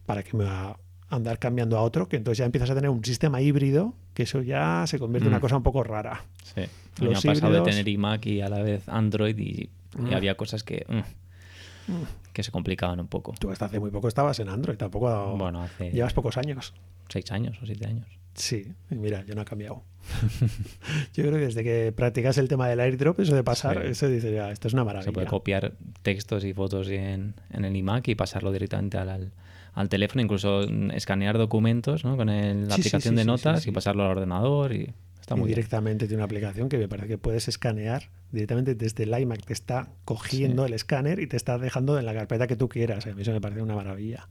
¿para 0.08 0.24
qué 0.24 0.36
me 0.36 0.46
va 0.46 0.70
a 0.72 0.78
andar 1.12 1.38
cambiando 1.38 1.78
a 1.78 1.84
otro? 1.84 2.10
Que 2.10 2.16
entonces 2.16 2.40
ya 2.40 2.46
empiezas 2.46 2.72
a 2.72 2.74
tener 2.74 2.90
un 2.90 3.06
sistema 3.06 3.40
híbrido, 3.40 3.94
que 4.16 4.24
eso 4.24 4.42
ya 4.42 4.84
se 4.88 4.98
convierte 4.98 5.28
en 5.28 5.34
una 5.34 5.38
mm. 5.38 5.42
cosa 5.42 5.58
un 5.58 5.62
poco 5.62 5.84
rara. 5.84 6.26
Sí. 6.44 6.64
Lo 7.06 7.12
ha 7.12 7.22
pasado 7.22 7.54
de 7.54 7.62
tener 7.62 7.88
iMac 7.88 8.26
y 8.26 8.42
a 8.42 8.50
la 8.50 8.64
vez 8.64 8.90
Android 8.90 9.38
y, 9.38 9.70
mm. 9.96 10.12
había 10.12 10.36
cosas 10.36 10.64
que... 10.64 10.88
Mm, 10.90 12.02
que 12.34 12.42
se 12.42 12.52
complicaban 12.52 13.00
un 13.00 13.08
poco. 13.08 13.36
Tú 13.38 13.52
hasta 13.52 13.66
hace 13.66 13.80
muy 13.80 13.92
poco 13.92 14.08
estabas 14.08 14.40
en 14.40 14.50
Android, 14.50 14.78
tampoco... 14.78 15.38
Bueno, 15.38 15.62
hace... 15.62 15.92
Llevas 15.92 16.14
pocos 16.14 16.36
años. 16.38 16.74
Seis 17.10 17.32
años 17.32 17.60
o 17.62 17.68
siete 17.68 17.86
años. 17.86 18.08
Sí, 18.34 18.74
mira, 18.90 19.24
yo 19.26 19.36
no 19.36 19.42
ha 19.42 19.46
cambiado. 19.46 19.84
yo 21.14 21.24
creo 21.24 21.34
que 21.34 21.46
desde 21.46 21.64
que 21.64 21.94
practicas 21.96 22.38
el 22.38 22.48
tema 22.48 22.68
del 22.68 22.80
airdrop, 22.80 23.20
eso 23.20 23.36
de 23.36 23.44
pasar, 23.44 23.86
eso 23.86 24.08
dice, 24.08 24.34
ya, 24.34 24.52
esto 24.52 24.68
es 24.68 24.74
una 24.74 24.84
maravilla. 24.84 25.06
Se 25.06 25.14
puede 25.14 25.28
copiar 25.28 25.74
textos 26.02 26.44
y 26.44 26.54
fotos 26.54 26.88
en, 26.90 27.36
en 27.52 27.66
el 27.66 27.76
iMac 27.76 28.08
y 28.08 28.16
pasarlo 28.16 28.52
directamente 28.52 28.98
al, 28.98 29.32
al, 29.74 29.90
teléfono, 29.90 30.22
incluso 30.22 30.62
escanear 30.94 31.38
documentos 31.38 32.04
¿no? 32.04 32.18
con 32.18 32.28
la 32.28 32.76
aplicación 32.76 33.16
de 33.16 33.26
notas 33.26 33.68
y 33.68 33.72
pasarlo 33.72 34.04
al 34.04 34.12
ordenador. 34.12 34.74
y 34.74 34.94
Está 35.22 35.36
y 35.36 35.38
muy 35.38 35.48
bien. 35.48 35.56
directamente 35.56 36.08
tiene 36.08 36.18
una 36.18 36.26
aplicación 36.26 36.68
que 36.68 36.78
me 36.78 36.88
parece 36.88 37.08
que 37.08 37.18
puedes 37.18 37.48
escanear 37.48 38.10
directamente 38.32 38.76
desde 38.76 39.04
el 39.04 39.18
iMac. 39.18 39.46
Te 39.46 39.54
está 39.54 39.90
cogiendo 40.06 40.66
el 40.66 40.74
escáner 40.74 41.20
y 41.20 41.28
te 41.28 41.38
está 41.38 41.58
dejando 41.58 42.00
en 42.00 42.06
la 42.06 42.14
carpeta 42.14 42.48
que 42.48 42.56
tú 42.56 42.70
quieras. 42.70 43.06
A 43.06 43.14
mí 43.14 43.22
eso 43.22 43.32
me 43.32 43.42
parece 43.42 43.62
una 43.62 43.76
maravilla. 43.76 44.30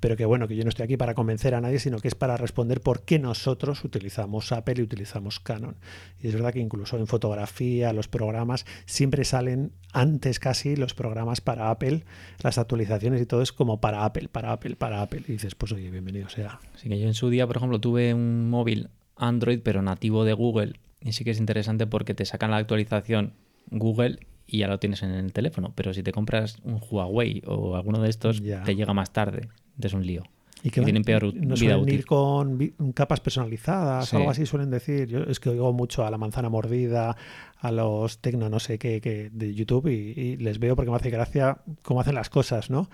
Pero 0.00 0.16
que 0.16 0.24
bueno, 0.24 0.48
que 0.48 0.56
yo 0.56 0.64
no 0.64 0.70
estoy 0.70 0.84
aquí 0.84 0.96
para 0.96 1.14
convencer 1.14 1.54
a 1.54 1.60
nadie, 1.60 1.78
sino 1.78 1.98
que 1.98 2.08
es 2.08 2.14
para 2.14 2.36
responder 2.36 2.80
por 2.80 3.04
qué 3.04 3.18
nosotros 3.18 3.84
utilizamos 3.84 4.50
Apple 4.52 4.74
y 4.78 4.82
utilizamos 4.82 5.40
Canon. 5.40 5.76
Y 6.20 6.28
es 6.28 6.34
verdad 6.34 6.52
que 6.52 6.60
incluso 6.60 6.98
en 6.98 7.06
fotografía, 7.06 7.92
los 7.92 8.08
programas, 8.08 8.66
siempre 8.86 9.24
salen 9.24 9.72
antes 9.92 10.40
casi 10.40 10.74
los 10.74 10.94
programas 10.94 11.40
para 11.40 11.70
Apple, 11.70 12.04
las 12.42 12.58
actualizaciones 12.58 13.22
y 13.22 13.26
todo 13.26 13.42
es 13.42 13.52
como 13.52 13.80
para 13.80 14.04
Apple, 14.04 14.28
para 14.28 14.52
Apple, 14.52 14.76
para 14.76 15.02
Apple. 15.02 15.22
Y 15.28 15.32
dices, 15.32 15.54
pues 15.54 15.72
oye, 15.72 15.90
bienvenido 15.90 16.28
sea. 16.28 16.58
Así 16.74 16.88
que 16.88 16.98
yo 16.98 17.06
en 17.06 17.14
su 17.14 17.30
día, 17.30 17.46
por 17.46 17.58
ejemplo, 17.58 17.78
tuve 17.78 18.12
un 18.14 18.50
móvil 18.50 18.88
Android, 19.16 19.60
pero 19.62 19.82
nativo 19.82 20.24
de 20.24 20.32
Google. 20.32 20.74
Y 21.00 21.12
sí 21.12 21.24
que 21.24 21.30
es 21.32 21.38
interesante 21.38 21.86
porque 21.86 22.14
te 22.14 22.24
sacan 22.24 22.50
la 22.50 22.56
actualización 22.58 23.34
Google 23.70 24.18
y 24.46 24.58
ya 24.58 24.68
lo 24.68 24.78
tienes 24.78 25.02
en 25.02 25.10
el 25.10 25.32
teléfono. 25.32 25.72
Pero 25.74 25.92
si 25.94 26.02
te 26.02 26.12
compras 26.12 26.58
un 26.64 26.80
Huawei 26.90 27.42
o 27.46 27.76
alguno 27.76 28.00
de 28.00 28.10
estos, 28.10 28.40
Ya. 28.40 28.62
te 28.62 28.74
llega 28.74 28.92
más 28.94 29.12
tarde. 29.12 29.48
Es 29.80 29.92
un 29.92 30.06
lío. 30.06 30.22
Y 30.62 30.70
que 30.70 30.80
Y 30.80 30.84
tienen 30.84 31.04
peor 31.04 31.24
no 31.24 31.30
vida 31.32 31.56
suelen 31.56 31.80
útil. 31.80 31.94
ir 31.96 32.06
con 32.06 32.58
capas 32.94 33.20
personalizadas, 33.20 34.08
Sí. 34.08 34.16
algo 34.16 34.30
así 34.30 34.46
suelen 34.46 34.70
decir. 34.70 35.08
Yo 35.08 35.18
es 35.24 35.38
que 35.38 35.50
oigo 35.50 35.72
mucho 35.74 36.06
a 36.06 36.10
la 36.10 36.16
manzana 36.16 36.48
mordida, 36.48 37.16
a 37.58 37.70
los 37.70 38.18
tecno 38.20 38.48
no 38.48 38.58
sé 38.60 38.78
qué, 38.78 39.02
qué 39.02 39.28
de 39.30 39.54
YouTube 39.54 39.88
y, 39.88 40.18
y 40.18 40.36
les 40.38 40.58
veo 40.58 40.74
porque 40.74 40.90
me 40.90 40.96
hace 40.96 41.10
gracia 41.10 41.58
cómo 41.82 42.00
hacen 42.00 42.14
las 42.14 42.30
cosas, 42.30 42.70
¿no? 42.70 42.88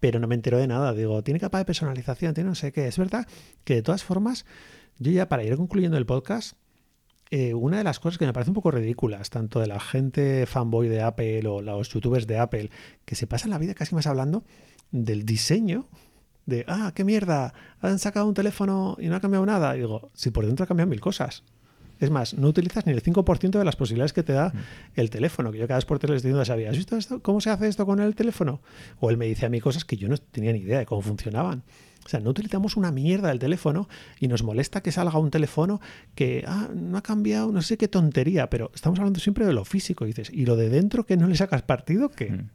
Pero 0.00 0.18
no 0.18 0.28
me 0.28 0.34
entero 0.34 0.56
de 0.56 0.66
nada. 0.66 0.94
Digo, 0.94 1.22
tiene 1.22 1.38
capa 1.40 1.58
de 1.58 1.66
personalización, 1.66 2.32
tiene 2.32 2.48
no 2.48 2.54
sé 2.54 2.72
qué. 2.72 2.86
Es 2.88 2.96
verdad 2.96 3.26
que 3.64 3.74
de 3.74 3.82
todas 3.82 4.02
formas, 4.02 4.46
yo 5.00 5.10
ya 5.10 5.28
para 5.28 5.42
ir 5.42 5.56
concluyendo 5.56 5.96
el 5.96 6.06
podcast, 6.06 6.56
eh, 7.30 7.54
una 7.54 7.78
de 7.78 7.84
las 7.84 7.98
cosas 8.00 8.18
que 8.18 8.26
me 8.26 8.32
parece 8.32 8.50
un 8.50 8.54
poco 8.54 8.70
ridículas, 8.70 9.30
tanto 9.30 9.60
de 9.60 9.66
la 9.66 9.80
gente 9.80 10.46
fanboy 10.46 10.88
de 10.88 11.00
Apple 11.00 11.46
o 11.48 11.62
los 11.62 11.88
youtubers 11.88 12.26
de 12.26 12.38
Apple, 12.38 12.70
que 13.04 13.14
se 13.14 13.26
pasan 13.26 13.50
la 13.50 13.58
vida 13.58 13.74
casi 13.74 13.94
más 13.94 14.06
hablando 14.06 14.44
del 14.90 15.24
diseño, 15.24 15.88
de, 16.44 16.64
ah, 16.68 16.92
qué 16.94 17.04
mierda, 17.04 17.54
han 17.80 17.98
sacado 17.98 18.26
un 18.26 18.34
teléfono 18.34 18.96
y 19.00 19.06
no 19.06 19.16
ha 19.16 19.20
cambiado 19.20 19.46
nada. 19.46 19.74
Y 19.74 19.80
digo, 19.80 20.10
si 20.12 20.30
por 20.30 20.44
dentro 20.44 20.64
ha 20.64 20.66
cambiado 20.66 20.90
mil 20.90 21.00
cosas. 21.00 21.44
Es 21.98 22.10
más, 22.10 22.34
no 22.34 22.48
utilizas 22.48 22.86
ni 22.86 22.92
el 22.92 23.02
5% 23.02 23.58
de 23.58 23.64
las 23.64 23.76
posibilidades 23.76 24.12
que 24.12 24.22
te 24.22 24.32
da 24.32 24.52
el 24.96 25.10
teléfono. 25.10 25.52
Que 25.52 25.58
yo 25.58 25.66
cada 25.68 25.78
vez 25.78 25.84
por 25.84 25.98
tele 25.98 26.12
le 26.12 26.16
estoy 26.16 26.30
diciendo, 26.30 26.44
¿sabías 26.44 26.76
visto 26.76 26.96
esto? 26.96 27.22
¿Cómo 27.22 27.40
se 27.40 27.50
hace 27.50 27.68
esto 27.68 27.86
con 27.86 28.00
el 28.00 28.14
teléfono? 28.14 28.60
O 29.00 29.10
él 29.10 29.18
me 29.18 29.26
dice 29.26 29.46
a 29.46 29.50
mí 29.50 29.60
cosas 29.60 29.84
que 29.84 29.96
yo 29.96 30.08
no 30.08 30.16
tenía 30.16 30.52
ni 30.52 30.60
idea 30.60 30.78
de 30.78 30.86
cómo 30.86 31.02
funcionaban. 31.02 31.62
O 32.04 32.08
sea, 32.08 32.20
no 32.20 32.30
utilizamos 32.30 32.76
una 32.76 32.90
mierda 32.92 33.28
del 33.28 33.38
teléfono 33.38 33.88
y 34.18 34.28
nos 34.28 34.42
molesta 34.42 34.82
que 34.82 34.90
salga 34.92 35.18
un 35.18 35.30
teléfono 35.30 35.80
que 36.14 36.44
ah, 36.46 36.68
no 36.74 36.96
ha 36.98 37.02
cambiado, 37.02 37.52
no 37.52 37.62
sé 37.62 37.76
qué 37.76 37.88
tontería, 37.88 38.48
pero 38.50 38.70
estamos 38.74 38.98
hablando 38.98 39.20
siempre 39.20 39.44
de 39.46 39.52
lo 39.52 39.64
físico. 39.64 40.04
Y 40.04 40.08
dices, 40.08 40.30
¿y 40.32 40.46
lo 40.46 40.56
de 40.56 40.70
dentro 40.70 41.04
que 41.04 41.16
no 41.16 41.26
le 41.26 41.36
sacas 41.36 41.62
partido? 41.62 42.08
que 42.08 42.30
Mm. 42.30 42.48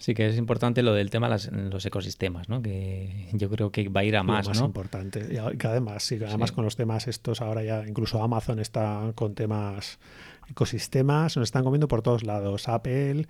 Sí 0.00 0.14
que 0.14 0.28
es 0.28 0.36
importante 0.38 0.80
lo 0.84 0.94
del 0.94 1.10
tema 1.10 1.26
de 1.26 1.30
las- 1.32 1.50
los 1.50 1.84
ecosistemas, 1.84 2.48
¿no? 2.48 2.62
Que 2.62 3.26
yo 3.32 3.50
creo 3.50 3.72
que 3.72 3.88
va 3.88 4.02
a 4.02 4.04
ir 4.04 4.14
a 4.14 4.20
lo 4.20 4.24
más, 4.26 4.46
más 4.46 4.60
¿no? 4.60 4.66
importante. 4.66 5.26
Y 5.52 5.56
que 5.56 5.66
además, 5.66 6.04
sí, 6.04 6.20
además 6.24 6.50
Sí. 6.50 6.54
con 6.54 6.64
los 6.64 6.76
temas 6.76 7.08
estos, 7.08 7.40
ahora 7.40 7.64
ya 7.64 7.84
incluso 7.84 8.22
Amazon 8.22 8.60
está 8.60 9.10
con 9.16 9.34
temas 9.34 9.98
ecosistemas, 10.48 11.36
nos 11.36 11.48
están 11.48 11.64
comiendo 11.64 11.88
por 11.88 12.02
todos 12.02 12.22
lados. 12.22 12.68
Apple, 12.68 13.26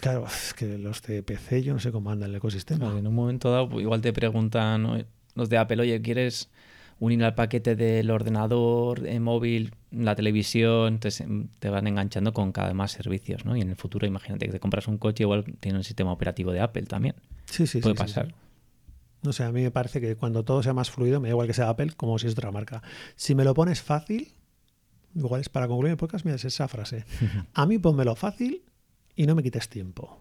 claro, 0.00 0.26
es 0.26 0.54
que 0.54 0.78
los 0.78 1.02
de 1.02 1.22
PC 1.22 1.62
yo 1.62 1.74
no 1.74 1.80
sé 1.80 1.92
cómo 1.92 2.10
anda 2.10 2.26
el 2.26 2.34
ecosistema. 2.34 2.80
Claro, 2.80 2.98
en 2.98 3.06
un 3.06 3.14
momento 3.14 3.50
dado, 3.50 3.68
pues, 3.68 3.82
igual 3.82 4.00
te 4.00 4.12
preguntan 4.12 5.06
los 5.34 5.48
de 5.48 5.58
Apple, 5.58 5.82
oye, 5.82 6.00
¿quieres 6.02 6.50
unir 6.98 7.22
al 7.24 7.34
paquete 7.34 7.76
del 7.76 8.10
ordenador, 8.10 9.06
el 9.06 9.20
móvil, 9.20 9.74
la 9.90 10.14
televisión? 10.14 10.94
Entonces 10.94 11.20
em, 11.20 11.48
te 11.58 11.68
van 11.68 11.86
enganchando 11.86 12.32
con 12.32 12.52
cada 12.52 12.68
vez 12.68 12.76
más 12.76 12.92
servicios, 12.92 13.44
¿no? 13.44 13.56
Y 13.56 13.60
en 13.60 13.70
el 13.70 13.76
futuro, 13.76 14.06
imagínate 14.06 14.46
que 14.46 14.52
te 14.52 14.60
compras 14.60 14.86
un 14.88 14.98
coche, 14.98 15.24
igual 15.24 15.44
tiene 15.60 15.78
un 15.78 15.84
sistema 15.84 16.12
operativo 16.12 16.52
de 16.52 16.60
Apple 16.60 16.82
también. 16.84 17.16
Sí, 17.46 17.66
sí, 17.66 17.80
Puede 17.80 17.94
sí, 17.96 17.98
pasar. 17.98 18.28
sí. 18.28 18.34
No 19.22 19.32
sé, 19.32 19.42
a 19.42 19.50
mí 19.50 19.62
me 19.62 19.72
parece 19.72 20.00
que 20.00 20.14
cuando 20.14 20.44
todo 20.44 20.62
sea 20.62 20.72
más 20.72 20.90
fluido, 20.90 21.20
me 21.20 21.28
da 21.28 21.32
igual 21.32 21.48
que 21.48 21.54
sea 21.54 21.68
Apple 21.68 21.92
como 21.96 22.18
si 22.18 22.28
es 22.28 22.32
otra 22.34 22.52
marca. 22.52 22.82
Si 23.16 23.34
me 23.34 23.42
lo 23.44 23.54
pones 23.54 23.82
fácil, 23.82 24.32
igual 25.16 25.40
es 25.40 25.48
para 25.48 25.66
concluir 25.66 25.90
el 25.90 25.96
podcast, 25.96 26.24
mira, 26.24 26.36
es 26.36 26.44
esa 26.44 26.68
frase. 26.68 27.04
A 27.54 27.66
mí 27.66 27.78
pónmelo 27.78 28.14
fácil 28.14 28.62
y 29.16 29.26
no 29.26 29.34
me 29.34 29.42
quites 29.42 29.68
tiempo 29.68 30.20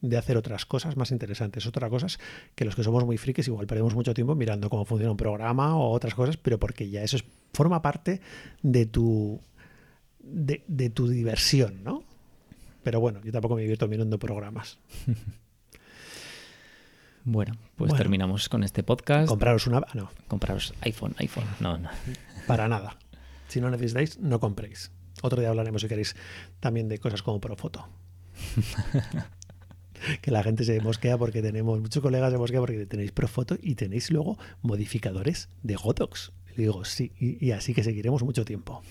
de 0.00 0.18
hacer 0.18 0.36
otras 0.36 0.66
cosas 0.66 0.96
más 0.98 1.10
interesantes, 1.12 1.66
otras 1.66 1.88
cosas 1.88 2.18
que 2.54 2.64
los 2.66 2.76
que 2.76 2.82
somos 2.84 3.04
muy 3.06 3.16
frikis 3.16 3.48
igual 3.48 3.66
perdemos 3.66 3.94
mucho 3.94 4.12
tiempo 4.12 4.34
mirando 4.34 4.68
cómo 4.68 4.84
funciona 4.84 5.10
un 5.10 5.16
programa 5.16 5.76
o 5.76 5.90
otras 5.92 6.14
cosas, 6.14 6.36
pero 6.36 6.58
porque 6.58 6.90
ya 6.90 7.02
eso 7.02 7.16
es- 7.16 7.24
forma 7.54 7.80
parte 7.80 8.20
de 8.62 8.84
tu 8.86 9.40
de, 10.20 10.62
de 10.68 10.90
tu 10.90 11.08
diversión, 11.08 11.82
¿no? 11.84 12.02
Pero 12.82 13.00
bueno, 13.00 13.20
yo 13.24 13.32
tampoco 13.32 13.54
me 13.56 13.62
divierto 13.62 13.88
mirando 13.88 14.18
programas. 14.18 14.78
Bueno, 17.26 17.54
pues 17.76 17.88
Bueno. 17.88 17.96
terminamos 17.96 18.48
con 18.50 18.64
este 18.64 18.82
podcast. 18.82 19.28
Compraros 19.28 19.66
una... 19.66 19.80
No, 19.94 20.10
Compraros 20.28 20.74
iPhone, 20.82 21.14
iPhone. 21.18 21.46
No, 21.60 21.78
no. 21.78 21.88
para 22.46 22.68
nada. 22.68 22.98
Si 23.48 23.60
no 23.62 23.70
necesitáis, 23.70 24.18
no 24.18 24.40
compréis. 24.40 24.90
Otro 25.24 25.40
día 25.40 25.48
hablaremos, 25.48 25.80
si 25.80 25.88
queréis, 25.88 26.14
también 26.60 26.86
de 26.86 26.98
cosas 26.98 27.22
como 27.22 27.40
Profoto. 27.40 27.88
que 30.20 30.30
la 30.30 30.42
gente 30.42 30.64
se 30.64 30.78
mosquea 30.82 31.16
porque 31.16 31.40
tenemos, 31.40 31.80
muchos 31.80 32.02
colegas 32.02 32.30
se 32.30 32.36
mosquean 32.36 32.60
porque 32.60 32.84
tenéis 32.84 33.10
Profoto 33.10 33.56
y 33.58 33.74
tenéis 33.74 34.10
luego 34.10 34.36
modificadores 34.60 35.48
de 35.62 35.76
Godox. 35.76 36.32
Y 36.54 36.60
digo, 36.60 36.84
sí, 36.84 37.12
y, 37.18 37.42
y 37.42 37.52
así 37.52 37.72
que 37.72 37.82
seguiremos 37.82 38.22
mucho 38.22 38.44
tiempo. 38.44 38.82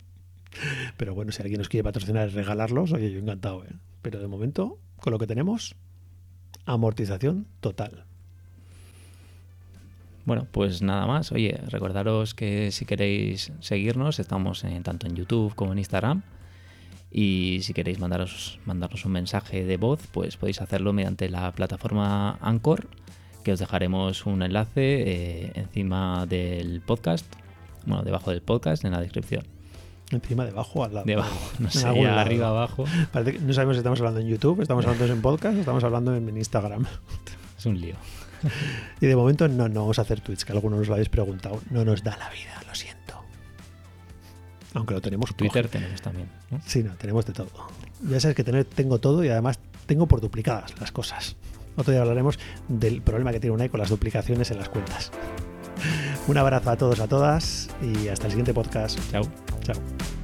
Pero 0.96 1.14
bueno, 1.14 1.30
si 1.30 1.42
alguien 1.42 1.58
nos 1.58 1.68
quiere 1.68 1.84
patrocinar 1.84 2.28
y 2.28 2.32
regalarlos, 2.32 2.92
oye, 2.92 3.12
yo 3.12 3.20
encantado. 3.20 3.62
¿eh? 3.62 3.76
Pero 4.02 4.18
de 4.18 4.26
momento, 4.26 4.80
con 4.96 5.12
lo 5.12 5.20
que 5.20 5.28
tenemos, 5.28 5.76
amortización 6.64 7.46
total. 7.60 8.04
Bueno, 10.30 10.46
pues 10.52 10.80
nada 10.80 11.08
más. 11.08 11.32
Oye, 11.32 11.58
recordaros 11.70 12.34
que 12.34 12.70
si 12.70 12.84
queréis 12.84 13.50
seguirnos, 13.58 14.20
estamos 14.20 14.62
en- 14.62 14.84
tanto 14.84 15.08
en 15.08 15.16
YouTube 15.16 15.56
como 15.56 15.72
en 15.72 15.78
Instagram. 15.78 16.22
Y 17.10 17.58
si 17.62 17.74
queréis 17.74 17.98
mandaros, 17.98 18.60
mandarnos 18.64 19.04
un 19.04 19.10
mensaje 19.10 19.64
de 19.64 19.76
voz, 19.76 20.06
pues 20.12 20.36
podéis 20.36 20.60
hacerlo 20.60 20.92
mediante 20.92 21.28
la 21.28 21.50
plataforma 21.50 22.38
Anchor, 22.42 22.86
que 23.42 23.50
os 23.54 23.58
dejaremos 23.58 24.24
un 24.24 24.44
enlace 24.44 25.02
eh, 25.46 25.52
encima 25.56 26.26
del 26.26 26.80
podcast, 26.80 27.26
bueno, 27.84 28.04
debajo 28.04 28.30
del 28.30 28.40
podcast, 28.40 28.84
en 28.84 28.92
la 28.92 29.00
descripción. 29.00 29.42
Encima, 30.12 30.44
debajo, 30.44 30.84
al 30.84 30.94
lado. 30.94 31.06
Debajo, 31.06 31.50
no 31.58 31.70
sé, 31.72 31.88
algún 31.88 32.04
ya 32.04 32.10
lado. 32.10 32.20
arriba, 32.20 32.48
abajo. 32.50 32.84
Parece 33.10 33.32
que 33.32 33.38
no 33.40 33.52
sabemos 33.52 33.74
si 33.74 33.78
estamos 33.78 33.98
hablando 33.98 34.20
en 34.20 34.28
YouTube, 34.28 34.60
estamos 34.60 34.86
hablando 34.86 35.12
en 35.12 35.20
podcast, 35.22 35.56
o 35.56 35.58
estamos 35.58 35.82
hablando 35.82 36.14
en 36.14 36.28
Instagram. 36.36 36.86
Es 37.58 37.66
un 37.66 37.80
lío. 37.80 37.96
Y 39.00 39.06
de 39.06 39.16
momento 39.16 39.48
no, 39.48 39.68
no 39.68 39.80
vamos 39.80 39.98
a 39.98 40.02
hacer 40.02 40.20
Twitch, 40.20 40.44
que 40.44 40.52
algunos 40.52 40.78
nos 40.78 40.88
lo 40.88 40.94
habéis 40.94 41.08
preguntado. 41.08 41.60
No 41.70 41.84
nos 41.84 42.02
da 42.02 42.16
la 42.16 42.28
vida, 42.30 42.62
lo 42.66 42.74
siento. 42.74 43.22
Aunque 44.74 44.94
lo 44.94 45.00
tenemos 45.00 45.34
Twitter 45.34 45.68
tenemos 45.68 46.00
también. 46.00 46.28
¿no? 46.50 46.60
Sí, 46.64 46.82
no, 46.82 46.94
tenemos 46.96 47.26
de 47.26 47.32
todo. 47.32 47.50
Ya 48.08 48.20
sabes 48.20 48.36
que 48.36 48.44
tener, 48.44 48.64
tengo 48.64 48.98
todo 48.98 49.24
y 49.24 49.28
además 49.28 49.58
tengo 49.86 50.06
por 50.06 50.20
duplicadas 50.20 50.78
las 50.80 50.92
cosas. 50.92 51.36
Otro 51.76 51.92
día 51.92 52.02
hablaremos 52.02 52.38
del 52.68 53.02
problema 53.02 53.32
que 53.32 53.40
tiene 53.40 53.54
Unai 53.54 53.68
con 53.68 53.80
las 53.80 53.88
duplicaciones 53.88 54.50
en 54.50 54.58
las 54.58 54.68
cuentas. 54.68 55.10
Un 56.26 56.36
abrazo 56.36 56.70
a 56.70 56.76
todos, 56.76 57.00
a 57.00 57.08
todas 57.08 57.70
y 57.82 58.08
hasta 58.08 58.26
el 58.26 58.32
siguiente 58.32 58.54
podcast. 58.54 58.98
Chao. 59.10 59.24
Chao. 59.62 60.19